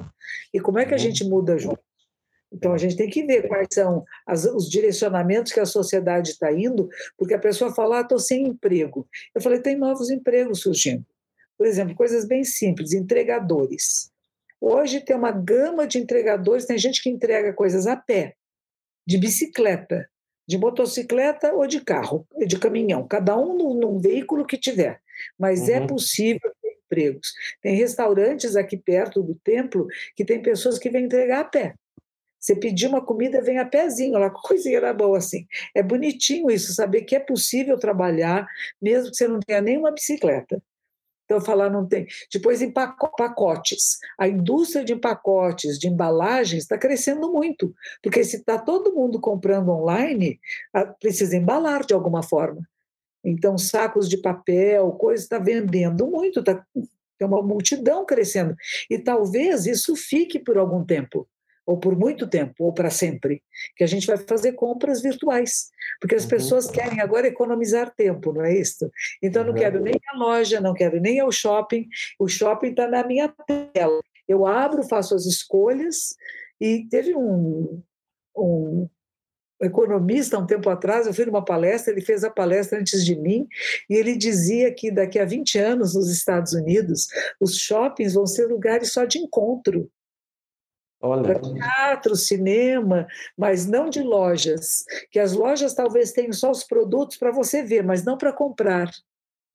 E 0.53 0.59
como 0.59 0.77
é 0.79 0.85
que 0.85 0.93
a 0.93 0.97
Uhum. 0.97 1.03
gente 1.03 1.23
muda 1.23 1.57
junto? 1.57 1.79
Então 2.51 2.73
a 2.73 2.77
gente 2.77 2.95
tem 2.95 3.09
que 3.09 3.23
ver 3.23 3.47
quais 3.47 3.67
são 3.71 4.05
as- 4.25 4.45
os 4.45 4.69
direcionamentos 4.69 5.51
que 5.51 5.59
a 5.59 5.65
sociedade 5.65 6.31
está 6.31 6.51
indo, 6.51 6.89
porque 7.17 7.33
a 7.33 7.39
pessoa 7.39 7.73
fala, 7.73 7.99
ah, 7.99 8.01
estou 8.01 8.19
sem 8.19 8.47
emprego. 8.47 9.07
Eu 9.35 9.41
falei, 9.41 9.59
tem 9.59 9.75
novos 9.77 10.09
empregos 10.09 10.61
surgindo. 10.61 11.05
Por 11.57 11.67
exemplo, 11.67 11.95
coisas 11.95 12.25
bem 12.25 12.43
simples, 12.43 12.93
entregadores. 12.93 14.11
Hoje 14.61 15.01
tem 15.01 15.15
uma 15.15 15.31
gama 15.31 15.85
de 15.85 15.97
entregadores, 15.99 16.65
tem 16.65 16.77
gente 16.77 17.01
que 17.03 17.09
entrega 17.09 17.53
coisas 17.53 17.85
a 17.85 17.95
pé, 17.95 18.35
de 19.05 19.17
bicicleta, 19.17 20.09
de 20.47 20.57
motocicleta 20.57 21.53
ou 21.53 21.67
de 21.67 21.81
carro, 21.81 22.25
de 22.45 22.57
caminhão, 22.57 23.05
cada 23.07 23.37
um 23.37 23.55
num, 23.57 23.73
num 23.73 23.99
veículo 23.99 24.45
que 24.45 24.57
tiver. 24.57 25.01
Mas 25.37 25.67
é 25.67 25.79
Uhum. 25.79 25.87
possível 25.87 26.51
ter 26.61 26.77
empregos. 26.85 27.33
Tem 27.61 27.75
restaurantes 27.75 28.55
aqui 28.55 28.77
perto 28.77 29.21
do 29.21 29.35
templo 29.35 29.87
que 30.15 30.23
tem 30.23 30.41
pessoas 30.41 30.79
que 30.79 30.89
vêm 30.89 31.05
entregar 31.05 31.41
a 31.41 31.45
pé. 31.45 31.75
Você 32.39 32.55
pedir 32.55 32.87
uma 32.87 33.03
comida, 33.03 33.41
vem 33.41 33.59
a 33.59 33.65
pezinho, 33.65 34.19
lá, 34.19 34.29
coisinha 34.31 34.81
na 34.81 34.93
mão 34.93 35.13
assim. 35.13 35.45
É 35.75 35.81
bonitinho 35.83 36.49
isso, 36.51 36.73
saber 36.73 37.01
que 37.01 37.15
é 37.15 37.19
possível 37.19 37.77
trabalhar, 37.77 38.47
mesmo 38.81 39.11
que 39.11 39.17
você 39.17 39.27
não 39.27 39.39
tenha 39.39 39.61
nenhuma 39.61 39.91
bicicleta. 39.91 40.61
Então, 41.25 41.41
falar 41.41 41.69
não 41.69 41.85
tem. 41.85 42.07
Depois, 42.33 42.61
em 42.61 42.71
paco- 42.71 43.11
pacotes. 43.17 43.97
A 44.17 44.29
indústria 44.29 44.83
de 44.85 44.95
pacotes, 44.95 45.77
de 45.77 45.89
embalagens, 45.89 46.63
está 46.63 46.77
crescendo 46.77 47.31
muito. 47.33 47.75
Porque 48.01 48.23
se 48.23 48.37
está 48.37 48.57
todo 48.57 48.93
mundo 48.95 49.19
comprando 49.19 49.69
online, 49.69 50.39
ah, 50.73 50.85
precisa 50.85 51.35
embalar 51.35 51.85
de 51.85 51.93
alguma 51.93 52.23
forma. 52.23 52.61
Então, 53.25 53.57
sacos 53.57 54.07
de 54.07 54.17
papel, 54.21 54.89
coisa 54.93 55.21
está 55.21 55.37
vendendo 55.37 56.07
muito, 56.07 56.41
tá, 56.41 56.65
tem 57.17 57.27
uma 57.27 57.41
multidão 57.41 58.05
crescendo. 58.05 58.55
E 58.89 58.97
talvez 58.97 59.65
isso 59.65 59.97
fique 59.97 60.39
por 60.39 60.57
algum 60.57 60.85
tempo, 60.85 61.27
ou 61.67 61.77
por 61.77 61.97
muito 61.97 62.25
tempo, 62.25 62.63
ou 62.63 62.71
para 62.73 62.89
sempre, 62.89 63.43
que 63.75 63.83
a 63.83 63.87
gente 63.87 64.07
vai 64.07 64.15
fazer 64.17 64.53
compras 64.53 65.01
virtuais, 65.01 65.69
porque 65.99 66.15
as 66.15 66.23
Uhum. 66.23 66.29
pessoas 66.29 66.71
querem 66.71 67.01
agora 67.01 67.27
economizar 67.27 67.93
tempo, 67.93 68.31
não 68.31 68.41
é 68.45 68.57
isso? 68.57 68.89
Então, 69.21 69.43
não 69.43 69.51
Uhum. 69.51 69.57
quero 69.57 69.81
nem 69.81 69.99
a 70.07 70.17
loja, 70.17 70.61
não 70.61 70.73
quero 70.73 71.01
nem 71.01 71.19
ao 71.19 71.29
shopping, 71.29 71.85
o 72.17 72.27
shopping 72.29 72.69
está 72.69 72.87
na 72.87 73.05
minha 73.05 73.27
tela. 73.73 73.99
Eu 74.25 74.47
abro, 74.47 74.81
faço 74.87 75.13
as 75.13 75.25
escolhas, 75.25 76.15
e 76.59 76.87
teve 76.89 77.13
um, 77.13 77.81
um 78.35 78.87
economista, 79.61 80.37
um 80.39 80.45
tempo 80.45 80.69
atrás, 80.69 81.05
eu 81.05 81.13
fui 81.13 81.25
numa 81.25 81.43
palestra, 81.43 81.91
ele 81.91 82.01
fez 82.01 82.23
a 82.23 82.29
palestra 82.29 82.79
antes 82.79 83.03
de 83.03 83.15
mim, 83.15 83.45
e 83.89 83.95
ele 83.95 84.15
dizia 84.15 84.73
que 84.73 84.89
daqui 84.89 85.19
a 85.19 85.25
20 85.25 85.57
anos, 85.57 85.95
nos 85.95 86.09
Estados 86.09 86.53
Unidos, 86.53 87.07
os 87.41 87.57
shoppings 87.57 88.13
vão 88.13 88.25
ser 88.25 88.45
lugares 88.47 88.93
só 88.93 89.03
de 89.03 89.17
encontro 89.19 89.91
Olha, 90.99 91.39
teatro, 91.39 92.15
cinema, 92.15 93.07
mas 93.37 93.67
não 93.67 93.89
de 93.89 94.01
lojas. 94.01 94.83
Que 95.11 95.19
as 95.19 95.33
lojas 95.33 95.73
talvez 95.73 96.11
tenham 96.11 96.33
só 96.33 96.49
os 96.49 96.63
produtos 96.63 97.17
para 97.17 97.31
você 97.31 97.61
ver, 97.61 97.83
mas 97.83 98.03
não 98.03 98.17
para 98.17 98.33
comprar. 98.33 98.89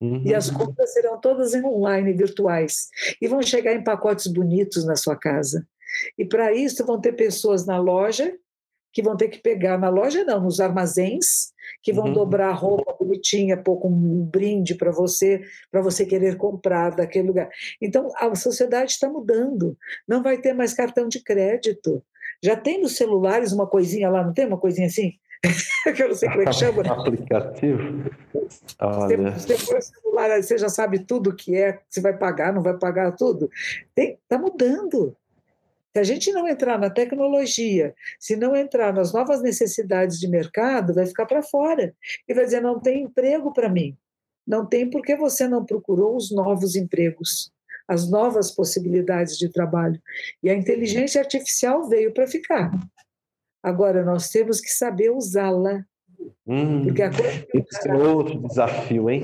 uhum. 0.01 0.23
E 0.25 0.35
as 0.35 0.51
compras 0.51 0.93
serão 0.93 1.21
todas 1.21 1.55
em 1.55 1.65
online, 1.65 2.13
virtuais. 2.13 2.89
E 3.21 3.27
vão 3.27 3.43
chegar 3.43 3.75
em 3.75 3.83
pacotes 3.83 4.27
bonitos 4.29 4.85
na 4.85 4.97
sua 4.97 5.17
casa. 5.17 5.67
E 6.17 6.25
para 6.25 6.53
isso 6.53 6.87
vão 6.87 7.01
ter 7.01 7.13
pessoas 7.13 7.67
na 7.67 7.79
loja 7.79 8.33
que 8.93 9.03
vão 9.03 9.17
ter 9.17 9.29
que 9.29 9.39
pegar 9.39 9.79
na 9.79 9.89
loja, 9.89 10.25
não, 10.25 10.41
nos 10.41 10.61
armazéns, 10.61 11.53
que 11.83 11.93
vão 11.93 12.07
uhum. 12.07 12.13
dobrar 12.13 12.53
roupa 12.53 12.95
bonitinha, 12.99 13.57
pôr 13.57 13.79
com 13.79 13.89
um 13.89 14.25
brinde 14.25 14.75
para 14.75 14.91
você, 14.91 15.41
para 15.71 15.81
você 15.81 16.05
querer 16.05 16.37
comprar 16.37 16.91
daquele 16.91 17.29
lugar. 17.29 17.49
Então, 17.81 18.11
a 18.17 18.35
sociedade 18.35 18.93
está 18.93 19.09
mudando. 19.09 19.77
Não 20.07 20.23
vai 20.23 20.39
ter 20.39 20.53
mais 20.53 20.75
cartão 20.75 21.09
de 21.09 21.23
crédito. 21.23 22.03
Já 22.43 22.57
tem 22.57 22.81
nos 22.81 22.97
celulares 22.97 23.53
uma 23.53 23.67
coisinha 23.67 24.11
lá, 24.11 24.25
não 24.25 24.35
tem 24.35 24.47
uma 24.47 24.59
coisinha 24.59 24.89
assim? 24.89 25.13
que 25.97 26.03
eu 26.03 26.09
não 26.09 26.15
sei 26.15 26.29
como 26.29 26.43
é 26.43 26.45
que 26.47 26.53
chama. 26.53 26.83
Aplicativo. 26.93 28.11
Você, 28.35 29.17
você 29.57 29.81
celular, 29.81 30.43
você 30.43 30.59
já 30.59 30.69
sabe 30.69 31.01
tudo 31.01 31.35
que 31.35 31.57
é, 31.57 31.81
você 31.89 32.01
vai 32.01 32.17
pagar, 32.17 32.53
não 32.53 32.63
vai 32.63 32.77
pagar 32.79 33.13
tudo. 33.13 33.51
Está 33.97 34.39
mudando. 34.39 35.17
Se 35.95 36.01
a 36.01 36.05
gente 36.05 36.33
não 36.33 36.49
entrar 36.49 36.79
na 36.79 36.89
tecnologia, 36.89 37.95
se 38.19 38.35
não 38.35 38.57
entrar 38.57 38.95
nas 38.95 39.13
novas 39.13 39.43
necessidades 39.43 40.19
de 40.19 40.27
mercado, 40.27 40.95
vai 40.95 41.05
ficar 41.07 41.27
para 41.27 41.43
fora. 41.43 41.95
E 42.27 42.33
vai 42.33 42.45
dizer: 42.45 42.63
não 42.63 42.81
tem 42.81 43.03
emprego 43.03 43.53
para 43.53 43.69
mim. 43.69 43.97
Não 44.47 44.67
tem 44.67 44.89
porque 44.89 45.15
você 45.15 45.47
não 45.47 45.65
procurou 45.65 46.17
os 46.17 46.31
novos 46.33 46.75
empregos, 46.75 47.53
as 47.87 48.11
novas 48.11 48.51
possibilidades 48.51 49.37
de 49.37 49.49
trabalho. 49.51 50.01
E 50.43 50.51
a 50.51 50.55
inteligência 50.55 51.21
artificial 51.21 51.89
veio 51.89 52.13
para 52.13 52.27
ficar. 52.27 52.71
Agora, 53.63 54.03
nós 54.03 54.31
temos 54.31 54.61
que 54.61 54.71
saber 54.71 55.11
usá-la. 55.11 55.85
Hum, 56.47 56.85
porque 56.85 57.03
a 57.03 57.11
coisa 57.11 57.47
esse 57.55 57.89
é 57.89 57.95
outro 57.95 58.41
desafio, 58.49 59.11
hein? 59.11 59.23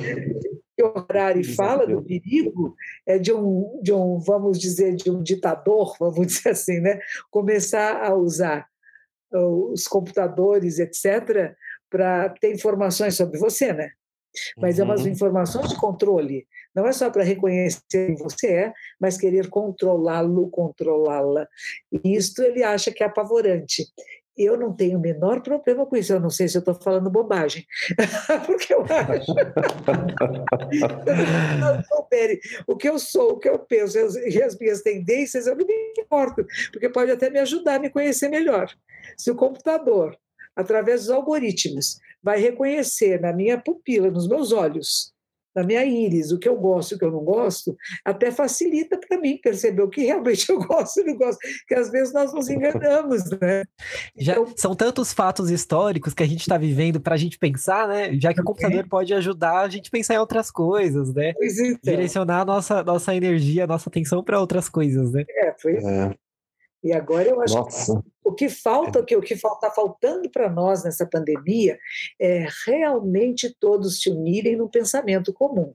Que 0.79 0.83
o 0.85 0.95
Harari 0.97 1.43
fala 1.43 1.85
do 1.85 2.01
perigo 2.05 2.77
é 3.05 3.19
de 3.19 3.33
um, 3.33 3.81
de 3.83 3.93
um, 3.93 4.21
vamos 4.21 4.61
dizer, 4.61 4.95
de 4.95 5.11
um 5.11 5.21
ditador, 5.21 5.97
vamos 5.99 6.29
dizer 6.29 6.51
assim, 6.51 6.79
né? 6.79 7.01
começar 7.33 8.01
a 8.05 8.15
usar 8.15 8.65
os 9.33 9.89
computadores, 9.89 10.79
etc., 10.79 11.53
para 11.91 12.29
ter 12.29 12.55
informações 12.55 13.17
sobre 13.17 13.39
você, 13.39 13.73
né? 13.73 13.91
Mas 14.57 14.77
uhum. 14.77 14.83
é 14.83 14.85
umas 14.85 15.03
uhum. 15.03 15.09
informações 15.09 15.69
de 15.69 15.77
controle. 15.77 16.47
Não 16.75 16.87
é 16.87 16.93
só 16.93 17.11
para 17.11 17.25
reconhecer 17.25 17.81
quem 17.91 18.15
você 18.15 18.47
é, 18.47 18.73
mas 19.01 19.19
querer 19.19 19.49
controlá-lo, 19.49 20.49
controlá-la. 20.49 21.47
E 21.93 22.15
isto 22.15 22.43
ele 22.43 22.63
acha 22.63 22.93
que 22.93 23.03
é 23.03 23.07
apavorante. 23.07 23.85
Eu 24.39 24.57
não 24.57 24.73
tenho 24.73 24.99
o 24.99 25.01
menor 25.01 25.43
problema 25.43 25.85
com 25.85 25.97
isso. 25.97 26.13
Eu 26.13 26.21
não 26.21 26.31
sei 26.31 26.47
se 26.47 26.57
eu 26.57 26.61
estou 26.61 26.75
falando 26.75 27.11
bobagem, 27.11 27.67
porque 28.47 28.73
eu 28.73 28.85
acho. 28.85 29.35
o 32.67 32.77
que 32.77 32.89
eu 32.89 32.99
sou, 32.99 33.33
o 33.33 33.39
que 33.39 33.49
eu 33.49 33.59
penso 33.59 33.99
e 33.99 34.43
as 34.43 34.59
minhas 34.59 34.83
tendências, 34.83 35.47
eu 35.47 35.57
não 35.57 35.67
me 35.67 35.75
importo, 35.99 36.47
porque 36.73 36.89
pode 36.89 37.11
até 37.11 37.29
me 37.29 37.39
ajudar 37.41 37.77
a 37.77 37.79
me 37.79 37.91
conhecer 37.91 38.29
melhor. 38.29 38.71
Se 39.17 39.31
o 39.31 39.35
computador, 39.35 40.17
através 40.55 41.03
dos 41.03 41.11
algoritmos, 41.11 41.99
vai 42.23 42.41
reconhecer 42.41 43.21
na 43.21 43.33
minha 43.33 43.59
pupila, 43.59 44.11
nos 44.11 44.29
meus 44.29 44.53
olhos, 44.53 45.13
na 45.55 45.63
minha 45.63 45.85
íris, 45.85 46.31
o 46.31 46.39
que 46.39 46.49
eu 46.49 46.57
gosto 46.57 46.93
e 46.93 46.95
o 46.95 46.99
que 46.99 47.05
eu 47.05 47.11
não 47.11 47.25
gosto, 47.25 47.77
até 48.05 48.31
facilita 48.31 48.99
para 48.99 49.21
mim 49.21 49.39
perceber 49.43 49.83
o 49.83 49.89
que 49.89 50.05
realmente 50.05 50.49
eu 50.51 50.59
gosto 50.67 51.01
e 51.01 51.05
não 51.05 51.17
gosto, 51.17 51.39
que 51.67 51.75
às 51.75 51.91
vezes 51.91 52.13
nós 52.13 52.33
nos 52.33 52.49
enganamos, 52.49 53.25
né? 53.41 53.65
Já 54.17 54.33
então, 54.33 54.53
são 54.57 54.75
tantos 54.75 55.13
fatos 55.13 55.51
históricos 55.51 56.15
que 56.15 56.23
a 56.23 56.27
gente 56.27 56.41
está 56.41 56.57
vivendo 56.57 57.01
para 57.01 57.15
a 57.15 57.19
gente 57.19 57.39
pensar, 57.39 57.89
né? 57.89 58.19
Já 58.19 58.33
que 58.33 58.41
o 58.41 58.45
computador 58.45 58.87
pode 58.89 59.13
ajudar 59.15 59.61
a 59.61 59.69
gente 59.69 59.89
a 59.89 59.91
pensar 59.91 60.15
em 60.15 60.19
outras 60.19 60.51
coisas, 60.51 61.13
né? 61.13 61.33
Então. 61.41 61.79
Direcionar 61.83 62.41
a 62.41 62.45
nossa, 62.45 62.83
nossa 62.83 63.15
energia, 63.15 63.65
a 63.65 63.67
nossa 63.67 63.89
atenção 63.89 64.23
para 64.23 64.41
outras 64.41 64.69
coisas, 64.69 65.13
né? 65.13 65.25
É, 65.29 65.55
foi 65.59 65.75
é. 65.77 66.15
E 66.83 66.93
agora 66.93 67.29
eu 67.29 67.41
acho 67.41 67.55
Nossa. 67.55 67.95
que 67.95 68.09
o 68.25 68.35
que 68.35 68.49
falta, 68.49 69.01
o 69.01 69.05
que 69.05 69.17
o 69.17 69.23
que 69.23 69.35
está 69.35 69.71
faltando 69.75 70.31
para 70.31 70.49
nós 70.51 70.85
nessa 70.85 71.07
pandemia 71.07 71.79
é 72.21 72.47
realmente 72.67 73.55
todos 73.59 74.01
se 74.01 74.11
unirem 74.11 74.57
num 74.57 74.69
pensamento 74.69 75.33
comum. 75.33 75.75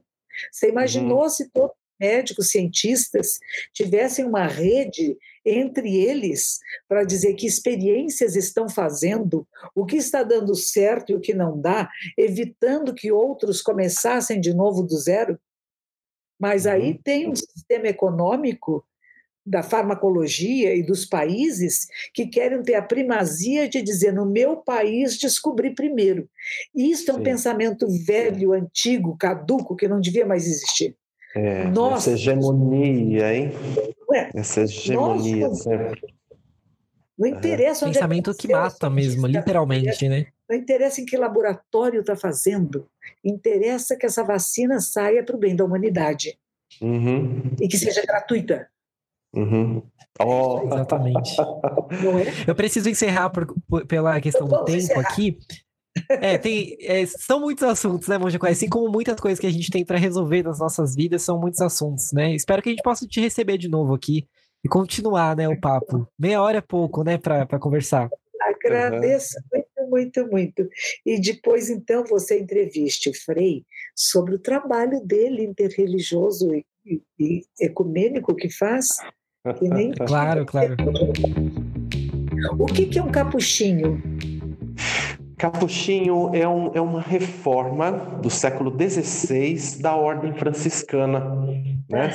Você 0.50 0.68
imaginou 0.68 1.22
uhum. 1.22 1.28
se 1.28 1.50
todos 1.50 1.76
médicos, 1.98 2.50
cientistas 2.50 3.38
tivessem 3.72 4.24
uma 4.24 4.46
rede 4.46 5.16
entre 5.44 5.96
eles 5.96 6.58
para 6.88 7.04
dizer 7.04 7.34
que 7.34 7.46
experiências 7.46 8.34
estão 8.34 8.68
fazendo, 8.68 9.46
o 9.74 9.84
que 9.84 9.96
está 9.96 10.22
dando 10.22 10.54
certo 10.54 11.12
e 11.12 11.14
o 11.14 11.20
que 11.20 11.34
não 11.34 11.60
dá, 11.60 11.88
evitando 12.16 12.94
que 12.94 13.12
outros 13.12 13.60
começassem 13.60 14.40
de 14.40 14.54
novo 14.54 14.82
do 14.82 14.96
zero? 14.96 15.38
Mas 16.38 16.66
aí 16.66 16.92
uhum. 16.92 17.00
tem 17.02 17.30
um 17.30 17.36
sistema 17.36 17.86
econômico 17.88 18.84
da 19.46 19.62
farmacologia 19.62 20.74
e 20.74 20.82
dos 20.82 21.04
países 21.04 21.86
que 22.14 22.26
querem 22.26 22.62
ter 22.62 22.74
a 22.76 22.82
primazia 22.82 23.68
de 23.68 23.82
dizer 23.82 24.12
no 24.12 24.24
meu 24.24 24.56
país 24.56 25.18
descobri 25.18 25.74
primeiro. 25.74 26.28
Isso 26.74 27.10
é 27.10 27.14
um 27.14 27.18
Sim. 27.18 27.24
pensamento 27.24 27.86
velho, 28.06 28.52
antigo, 28.52 29.16
caduco, 29.18 29.76
que 29.76 29.86
não 29.88 30.00
devia 30.00 30.24
mais 30.24 30.46
existir. 30.46 30.96
É, 31.36 31.64
Nossa, 31.64 32.10
essa 32.10 32.12
hegemonia, 32.12 33.34
hein? 33.34 33.52
É, 34.12 34.30
essa 34.38 34.62
hegemonia 34.62 35.48
nós, 35.48 35.62
sempre. 35.62 36.14
Não 37.18 37.28
interessa 37.28 37.84
é. 37.84 37.88
onde 37.88 37.98
Pensamento 37.98 38.30
é 38.30 38.34
que, 38.34 38.48
que 38.48 38.52
mata 38.52 38.88
mesmo, 38.88 39.26
literalmente, 39.26 40.08
né? 40.08 40.26
Não 40.48 40.56
interessa 40.56 41.00
em 41.00 41.04
que 41.04 41.16
laboratório 41.16 42.00
está 42.00 42.14
fazendo, 42.14 42.86
interessa 43.24 43.96
que 43.96 44.06
essa 44.06 44.22
vacina 44.22 44.80
saia 44.80 45.24
para 45.24 45.34
o 45.34 45.38
bem 45.38 45.56
da 45.56 45.64
humanidade. 45.64 46.38
Uhum. 46.80 47.50
E 47.60 47.68
que 47.68 47.78
seja 47.78 48.02
gratuita. 48.02 48.68
Uhum. 49.34 49.82
Oh. 50.20 50.62
Exatamente. 50.64 51.36
É? 51.94 52.50
Eu 52.50 52.54
preciso 52.54 52.88
encerrar 52.88 53.30
por, 53.30 53.46
por, 53.68 53.86
pela 53.86 54.20
questão 54.20 54.46
do 54.46 54.64
tempo 54.64 54.78
encerrar. 54.78 55.00
aqui. 55.00 55.38
É, 56.08 56.36
tem, 56.38 56.76
é, 56.80 57.06
são 57.06 57.40
muitos 57.40 57.62
assuntos, 57.62 58.08
né, 58.08 58.18
Monja 58.18 58.38
Assim 58.42 58.68
como 58.68 58.90
muitas 58.90 59.18
coisas 59.20 59.38
que 59.38 59.46
a 59.46 59.50
gente 59.50 59.70
tem 59.70 59.84
para 59.84 59.98
resolver 59.98 60.42
nas 60.42 60.58
nossas 60.58 60.94
vidas, 60.94 61.22
são 61.22 61.38
muitos 61.38 61.60
assuntos, 61.60 62.12
né? 62.12 62.34
Espero 62.34 62.60
que 62.60 62.68
a 62.68 62.72
gente 62.72 62.82
possa 62.82 63.06
te 63.06 63.20
receber 63.20 63.58
de 63.58 63.68
novo 63.68 63.94
aqui 63.94 64.26
e 64.64 64.68
continuar, 64.68 65.36
né, 65.36 65.48
o 65.48 65.60
papo. 65.60 66.08
Meia 66.18 66.42
hora 66.42 66.58
é 66.58 66.62
pouco, 66.62 67.04
né, 67.04 67.18
para 67.18 67.58
conversar. 67.58 68.08
Agradeço 68.40 69.36
uhum. 69.52 69.88
muito, 69.88 69.90
muito, 69.90 70.30
muito. 70.30 70.68
E 71.06 71.20
depois, 71.20 71.70
então, 71.70 72.04
você 72.04 72.40
entreviste 72.40 73.08
o 73.08 73.14
Frei 73.14 73.64
sobre 73.94 74.34
o 74.34 74.38
trabalho 74.38 75.00
dele 75.00 75.44
interreligioso 75.44 76.52
e, 76.54 76.66
e, 76.84 77.02
e 77.18 77.42
ecumênico 77.60 78.34
que 78.34 78.50
faz 78.50 78.88
claro, 80.06 80.46
claro. 80.46 80.74
O 82.58 82.64
que, 82.64 82.86
que 82.86 82.98
é 82.98 83.02
um 83.02 83.10
capuchinho? 83.10 84.02
Capuchinho 85.36 86.30
é, 86.34 86.48
um, 86.48 86.70
é 86.74 86.80
uma 86.80 87.00
reforma 87.02 87.92
do 88.22 88.30
século 88.30 88.74
XVI 88.74 89.82
da 89.82 89.94
ordem 89.94 90.32
franciscana. 90.32 91.20
Né? 91.90 92.10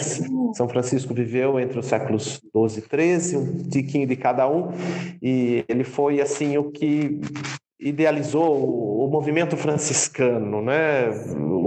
São 0.56 0.68
Francisco 0.68 1.14
viveu 1.14 1.60
entre 1.60 1.78
os 1.78 1.86
séculos 1.86 2.42
XII 2.56 2.84
e 2.84 3.20
XIII, 3.20 3.38
um 3.38 3.58
tiquinho 3.70 4.08
de 4.08 4.16
cada 4.16 4.50
um, 4.50 4.72
e 5.22 5.64
ele 5.68 5.84
foi 5.84 6.20
assim 6.20 6.58
o 6.58 6.72
que 6.72 7.22
idealizou 7.80 9.06
o 9.06 9.08
movimento 9.08 9.56
franciscano, 9.56 10.62
né? 10.62 11.10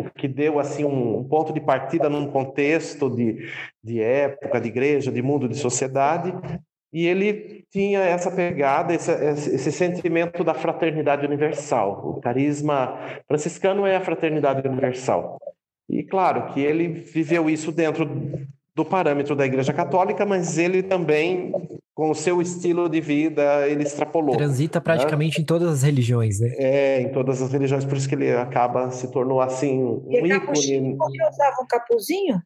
o 0.02 0.04
que 0.14 0.28
deu 0.28 0.58
assim 0.58 0.84
um 0.84 1.24
ponto 1.24 1.52
de 1.52 1.60
partida 1.60 2.08
num 2.08 2.30
contexto 2.30 3.08
de, 3.08 3.48
de 3.82 4.00
época, 4.00 4.60
de 4.60 4.68
igreja, 4.68 5.10
de 5.10 5.22
mundo, 5.22 5.48
de 5.48 5.56
sociedade, 5.56 6.34
e 6.92 7.06
ele 7.06 7.64
tinha 7.70 8.00
essa 8.00 8.30
pegada, 8.30 8.92
esse, 8.92 9.10
esse, 9.10 9.72
sentimento 9.72 10.44
da 10.44 10.52
fraternidade 10.52 11.24
universal. 11.24 12.02
O 12.04 12.20
carisma 12.20 12.98
franciscano 13.26 13.86
é 13.86 13.96
a 13.96 14.00
fraternidade 14.00 14.68
universal. 14.68 15.38
E 15.88 16.02
claro 16.02 16.52
que 16.52 16.60
ele 16.60 16.88
viveu 16.88 17.48
isso 17.48 17.72
dentro 17.72 18.06
do 18.74 18.84
parâmetro 18.84 19.34
da 19.34 19.46
Igreja 19.46 19.72
Católica, 19.72 20.26
mas 20.26 20.58
ele 20.58 20.82
também, 20.82 21.52
com 21.94 22.10
o 22.10 22.14
seu 22.14 22.40
estilo 22.40 22.88
de 22.88 23.00
vida, 23.00 23.68
ele 23.68 23.82
extrapolou. 23.82 24.36
Transita 24.36 24.78
né? 24.78 24.82
praticamente 24.82 25.38
né? 25.38 25.42
em 25.42 25.46
todas 25.46 25.68
as 25.68 25.82
religiões, 25.82 26.40
né? 26.40 26.54
É, 26.56 27.00
em 27.02 27.12
todas 27.12 27.42
as 27.42 27.52
religiões, 27.52 27.84
por 27.84 27.96
isso 27.96 28.08
que 28.08 28.14
ele 28.14 28.32
acaba 28.32 28.90
se 28.90 29.10
tornou 29.10 29.40
assim 29.40 29.82
um 29.82 30.04
e 30.08 30.32
ícone. 30.32 30.96
Porque 30.96 31.22
usava 31.22 31.62
um 31.62 31.66
capuzinho? 31.66 32.42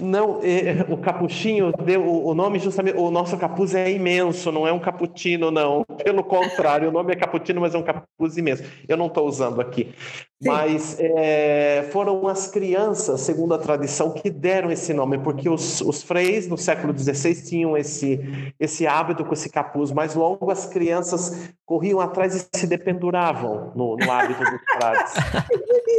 Não, 0.00 0.40
é, 0.42 0.84
o 0.92 0.98
capuchinho 0.98 1.72
deu 1.72 2.04
o 2.06 2.34
nome 2.34 2.58
justamente. 2.58 2.98
O 2.98 3.10
nosso 3.10 3.36
capuz 3.38 3.74
é 3.74 3.90
imenso, 3.90 4.52
não 4.52 4.66
é 4.66 4.72
um 4.72 4.78
cappuccino, 4.78 5.50
não. 5.50 5.84
Pelo 6.04 6.22
contrário, 6.22 6.88
o 6.88 6.92
nome 6.92 7.12
é 7.12 7.16
cappuccino, 7.16 7.60
mas 7.60 7.74
é 7.74 7.78
um 7.78 7.82
capuz 7.82 8.36
imenso. 8.36 8.62
Eu 8.86 8.96
não 8.96 9.06
estou 9.06 9.26
usando 9.26 9.60
aqui. 9.60 9.94
Sim. 10.42 10.50
Mas 10.50 10.98
é, 11.00 11.88
foram 11.90 12.28
as 12.28 12.46
crianças, 12.46 13.22
segundo 13.22 13.54
a 13.54 13.58
tradição, 13.58 14.10
que 14.10 14.28
deram 14.28 14.70
esse 14.70 14.92
nome, 14.92 15.16
porque 15.18 15.48
os, 15.48 15.80
os 15.80 16.02
freis 16.02 16.46
no 16.46 16.58
século 16.58 16.96
XVI 16.96 17.42
tinham 17.42 17.74
esse, 17.74 18.20
esse 18.60 18.86
hábito 18.86 19.24
com 19.24 19.32
esse 19.32 19.48
capuz 19.48 19.92
mais 19.92 20.14
longo, 20.14 20.50
as 20.50 20.66
crianças 20.66 21.48
corriam 21.64 22.00
atrás 22.00 22.34
e 22.34 22.58
se 22.58 22.66
dependuravam 22.66 23.72
no, 23.74 23.96
no 23.96 24.12
hábito 24.12 24.40
dos 24.40 24.60
frades. 24.76 25.14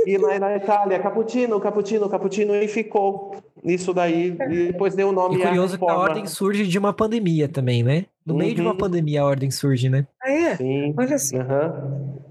e 0.05 0.17
na, 0.19 0.38
na 0.38 0.55
Itália, 0.55 0.99
cappuccino, 0.99 1.59
cappuccino, 1.59 2.07
cappuccino, 2.07 2.55
e 2.55 2.67
ficou 2.67 3.35
Isso 3.63 3.91
daí, 3.91 4.38
e 4.51 4.67
depois 4.67 4.93
deu 4.93 5.09
o 5.09 5.11
nome 5.11 5.38
e 5.38 5.41
curioso 5.41 5.79
que 5.79 5.89
a 5.89 5.97
ordem 5.97 6.27
surge 6.27 6.67
de 6.67 6.77
uma 6.77 6.93
pandemia 6.93 7.49
também, 7.49 7.81
né? 7.81 8.05
No 8.23 8.33
uhum. 8.33 8.39
meio 8.39 8.53
de 8.53 8.61
uma 8.61 8.71
uhum. 8.71 8.77
pandemia 8.77 9.23
a 9.23 9.25
ordem 9.25 9.49
surge, 9.49 9.89
né? 9.89 10.05
Ah, 10.21 10.31
é? 10.31 10.55
Sim. 10.57 10.93
Olha 10.95 11.17
só. 11.17 11.38
Uhum. 11.38 12.26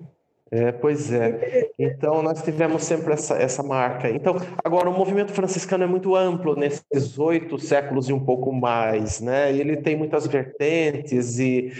É, 0.56 0.72
pois 0.72 1.12
é. 1.12 1.68
Então, 1.78 2.22
nós 2.22 2.42
tivemos 2.42 2.82
sempre 2.82 3.12
essa, 3.12 3.36
essa 3.36 3.62
marca. 3.62 4.08
Então, 4.10 4.36
agora, 4.64 4.88
o 4.88 4.96
movimento 4.96 5.32
franciscano 5.32 5.84
é 5.84 5.86
muito 5.86 6.16
amplo 6.16 6.56
nesses 6.56 7.18
oito 7.18 7.58
séculos 7.58 8.08
e 8.08 8.12
um 8.12 8.24
pouco 8.24 8.50
mais, 8.52 9.20
né? 9.20 9.52
Ele 9.54 9.76
tem 9.76 9.96
muitas 9.96 10.26
vertentes 10.26 11.38
e 11.38 11.72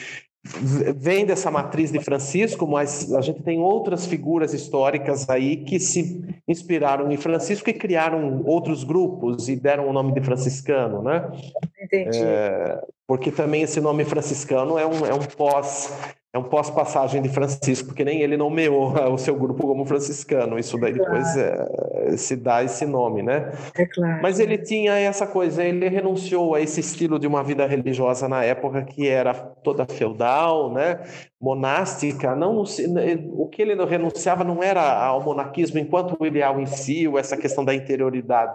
vem 0.95 1.25
dessa 1.25 1.51
matriz 1.51 1.91
de 1.91 1.99
Francisco, 2.01 2.67
mas 2.67 3.13
a 3.15 3.21
gente 3.21 3.43
tem 3.43 3.59
outras 3.59 4.07
figuras 4.07 4.53
históricas 4.53 5.29
aí 5.29 5.57
que 5.57 5.81
se 5.81 6.23
inspiraram 6.47 7.11
em 7.11 7.17
Francisco 7.17 7.71
e 7.71 7.73
criaram 7.73 8.43
outros 8.45 8.85
grupos 8.85 9.49
e 9.49 9.57
deram 9.57 9.89
o 9.89 9.93
nome 9.93 10.13
de 10.13 10.21
franciscano, 10.21 11.03
né? 11.03 11.29
Entendi. 11.81 12.23
É, 12.23 12.81
porque 13.07 13.31
também 13.31 13.63
esse 13.63 13.81
nome 13.81 14.05
franciscano 14.05 14.79
é 14.79 14.87
um, 14.87 15.07
é 15.07 15.15
um 15.15 15.25
pós 15.37 15.91
é 16.37 16.39
um 16.39 16.45
pós-passagem 16.45 17.23
de 17.23 17.31
Francisco, 17.31 17.89
porque 17.89 18.05
nem 18.05 18.21
ele 18.21 18.37
nomeou 18.37 18.93
o 19.13 19.19
seu 19.19 19.35
grupo 19.35 19.67
como 19.67 19.87
franciscano. 19.87 20.59
Isso 20.59 20.79
daí 20.79 20.93
depois 20.93 21.37
é, 21.37 22.17
se 22.17 22.37
dá 22.37 22.63
esse 22.63 22.85
nome, 22.85 23.23
né? 23.23 23.53
É 23.75 23.87
claro. 23.87 24.21
Mas 24.23 24.39
ele 24.39 24.59
tinha 24.59 24.93
essa 24.99 25.27
coisa, 25.27 25.65
ele 25.65 25.89
renunciou 25.89 26.55
a 26.55 26.61
esse 26.61 26.81
estilo 26.81 27.19
de 27.19 27.27
uma 27.27 27.43
vida 27.43 27.67
religiosa 27.67 28.29
na 28.29 28.45
época 28.45 28.83
que 28.83 29.09
era 29.09 29.33
toda 29.33 29.87
feudal, 29.87 30.73
né? 30.73 31.01
Monástica. 31.41 32.37
Não, 32.37 32.63
o 33.33 33.49
que 33.49 33.63
ele 33.63 33.75
renunciava 33.85 34.45
não 34.45 34.63
era 34.63 34.83
ao 35.05 35.23
monaquismo 35.23 35.79
enquanto 35.79 36.17
o 36.21 36.27
ideal 36.27 36.61
em 36.61 36.67
si, 36.67 37.09
ou 37.09 37.19
essa 37.19 37.37
questão 37.37 37.65
da 37.65 37.75
interioridade 37.75 38.55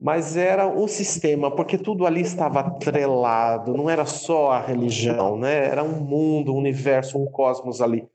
mas 0.00 0.36
era 0.36 0.66
o 0.66 0.86
sistema, 0.86 1.50
porque 1.50 1.78
tudo 1.78 2.06
ali 2.06 2.20
estava 2.20 2.60
atrelado, 2.60 3.74
não 3.74 3.88
era 3.88 4.04
só 4.04 4.52
a 4.52 4.60
religião, 4.60 5.38
né? 5.38 5.66
era 5.66 5.82
um 5.82 6.00
mundo, 6.00 6.52
um 6.52 6.58
universo, 6.58 7.18
um 7.18 7.26
cosmos 7.26 7.80
ali. 7.80 8.06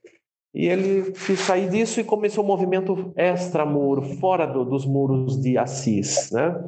E 0.53 0.67
ele 0.67 1.11
quis 1.11 1.39
sair 1.39 1.69
disso 1.69 2.01
e 2.01 2.03
começou 2.03 2.43
o 2.43 2.45
um 2.45 2.49
movimento 2.49 3.13
extramuro, 3.15 4.01
fora 4.19 4.45
do, 4.45 4.65
dos 4.65 4.85
muros 4.85 5.41
de 5.41 5.57
Assis. 5.57 6.29
Né? 6.29 6.61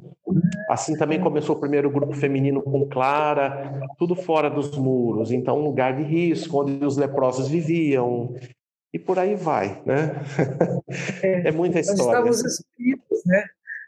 Assim 0.69 0.97
também 0.97 1.19
começou 1.19 1.57
o 1.57 1.59
primeiro 1.59 1.91
grupo 1.91 2.13
feminino 2.13 2.61
com 2.61 2.87
Clara, 2.87 3.81
tudo 3.97 4.15
fora 4.15 4.49
dos 4.49 4.77
muros. 4.77 5.31
Então, 5.31 5.59
um 5.59 5.65
lugar 5.65 5.97
de 5.97 6.03
risco, 6.03 6.61
onde 6.61 6.83
os 6.85 6.95
leprosos 6.95 7.49
viviam, 7.49 8.33
e 8.93 8.97
por 8.97 9.19
aí 9.19 9.35
vai. 9.35 9.81
Né? 9.85 10.15
É, 11.21 11.47
é 11.49 11.51
muita 11.51 11.81
história. 11.81 12.21
Nós 12.21 12.39
estávamos 12.39 12.45
espíritos, 12.45 13.21
né? 13.25 13.43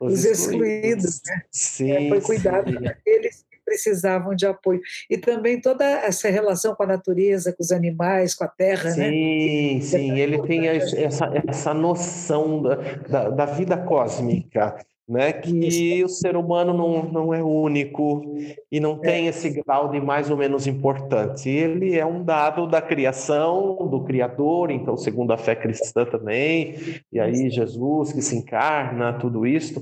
Os, 0.06 0.14
os 0.14 0.26
excluídos. 0.26 1.06
excluídos 1.06 1.22
né? 1.26 1.42
Sim, 1.52 1.92
é, 1.92 2.10
foi 2.10 2.22
cuidado 2.22 2.80
daqueles 2.80 3.46
que 3.50 3.58
precisavam 3.64 4.36
de 4.36 4.46
apoio. 4.46 4.82
E 5.10 5.18
também 5.18 5.60
toda 5.60 5.86
essa 5.86 6.30
relação 6.30 6.76
com 6.76 6.84
a 6.84 6.88
natureza, 6.88 7.54
com 7.54 7.64
os 7.64 7.72
animais, 7.72 8.34
com 8.34 8.44
a 8.44 8.48
terra. 8.48 8.92
Sim, 8.92 9.76
né? 9.76 9.82
sim, 9.82 10.20
ele 10.20 10.42
tem 10.44 10.68
essa, 10.68 11.32
essa 11.48 11.74
noção 11.74 12.62
da, 12.62 12.76
da, 13.10 13.30
da 13.30 13.46
vida 13.46 13.78
cósmica 13.78 14.76
né? 15.08 15.32
Que 15.32 16.04
o 16.04 16.10
ser 16.10 16.36
humano 16.36 16.74
não, 16.74 17.04
não 17.04 17.34
é 17.34 17.44
único 17.44 18.36
e 18.72 18.80
não 18.80 18.98
tem 18.98 19.28
é. 19.28 19.30
esse 19.30 19.50
grau 19.50 19.90
de 19.90 20.02
mais 20.02 20.32
ou 20.32 20.38
menos 20.38 20.66
importante. 20.66 21.48
Ele 21.50 21.98
é 21.98 22.06
um 22.06 22.24
dado 22.24 22.68
da 22.68 22.82
criação, 22.82 23.88
do 23.88 24.04
Criador, 24.04 24.72
então, 24.72 24.98
segundo 24.98 25.32
a 25.32 25.38
fé 25.38 25.56
cristã 25.56 26.06
também, 26.06 26.76
e 27.12 27.20
aí 27.20 27.50
Jesus 27.50 28.12
que 28.12 28.22
se 28.22 28.36
encarna, 28.36 29.14
tudo 29.14 29.46
isso. 29.46 29.82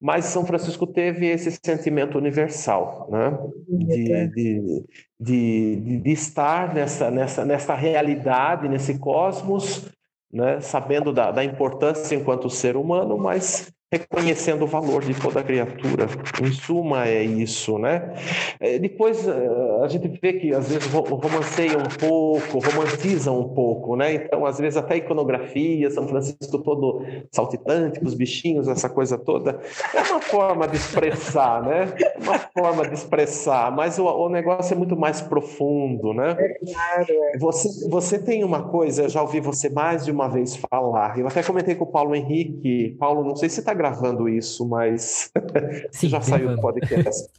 Mas 0.00 0.24
São 0.26 0.46
Francisco 0.46 0.86
teve 0.86 1.26
esse 1.26 1.50
sentimento 1.62 2.16
universal, 2.16 3.06
né? 3.10 3.38
de, 3.68 4.28
de, 4.28 4.84
de, 5.20 6.00
de 6.00 6.10
estar 6.10 6.72
nessa, 6.72 7.10
nessa, 7.10 7.44
nessa 7.44 7.74
realidade, 7.74 8.66
nesse 8.66 8.98
cosmos, 8.98 9.90
né? 10.32 10.58
sabendo 10.60 11.12
da, 11.12 11.30
da 11.30 11.44
importância 11.44 12.14
enquanto 12.14 12.48
ser 12.48 12.76
humano, 12.76 13.18
mas 13.18 13.70
reconhecendo 13.92 14.62
o 14.62 14.66
valor 14.66 15.02
de 15.02 15.14
toda 15.14 15.42
criatura. 15.42 16.06
Em 16.40 16.52
suma, 16.52 17.08
é 17.08 17.24
isso, 17.24 17.76
né? 17.76 18.14
É, 18.60 18.78
depois 18.78 19.26
eh, 19.26 19.80
a 19.82 19.88
gente 19.88 20.06
vê 20.22 20.34
que 20.34 20.54
às 20.54 20.68
vezes 20.68 20.86
romanceia 20.92 21.76
um 21.76 21.98
pouco, 21.98 22.58
romantiza 22.60 23.32
um 23.32 23.48
pouco, 23.48 23.96
né? 23.96 24.14
Então, 24.14 24.46
às 24.46 24.58
vezes 24.58 24.76
até 24.76 24.96
iconografia, 24.96 25.90
São 25.90 26.06
Francisco 26.06 26.58
todo 26.58 27.04
saltitante, 27.32 27.98
com 27.98 28.06
os 28.06 28.14
bichinhos, 28.14 28.68
essa 28.68 28.88
coisa 28.88 29.18
toda. 29.18 29.58
É 29.92 30.02
uma 30.02 30.20
forma 30.20 30.68
de 30.68 30.76
expressar, 30.76 31.62
né? 31.62 31.92
É 31.98 32.18
uma 32.22 32.38
forma 32.38 32.86
de 32.86 32.94
expressar, 32.94 33.74
mas 33.74 33.98
o, 33.98 34.04
o 34.04 34.28
negócio 34.28 34.72
é 34.72 34.76
muito 34.76 34.96
mais 34.96 35.20
profundo, 35.20 36.14
né? 36.14 36.36
É 36.38 36.54
claro. 36.64 37.06
É. 37.34 37.38
Você, 37.38 37.88
você 37.88 38.18
tem 38.20 38.44
uma 38.44 38.68
coisa, 38.68 39.02
eu 39.02 39.08
já 39.08 39.20
ouvi 39.20 39.40
você 39.40 39.68
mais 39.68 40.04
de 40.04 40.12
uma 40.12 40.28
vez 40.28 40.54
falar, 40.54 41.18
eu 41.18 41.26
até 41.26 41.42
comentei 41.42 41.74
com 41.74 41.84
o 41.84 41.90
Paulo 41.90 42.14
Henrique. 42.14 42.96
Paulo, 43.00 43.24
não 43.24 43.34
sei 43.34 43.48
se 43.48 43.58
está 43.58 43.74
gravando 43.80 44.28
isso, 44.28 44.68
mas 44.68 45.32
Sim, 45.90 46.10
já 46.10 46.20
saiu 46.20 46.54
do 46.54 46.60
podcast. 46.60 47.30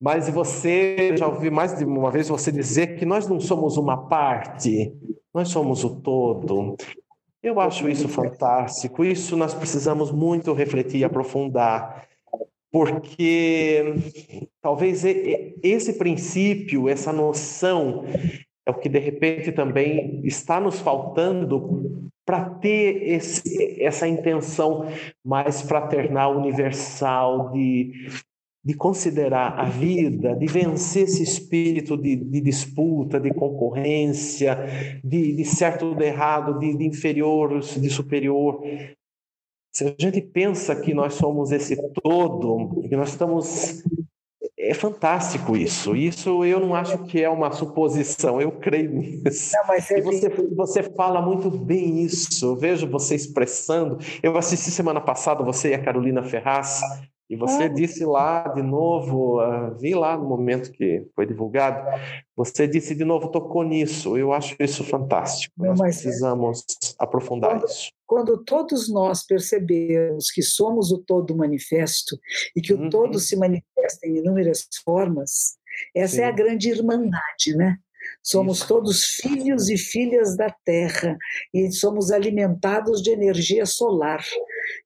Mas 0.00 0.28
você, 0.28 1.16
já 1.16 1.28
ouvi 1.28 1.50
mais 1.50 1.78
de 1.78 1.84
uma 1.84 2.10
vez 2.10 2.28
você 2.28 2.50
dizer 2.50 2.98
que 2.98 3.06
nós 3.06 3.28
não 3.28 3.38
somos 3.38 3.76
uma 3.76 4.08
parte, 4.08 4.92
nós 5.32 5.48
somos 5.48 5.84
o 5.84 6.00
todo. 6.00 6.76
Eu 7.40 7.60
acho 7.60 7.88
isso 7.88 8.08
fantástico. 8.08 9.04
Isso 9.04 9.36
nós 9.36 9.54
precisamos 9.54 10.10
muito 10.10 10.52
refletir 10.52 10.98
e 10.98 11.04
aprofundar, 11.04 12.08
porque 12.70 13.94
talvez 14.60 15.04
esse 15.04 15.92
princípio, 15.94 16.88
essa 16.88 17.12
noção, 17.12 18.04
é 18.66 18.70
o 18.70 18.74
que 18.74 18.88
de 18.88 18.98
repente 18.98 19.50
também 19.52 20.20
está 20.24 20.60
nos 20.60 20.78
faltando 20.80 22.10
para 22.24 22.48
ter 22.48 23.02
esse, 23.02 23.82
essa 23.82 24.06
intenção 24.06 24.86
mais 25.24 25.62
fraternal, 25.62 26.38
universal, 26.38 27.50
de, 27.50 27.92
de 28.64 28.74
considerar 28.74 29.58
a 29.58 29.64
vida, 29.64 30.36
de 30.36 30.46
vencer 30.46 31.04
esse 31.04 31.22
espírito 31.22 31.96
de, 31.96 32.14
de 32.14 32.40
disputa, 32.40 33.18
de 33.18 33.34
concorrência, 33.34 34.56
de, 35.02 35.32
de 35.32 35.44
certo 35.44 35.94
de 35.96 36.04
errado, 36.04 36.60
de, 36.60 36.76
de 36.76 36.86
inferior, 36.86 37.58
de 37.58 37.90
superior. 37.90 38.62
Se 39.74 39.84
a 39.84 39.94
gente 39.98 40.20
pensa 40.20 40.76
que 40.76 40.94
nós 40.94 41.14
somos 41.14 41.50
esse 41.50 41.76
todo, 41.94 42.82
que 42.88 42.96
nós 42.96 43.08
estamos 43.08 43.82
é 44.62 44.74
fantástico 44.74 45.56
isso. 45.56 45.96
Isso 45.96 46.44
eu 46.44 46.60
não 46.60 46.74
acho 46.74 46.98
que 47.04 47.22
é 47.22 47.28
uma 47.28 47.50
suposição, 47.50 48.40
eu 48.40 48.52
creio 48.52 48.92
nisso. 48.92 49.52
Não, 49.54 49.66
mas 49.66 49.90
e 49.90 50.00
você, 50.00 50.28
você 50.54 50.82
fala 50.82 51.20
muito 51.20 51.50
bem 51.50 52.00
isso. 52.02 52.44
Eu 52.46 52.56
vejo 52.56 52.86
você 52.86 53.14
expressando. 53.16 53.98
Eu 54.22 54.36
assisti 54.36 54.70
semana 54.70 55.00
passada 55.00 55.42
você 55.42 55.70
e 55.70 55.74
a 55.74 55.82
Carolina 55.82 56.22
Ferraz 56.22 56.80
e 57.32 57.36
você 57.36 57.62
ah. 57.62 57.68
disse 57.68 58.04
lá 58.04 58.46
de 58.48 58.62
novo, 58.62 59.40
uh, 59.40 59.74
vi 59.78 59.94
lá 59.94 60.18
no 60.18 60.28
momento 60.28 60.70
que 60.70 61.06
foi 61.14 61.24
divulgado, 61.24 61.82
você 62.36 62.68
disse 62.68 62.94
de 62.94 63.06
novo, 63.06 63.30
tocou 63.30 63.62
nisso. 63.62 64.18
Eu 64.18 64.34
acho 64.34 64.54
isso 64.60 64.84
fantástico. 64.84 65.54
Não, 65.56 65.68
nós 65.70 65.80
é 65.80 65.84
precisamos 65.84 66.60
é. 66.60 66.88
aprofundar 66.98 67.52
quando, 67.52 67.64
isso. 67.64 67.90
Quando 68.06 68.44
todos 68.44 68.92
nós 68.92 69.24
percebemos 69.24 70.30
que 70.30 70.42
somos 70.42 70.92
o 70.92 70.98
todo 70.98 71.34
manifesto 71.34 72.18
e 72.54 72.60
que 72.60 72.74
uhum. 72.74 72.88
o 72.88 72.90
todo 72.90 73.18
se 73.18 73.34
manifesta 73.34 74.06
em 74.06 74.18
inúmeras 74.18 74.68
formas, 74.84 75.56
essa 75.96 76.16
Sim. 76.16 76.20
é 76.20 76.24
a 76.26 76.32
grande 76.32 76.68
irmandade, 76.68 77.56
né? 77.56 77.78
Somos 78.22 78.58
Isso. 78.58 78.68
todos 78.68 79.04
filhos 79.04 79.68
e 79.68 79.76
filhas 79.76 80.36
da 80.36 80.48
terra 80.64 81.18
e 81.52 81.70
somos 81.72 82.10
alimentados 82.10 83.02
de 83.02 83.10
energia 83.10 83.66
solar. 83.66 84.24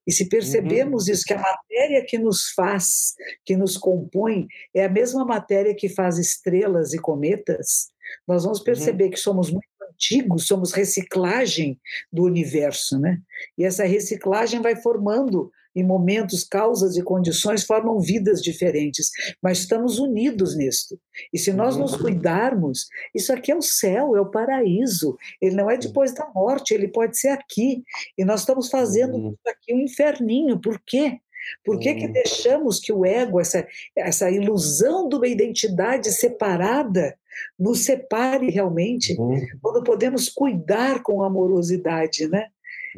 E 0.05 0.11
se 0.11 0.27
percebemos 0.27 1.07
uhum. 1.07 1.13
isso, 1.13 1.23
que 1.23 1.33
a 1.33 1.41
matéria 1.41 2.03
que 2.05 2.17
nos 2.17 2.49
faz, 2.51 3.13
que 3.45 3.55
nos 3.55 3.77
compõe, 3.77 4.47
é 4.73 4.85
a 4.85 4.89
mesma 4.89 5.23
matéria 5.23 5.75
que 5.75 5.87
faz 5.87 6.17
estrelas 6.17 6.93
e 6.93 6.99
cometas, 6.99 7.89
nós 8.27 8.43
vamos 8.43 8.59
uhum. 8.59 8.65
perceber 8.65 9.05
uhum. 9.05 9.09
que 9.11 9.19
somos 9.19 9.51
muito 9.51 9.67
antigos, 9.91 10.47
somos 10.47 10.71
reciclagem 10.71 11.79
do 12.11 12.23
universo, 12.23 12.99
né? 12.99 13.19
E 13.57 13.63
essa 13.63 13.83
reciclagem 13.83 14.61
vai 14.61 14.75
formando 14.75 15.51
em 15.77 15.83
momentos, 15.83 16.43
causas 16.43 16.97
e 16.97 17.03
condições 17.03 17.63
formam 17.63 17.99
vidas 17.99 18.41
diferentes, 18.41 19.11
mas 19.39 19.59
estamos 19.59 19.99
unidos 19.99 20.57
nisto. 20.57 20.99
E 21.31 21.37
se 21.37 21.53
nós 21.53 21.77
nos 21.77 21.93
uhum. 21.93 21.99
cuidarmos, 21.99 22.87
isso 23.13 23.31
aqui 23.31 23.51
é 23.51 23.55
o 23.55 23.61
céu, 23.61 24.15
é 24.15 24.21
o 24.21 24.31
paraíso. 24.31 25.15
Ele 25.39 25.55
não 25.55 25.69
é 25.69 25.77
depois 25.77 26.15
da 26.15 26.27
morte, 26.33 26.73
ele 26.73 26.87
pode 26.87 27.19
ser 27.19 27.29
aqui. 27.29 27.83
E 28.17 28.25
nós 28.25 28.39
estamos 28.39 28.69
fazendo 28.69 29.15
uhum. 29.15 29.35
aqui 29.47 29.71
um 29.71 29.81
inferninho. 29.81 30.59
Por 30.59 30.81
quê? 30.83 31.19
Por 31.63 31.79
que, 31.79 31.93
que 31.93 32.07
uhum. 32.07 32.11
deixamos 32.11 32.79
que 32.79 32.91
o 32.91 33.05
ego, 33.05 33.39
essa, 33.39 33.65
essa 33.95 34.31
ilusão 34.31 35.07
de 35.07 35.15
uma 35.15 35.27
identidade 35.27 36.11
separada, 36.11 37.15
nos 37.57 37.85
separe 37.85 38.49
realmente, 38.49 39.15
quando 39.61 39.83
podemos 39.83 40.27
cuidar 40.27 41.03
com 41.03 41.21
amorosidade, 41.21 42.27
né? 42.27 42.47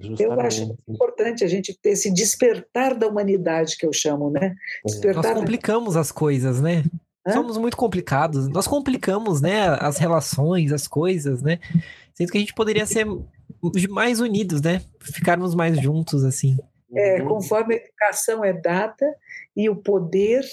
Justamente. 0.02 0.22
Eu 0.22 0.42
acho 0.42 0.76
importante 0.88 1.44
a 1.44 1.48
gente 1.48 1.78
ter 1.82 1.92
esse 1.92 2.12
despertar 2.14 2.96
da 2.96 3.08
humanidade 3.08 3.78
que 3.78 3.86
eu 3.86 3.94
chamo, 3.94 4.30
né? 4.30 4.56
Despertar 4.86 5.24
Nós 5.24 5.34
da- 5.34 5.40
complicamos 5.40 5.96
as 5.98 6.12
coisas, 6.12 6.62
né? 6.62 6.84
Hã? 7.28 7.34
Somos 7.34 7.58
muito 7.58 7.76
complicados. 7.78 8.48
Nós 8.48 8.68
complicamos, 8.68 9.42
né, 9.42 9.68
as 9.80 9.98
relações, 9.98 10.72
as 10.72 10.88
coisas, 10.88 11.42
né? 11.42 11.60
Sendo 12.14 12.32
que 12.32 12.38
a 12.38 12.42
gente 12.42 12.54
poderia 12.54 12.86
ser 12.86 13.06
mais 13.90 14.20
unidos, 14.20 14.62
né? 14.62 14.82
Ficarmos 15.00 15.54
mais 15.54 15.80
juntos, 15.82 16.24
assim. 16.24 16.58
É, 16.96 17.22
Uhum. 17.22 17.28
conforme 17.28 17.76
a 17.76 17.78
educação 17.78 18.44
é 18.44 18.52
dada 18.52 19.16
e 19.56 19.70
o 19.70 19.76
poder, 19.76 20.44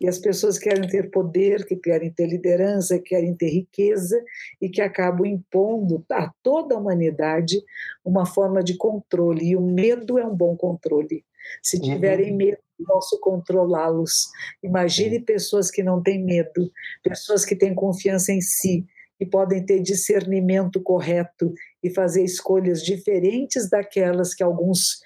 e 0.00 0.08
as 0.08 0.18
pessoas 0.18 0.58
querem 0.58 0.88
ter 0.88 1.10
poder, 1.10 1.64
que 1.64 1.76
querem 1.76 2.10
ter 2.10 2.26
liderança, 2.26 2.98
que 2.98 3.10
querem 3.10 3.34
ter 3.34 3.48
riqueza, 3.48 4.20
e 4.60 4.68
que 4.68 4.80
acabam 4.82 5.24
impondo 5.26 6.04
a 6.10 6.30
toda 6.42 6.74
a 6.74 6.78
humanidade 6.78 7.62
uma 8.04 8.26
forma 8.26 8.62
de 8.62 8.76
controle. 8.76 9.44
E 9.50 9.56
o 9.56 9.60
medo 9.60 10.18
é 10.18 10.26
um 10.26 10.34
bom 10.34 10.56
controle. 10.56 11.24
Se 11.62 11.80
tiverem 11.80 12.34
medo, 12.34 12.58
eu 12.80 12.86
posso 12.86 13.18
controlá-los. 13.20 14.28
Imagine 14.62 15.20
pessoas 15.20 15.70
que 15.70 15.82
não 15.82 16.02
têm 16.02 16.22
medo, 16.24 16.72
pessoas 17.02 17.44
que 17.44 17.54
têm 17.54 17.74
confiança 17.74 18.32
em 18.32 18.40
si, 18.40 18.84
que 19.18 19.26
podem 19.26 19.64
ter 19.64 19.80
discernimento 19.80 20.82
correto 20.82 21.54
e 21.82 21.88
fazer 21.90 22.24
escolhas 22.24 22.82
diferentes 22.82 23.70
daquelas 23.70 24.34
que 24.34 24.42
alguns 24.42 25.00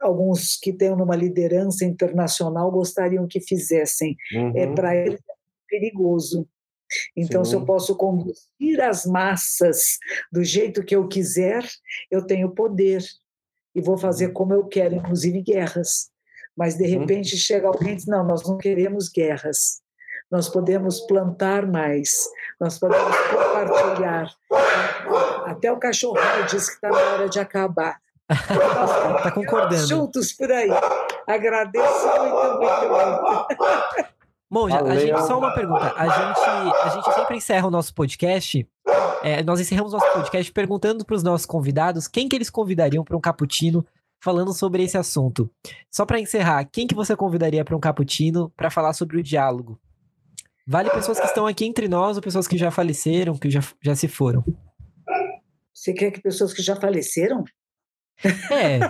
alguns 0.00 0.56
que 0.56 0.72
têm 0.72 0.94
numa 0.96 1.16
liderança 1.16 1.84
internacional 1.84 2.70
gostariam 2.70 3.26
que 3.26 3.40
fizessem. 3.40 4.16
É 4.54 4.66
Uhum. 4.66 4.74
para 4.74 4.94
eles 4.96 5.20
é 5.20 5.32
perigoso. 5.68 6.46
Então, 7.16 7.44
se 7.44 7.54
eu 7.54 7.60
Sim. 7.60 7.66
posso 7.66 7.96
conduzir 7.96 8.80
as 8.82 9.04
massas 9.04 9.98
do 10.32 10.42
jeito 10.42 10.82
que 10.82 10.96
eu 10.96 11.06
quiser, 11.06 11.62
eu 12.10 12.24
tenho 12.26 12.50
poder 12.54 13.04
e 13.74 13.80
vou 13.80 13.98
fazer 13.98 14.28
como 14.32 14.54
eu 14.54 14.64
quero, 14.66 14.94
inclusive 14.94 15.42
guerras. 15.42 16.10
Mas 16.56 16.76
de 16.76 16.84
Uhum. 16.84 17.00
repente 17.00 17.36
chega 17.36 17.68
alguém 17.68 17.92
e 17.92 17.96
diz: 17.96 18.06
não, 18.06 18.24
nós 18.24 18.42
não 18.48 18.56
queremos 18.56 19.08
guerras. 19.10 19.80
Nós 20.30 20.48
podemos 20.48 21.00
plantar 21.00 21.66
mais, 21.66 22.24
nós 22.60 22.78
podemos 22.78 23.16
compartilhar. 23.30 24.30
Até 25.46 25.72
o 25.72 25.78
cachorro 25.78 26.16
diz 26.50 26.68
que 26.68 26.74
está 26.74 26.88
na 26.90 26.98
hora 27.12 27.28
de 27.28 27.38
acabar. 27.38 27.98
Tá 28.28 29.30
concordando. 29.32 29.86
Juntos 29.86 30.32
por 30.32 30.50
aí. 30.52 30.70
Agradeço 31.26 32.06
muito, 32.06 32.58
muito, 32.58 32.88
muito. 32.90 34.08
Bom, 34.50 34.68
já, 34.68 34.80
a 34.80 34.96
gente, 34.96 35.26
só 35.26 35.38
uma 35.38 35.52
pergunta. 35.52 35.92
A 35.96 36.08
gente, 36.08 36.40
a 36.82 36.88
gente 36.88 37.14
sempre 37.14 37.36
encerra 37.36 37.66
o 37.66 37.70
nosso 37.70 37.94
podcast. 37.94 38.66
é, 39.22 39.42
nós 39.42 39.60
encerramos 39.60 39.92
o 39.92 39.96
nosso 39.96 40.12
podcast 40.12 40.52
perguntando 40.52 41.04
para 41.04 41.16
os 41.16 41.22
nossos 41.22 41.46
convidados 41.46 42.08
quem 42.08 42.28
que 42.28 42.36
eles 42.36 42.48
convidariam 42.48 43.04
para 43.04 43.16
um 43.16 43.20
cappuccino 43.20 43.84
falando 44.22 44.52
sobre 44.52 44.82
esse 44.82 44.96
assunto. 44.96 45.50
Só 45.90 46.04
para 46.06 46.20
encerrar, 46.20 46.64
quem 46.64 46.86
que 46.86 46.94
você 46.94 47.14
convidaria 47.14 47.64
para 47.64 47.76
um 47.76 47.80
cappuccino 47.80 48.50
para 48.56 48.70
falar 48.70 48.92
sobre 48.92 49.18
o 49.18 49.22
diálogo? 49.22 49.78
Vale 50.66 50.90
pessoas 50.90 51.18
que 51.18 51.26
estão 51.26 51.46
aqui 51.46 51.64
entre 51.64 51.88
nós 51.88 52.16
ou 52.16 52.22
pessoas 52.22 52.46
que 52.46 52.58
já 52.58 52.70
faleceram, 52.70 53.38
que 53.38 53.50
já, 53.50 53.60
já 53.82 53.94
se 53.94 54.06
foram? 54.08 54.44
Você 55.72 55.92
quer 55.92 56.10
que 56.10 56.20
pessoas 56.20 56.52
que 56.52 56.62
já 56.62 56.76
faleceram? 56.76 57.44
É, 58.24 58.80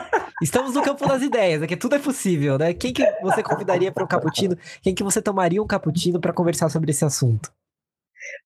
estamos 0.42 0.74
no 0.74 0.82
campo 0.82 1.06
das 1.06 1.22
ideias, 1.22 1.62
aqui 1.62 1.76
tudo 1.76 1.96
é 1.96 1.98
possível, 1.98 2.56
né? 2.56 2.72
Quem 2.72 2.92
que 2.92 3.04
você 3.20 3.42
convidaria 3.42 3.92
para 3.92 4.04
um 4.04 4.06
cappuccino? 4.06 4.56
Quem 4.82 4.94
que 4.94 5.02
você 5.02 5.20
tomaria 5.20 5.62
um 5.62 5.66
cappuccino 5.66 6.20
para 6.20 6.32
conversar 6.32 6.70
sobre 6.70 6.90
esse 6.90 7.04
assunto? 7.04 7.52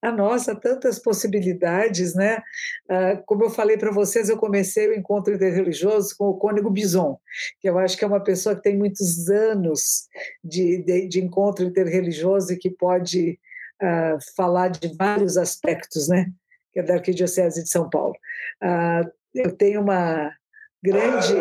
Ah, 0.01 0.13
nossa, 0.13 0.55
tantas 0.55 0.99
possibilidades, 0.99 2.15
né? 2.15 2.43
Ah, 2.89 3.17
como 3.25 3.45
eu 3.45 3.51
falei 3.51 3.77
para 3.77 3.93
vocês, 3.93 4.29
eu 4.29 4.37
comecei 4.37 4.89
o 4.89 4.95
encontro 4.95 5.35
interreligioso 5.35 6.15
com 6.19 6.27
o 6.27 6.37
Cônego 6.37 6.71
Bison, 6.71 7.19
que 7.61 7.69
eu 7.69 7.79
acho 7.79 7.97
que 7.97 8.05
é 8.05 8.09
uma 8.09 8.23
pessoa 8.23 8.57
que 8.57 8.63
tem 8.63 8.77
muitos 8.77 9.29
anos 9.29 10.09
de, 10.43 10.83
de, 10.83 11.09
de 11.09 11.21
encontro 11.21 11.65
interreligioso 11.65 12.53
e 12.53 12.59
que 12.59 12.71
pode 12.71 13.39
ah, 13.81 14.19
falar 14.37 14.69
de 14.69 14.95
vários 14.97 15.37
aspectos, 15.37 16.09
né? 16.09 16.31
Que 16.73 16.81
é 16.81 16.83
da 16.83 16.95
Arquidiocese 16.95 17.63
de 17.63 17.69
São 17.69 17.89
Paulo. 17.89 18.15
Ah, 18.61 19.03
eu 19.35 19.57
tenho 19.57 19.81
uma 19.81 20.33
grande 20.83 21.35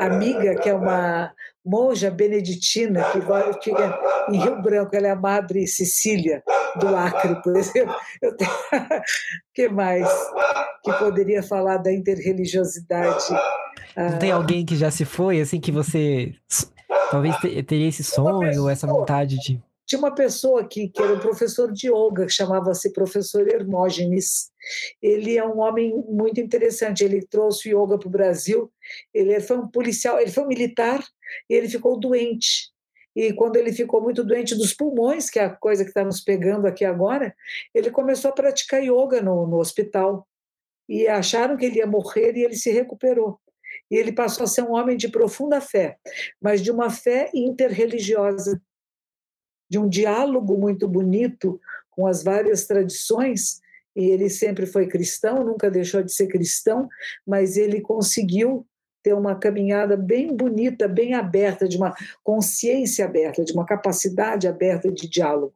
amiga 0.00 0.54
que 0.56 0.68
é 0.68 0.74
uma 0.74 1.32
monja 1.64 2.10
beneditina 2.10 3.04
que 3.04 3.20
fica 3.62 3.98
em 4.28 4.38
Rio 4.38 4.60
Branco, 4.60 4.94
ela 4.96 5.06
é 5.06 5.10
a 5.10 5.16
Madre 5.16 5.66
Cecília 5.66 6.42
do 6.78 6.94
Acre, 6.96 7.40
por 7.42 7.56
exemplo. 7.56 7.94
Eu 8.20 8.36
tenho... 8.36 8.50
que 9.54 9.68
mais 9.68 10.08
que 10.84 10.92
poderia 10.94 11.42
falar 11.42 11.76
da 11.78 11.92
interreligiosidade? 11.92 13.24
Não 13.96 14.18
tem 14.18 14.32
alguém 14.32 14.64
que 14.64 14.76
já 14.76 14.90
se 14.90 15.04
foi, 15.04 15.40
assim, 15.40 15.60
que 15.60 15.70
você 15.70 16.34
talvez 17.10 17.36
te- 17.36 17.62
teria 17.62 17.88
esse 17.88 18.02
sonho, 18.02 18.68
essa 18.68 18.86
vontade 18.86 19.38
de. 19.38 19.60
Tinha 19.86 19.98
uma 19.98 20.14
pessoa 20.14 20.60
aqui 20.60 20.88
que 20.88 21.02
era 21.02 21.14
um 21.14 21.18
professor 21.18 21.72
de 21.72 21.88
yoga, 21.88 22.26
que 22.26 22.32
chamava-se 22.32 22.92
professor 22.92 23.46
Hermógenes. 23.48 24.50
Ele 25.00 25.36
é 25.36 25.46
um 25.46 25.58
homem 25.58 25.92
muito 26.08 26.40
interessante. 26.40 27.04
Ele 27.04 27.24
trouxe 27.26 27.72
o 27.72 27.84
yoga 27.84 27.98
para 27.98 28.08
o 28.08 28.10
Brasil. 28.10 28.72
Ele 29.12 29.38
foi 29.40 29.58
um 29.58 29.68
policial, 29.68 30.20
ele 30.20 30.30
foi 30.30 30.44
um 30.44 30.48
militar 30.48 31.04
e 31.48 31.54
ele 31.54 31.68
ficou 31.68 31.98
doente. 31.98 32.70
E 33.14 33.32
quando 33.32 33.56
ele 33.56 33.72
ficou 33.72 34.00
muito 34.00 34.24
doente 34.24 34.54
dos 34.54 34.72
pulmões, 34.72 35.28
que 35.28 35.38
é 35.38 35.44
a 35.44 35.50
coisa 35.50 35.84
que 35.84 35.90
está 35.90 36.02
nos 36.02 36.20
pegando 36.20 36.66
aqui 36.66 36.84
agora, 36.84 37.34
ele 37.74 37.90
começou 37.90 38.30
a 38.30 38.34
praticar 38.34 38.82
yoga 38.82 39.20
no, 39.20 39.46
no 39.46 39.58
hospital. 39.58 40.26
E 40.88 41.06
acharam 41.06 41.56
que 41.56 41.66
ele 41.66 41.78
ia 41.78 41.86
morrer 41.86 42.36
e 42.36 42.44
ele 42.44 42.56
se 42.56 42.70
recuperou. 42.70 43.38
E 43.90 43.96
ele 43.96 44.12
passou 44.12 44.44
a 44.44 44.46
ser 44.46 44.62
um 44.62 44.72
homem 44.72 44.96
de 44.96 45.08
profunda 45.08 45.60
fé, 45.60 45.96
mas 46.40 46.62
de 46.62 46.70
uma 46.70 46.90
fé 46.90 47.30
interreligiosa 47.34 48.60
de 49.72 49.78
um 49.78 49.88
diálogo 49.88 50.58
muito 50.58 50.86
bonito 50.86 51.58
com 51.90 52.06
as 52.06 52.22
várias 52.22 52.66
tradições. 52.66 53.62
E 53.96 54.04
ele 54.10 54.28
sempre 54.28 54.66
foi 54.66 54.86
cristão, 54.86 55.42
nunca 55.42 55.70
deixou 55.70 56.02
de 56.02 56.12
ser 56.12 56.26
cristão, 56.26 56.90
mas 57.26 57.56
ele 57.56 57.80
conseguiu 57.80 58.66
ter 59.02 59.14
uma 59.14 59.34
caminhada 59.34 59.96
bem 59.96 60.36
bonita, 60.36 60.86
bem 60.86 61.14
aberta, 61.14 61.66
de 61.66 61.78
uma 61.78 61.94
consciência 62.22 63.06
aberta, 63.06 63.42
de 63.42 63.54
uma 63.54 63.64
capacidade 63.64 64.46
aberta 64.46 64.92
de 64.92 65.08
diálogo. 65.08 65.54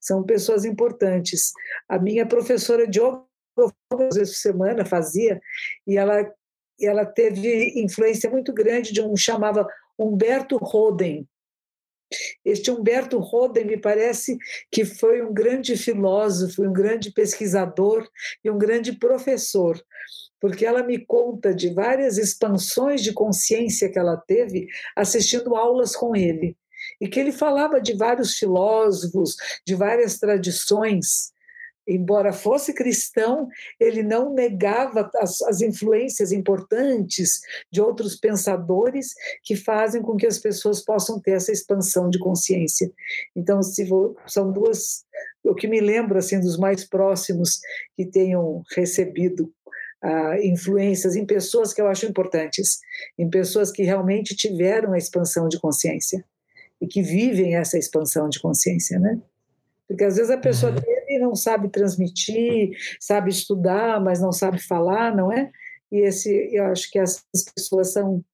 São 0.00 0.22
pessoas 0.22 0.64
importantes. 0.64 1.52
A 1.88 1.98
minha 1.98 2.24
professora 2.24 2.86
de 2.86 3.00
duas 3.00 4.14
vezes 4.14 4.34
por 4.34 4.40
semana, 4.40 4.84
fazia, 4.84 5.40
e 5.84 5.96
ela, 5.96 6.32
ela 6.80 7.04
teve 7.04 7.80
influência 7.82 8.30
muito 8.30 8.52
grande 8.52 8.92
de 8.92 9.02
um 9.02 9.16
chamava 9.16 9.66
Humberto 9.98 10.56
Roden, 10.56 11.26
este 12.44 12.70
Humberto 12.70 13.18
Roden 13.18 13.64
me 13.64 13.76
parece 13.76 14.38
que 14.70 14.84
foi 14.84 15.22
um 15.22 15.32
grande 15.32 15.76
filósofo, 15.76 16.62
um 16.62 16.72
grande 16.72 17.12
pesquisador 17.12 18.08
e 18.44 18.50
um 18.50 18.58
grande 18.58 18.92
professor, 18.92 19.80
porque 20.40 20.64
ela 20.64 20.82
me 20.82 21.04
conta 21.04 21.54
de 21.54 21.72
várias 21.72 22.18
expansões 22.18 23.02
de 23.02 23.12
consciência 23.12 23.90
que 23.90 23.98
ela 23.98 24.16
teve 24.16 24.68
assistindo 24.94 25.56
aulas 25.56 25.96
com 25.96 26.14
ele. 26.14 26.56
E 27.00 27.08
que 27.08 27.18
ele 27.18 27.32
falava 27.32 27.80
de 27.80 27.94
vários 27.94 28.34
filósofos, 28.34 29.34
de 29.66 29.74
várias 29.74 30.18
tradições. 30.18 31.32
Embora 31.86 32.32
fosse 32.32 32.72
cristão, 32.72 33.48
ele 33.78 34.02
não 34.02 34.34
negava 34.34 35.08
as, 35.16 35.40
as 35.42 35.60
influências 35.60 36.32
importantes 36.32 37.40
de 37.70 37.80
outros 37.80 38.16
pensadores 38.16 39.14
que 39.44 39.54
fazem 39.54 40.02
com 40.02 40.16
que 40.16 40.26
as 40.26 40.38
pessoas 40.38 40.84
possam 40.84 41.20
ter 41.20 41.32
essa 41.32 41.52
expansão 41.52 42.10
de 42.10 42.18
consciência. 42.18 42.90
Então, 43.36 43.62
se 43.62 43.84
vou, 43.84 44.16
são 44.26 44.50
duas, 44.50 45.04
o 45.44 45.54
que 45.54 45.68
me 45.68 45.80
lembro 45.80 46.18
assim 46.18 46.40
dos 46.40 46.58
mais 46.58 46.84
próximos 46.84 47.60
que 47.96 48.04
tenham 48.04 48.62
recebido 48.74 49.52
ah, 50.02 50.36
influências 50.42 51.14
em 51.14 51.24
pessoas 51.24 51.72
que 51.72 51.80
eu 51.80 51.86
acho 51.86 52.04
importantes, 52.06 52.80
em 53.16 53.30
pessoas 53.30 53.70
que 53.70 53.82
realmente 53.82 54.34
tiveram 54.34 54.92
a 54.92 54.98
expansão 54.98 55.48
de 55.48 55.60
consciência 55.60 56.24
e 56.80 56.86
que 56.86 57.00
vivem 57.00 57.56
essa 57.56 57.78
expansão 57.78 58.28
de 58.28 58.40
consciência, 58.40 58.98
né? 58.98 59.20
Porque 59.88 60.04
às 60.04 60.16
vezes 60.16 60.30
a 60.30 60.36
pessoa 60.36 60.72
Uhum. 60.72 60.95
Não 61.18 61.34
sabe 61.34 61.68
transmitir, 61.68 62.76
sabe 63.00 63.30
estudar, 63.30 64.00
mas 64.00 64.20
não 64.20 64.32
sabe 64.32 64.58
falar, 64.58 65.14
não 65.14 65.32
é? 65.32 65.50
E 65.90 65.98
esse, 65.98 66.30
eu 66.52 66.64
acho 66.66 66.90
que 66.90 66.98
essas 66.98 67.24
pessoas 67.54 67.92
são, 67.92 68.24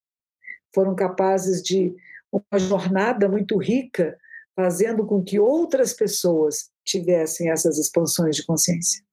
foram 0.73 0.95
capazes 0.95 1.61
de 1.61 1.93
uma 2.31 2.59
jornada 2.59 3.29
muito 3.29 3.57
rica, 3.57 4.17
fazendo 4.55 5.05
com 5.05 5.23
que 5.23 5.39
outras 5.39 5.93
pessoas 5.93 6.69
tivessem 6.83 7.49
essas 7.49 7.77
expansões 7.77 8.35
de 8.35 8.45
consciência. 8.45 9.03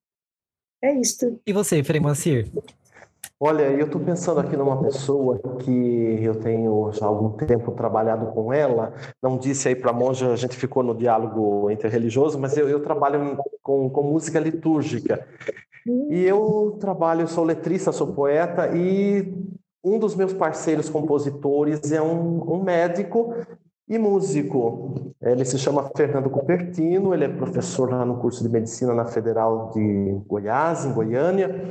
É 0.82 0.94
isto. 0.98 1.40
E 1.46 1.52
você, 1.52 1.82
Frei 1.84 2.00
Mancir? 2.00 2.50
Olha, 3.42 3.62
eu 3.70 3.86
estou 3.86 3.98
pensando 3.98 4.38
aqui 4.38 4.54
numa 4.54 4.82
pessoa 4.82 5.40
que 5.60 6.22
eu 6.22 6.34
tenho 6.34 6.92
já 6.92 7.06
há 7.06 7.08
algum 7.08 7.30
tempo 7.30 7.72
trabalhado 7.72 8.26
com 8.32 8.52
ela. 8.52 8.92
Não 9.22 9.38
disse 9.38 9.66
aí 9.66 9.74
para 9.74 9.92
a 9.92 9.94
monja, 9.94 10.30
a 10.30 10.36
gente 10.36 10.54
ficou 10.58 10.82
no 10.82 10.94
diálogo 10.94 11.70
interreligioso, 11.70 12.38
mas 12.38 12.54
eu, 12.58 12.68
eu 12.68 12.82
trabalho 12.82 13.38
com, 13.62 13.88
com 13.88 14.02
música 14.02 14.38
litúrgica. 14.38 15.26
E 15.86 16.22
eu 16.22 16.76
trabalho, 16.78 17.26
sou 17.26 17.42
letrista, 17.42 17.92
sou 17.92 18.08
poeta 18.12 18.76
e 18.76 19.32
um 19.82 19.98
dos 19.98 20.14
meus 20.14 20.34
parceiros 20.34 20.90
compositores 20.90 21.90
é 21.92 22.02
um, 22.02 22.56
um 22.56 22.62
médico 22.62 23.34
e 23.88 23.96
músico. 23.96 25.14
Ele 25.18 25.46
se 25.46 25.56
chama 25.58 25.90
Fernando 25.96 26.28
Cupertino, 26.28 27.14
ele 27.14 27.24
é 27.24 27.28
professor 27.28 27.90
lá 27.90 28.04
no 28.04 28.18
curso 28.18 28.42
de 28.42 28.50
medicina 28.50 28.92
na 28.92 29.06
Federal 29.06 29.70
de 29.74 30.20
Goiás, 30.26 30.84
em 30.84 30.92
Goiânia. 30.92 31.64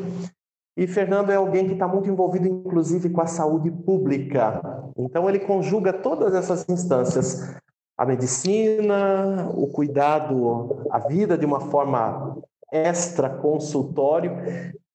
E 0.80 0.88
Fernando 0.88 1.30
é 1.30 1.36
alguém 1.36 1.68
que 1.68 1.74
está 1.74 1.86
muito 1.86 2.10
envolvido, 2.10 2.48
inclusive, 2.48 3.10
com 3.10 3.20
a 3.20 3.26
saúde 3.26 3.70
pública. 3.70 4.62
Então, 4.98 5.28
ele 5.28 5.40
conjuga 5.40 5.92
todas 5.92 6.34
essas 6.34 6.70
instâncias: 6.70 7.54
a 7.98 8.06
medicina, 8.06 9.52
o 9.54 9.68
cuidado, 9.68 10.88
a 10.90 11.00
vida 11.00 11.38
de 11.38 11.46
uma 11.46 11.60
forma 11.60 12.38
extra 12.72 13.30
consultório 13.30 14.32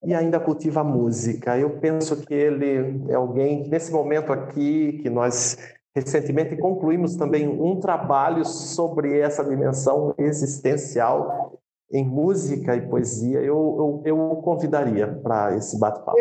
e 0.02 0.14
ainda 0.14 0.40
cultiva 0.40 0.80
a 0.80 0.84
música. 0.84 1.58
Eu 1.58 1.78
penso 1.78 2.16
que 2.16 2.32
ele 2.32 3.04
é 3.10 3.14
alguém, 3.14 3.68
nesse 3.68 3.92
momento 3.92 4.32
aqui, 4.32 5.00
que 5.02 5.10
nós 5.10 5.58
recentemente 5.94 6.56
concluímos 6.56 7.14
também 7.14 7.46
um 7.46 7.78
trabalho 7.78 8.42
sobre 8.46 9.18
essa 9.18 9.44
dimensão 9.44 10.14
existencial 10.16 11.53
em 11.90 12.04
música 12.04 12.76
e 12.76 12.88
poesia, 12.88 13.38
eu, 13.38 13.46
eu, 13.46 14.02
eu 14.04 14.20
o 14.20 14.42
convidaria 14.42 15.06
para 15.06 15.56
esse 15.56 15.78
bate-papo. 15.78 16.18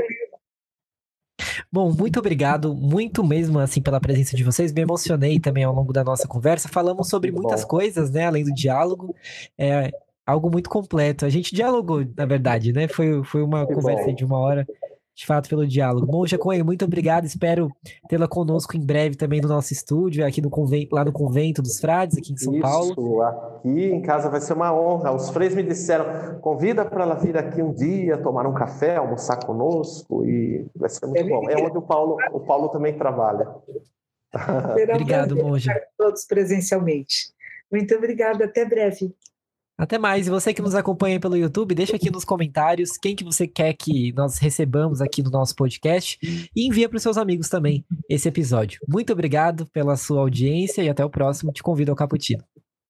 Bom, 1.71 1.91
muito 1.91 2.19
obrigado, 2.19 2.75
muito 2.75 3.23
mesmo 3.23 3.57
assim 3.57 3.81
pela 3.81 3.99
presença 3.99 4.35
de 4.35 4.43
vocês. 4.43 4.71
Me 4.71 4.81
emocionei 4.81 5.39
também 5.39 5.63
ao 5.63 5.73
longo 5.73 5.91
da 5.91 6.03
nossa 6.03 6.27
conversa. 6.27 6.69
Falamos 6.69 7.09
sobre 7.09 7.31
muitas 7.31 7.65
coisas, 7.65 8.11
né, 8.11 8.27
além 8.27 8.43
do 8.43 8.53
diálogo. 8.53 9.15
É 9.57 9.91
algo 10.25 10.51
muito 10.51 10.69
completo. 10.69 11.25
A 11.25 11.29
gente 11.29 11.55
dialogou, 11.55 12.05
na 12.15 12.25
verdade, 12.25 12.71
né? 12.71 12.87
Foi, 12.87 13.23
foi 13.23 13.41
uma 13.41 13.65
conversa 13.65 14.05
bom. 14.05 14.13
de 14.13 14.23
uma 14.23 14.37
hora 14.37 14.67
de 15.15 15.25
fato, 15.27 15.47
pelo 15.47 15.67
diálogo. 15.67 16.11
Monja 16.11 16.37
Coelho, 16.37 16.65
muito 16.65 16.83
obrigado. 16.85 17.25
Espero 17.25 17.69
tê-la 18.09 18.27
conosco 18.27 18.75
em 18.75 18.83
breve 18.83 19.15
também 19.15 19.39
no 19.39 19.47
nosso 19.47 19.71
estúdio, 19.71 20.25
aqui 20.25 20.41
no 20.41 20.49
convento, 20.49 20.95
lá 20.95 21.05
no 21.05 21.11
Convento 21.11 21.61
dos 21.61 21.79
Frades, 21.79 22.17
aqui 22.17 22.33
em 22.33 22.37
São 22.37 22.53
Isso, 22.53 22.61
Paulo. 22.61 23.21
aqui 23.21 23.85
em 23.85 24.01
casa 24.01 24.29
vai 24.29 24.41
ser 24.41 24.53
uma 24.53 24.73
honra. 24.73 25.11
Os 25.13 25.29
freios 25.29 25.53
me 25.53 25.61
disseram: 25.61 26.39
convida 26.39 26.83
para 26.83 27.03
ela 27.03 27.15
vir 27.15 27.37
aqui 27.37 27.61
um 27.61 27.73
dia, 27.73 28.17
tomar 28.17 28.47
um 28.47 28.53
café, 28.53 28.95
almoçar 28.95 29.37
conosco, 29.45 30.25
e 30.25 30.65
vai 30.75 30.89
ser 30.89 31.05
muito 31.05 31.19
é 31.19 31.23
bom. 31.23 31.49
É 31.49 31.57
onde 31.57 31.77
o 31.77 31.81
Paulo, 31.81 32.17
o 32.31 32.39
Paulo 32.39 32.69
também 32.69 32.97
trabalha. 32.97 33.47
obrigado, 34.93 35.35
Monja. 35.35 35.79
Todos 35.95 36.25
presencialmente. 36.25 37.31
Muito 37.71 37.93
obrigada, 37.95 38.45
até 38.45 38.65
breve. 38.65 39.13
Até 39.77 39.97
mais. 39.97 40.27
E 40.27 40.29
você 40.29 40.53
que 40.53 40.61
nos 40.61 40.75
acompanha 40.75 41.19
pelo 41.19 41.35
YouTube, 41.35 41.73
deixa 41.73 41.95
aqui 41.95 42.11
nos 42.11 42.23
comentários 42.23 42.97
quem 42.97 43.15
que 43.15 43.23
você 43.23 43.47
quer 43.47 43.73
que 43.73 44.13
nós 44.13 44.37
recebamos 44.37 45.01
aqui 45.01 45.23
no 45.23 45.31
nosso 45.31 45.55
podcast 45.55 46.17
e 46.55 46.67
envia 46.67 46.87
para 46.87 46.97
os 46.97 47.03
seus 47.03 47.17
amigos 47.17 47.49
também 47.49 47.83
esse 48.07 48.27
episódio. 48.27 48.79
Muito 48.87 49.11
obrigado 49.11 49.65
pela 49.67 49.97
sua 49.97 50.21
audiência 50.21 50.83
e 50.83 50.89
até 50.89 51.03
o 51.03 51.09
próximo. 51.09 51.51
Te 51.51 51.63
convido 51.63 51.91
ao 51.91 51.97
Caputino. 51.97 52.43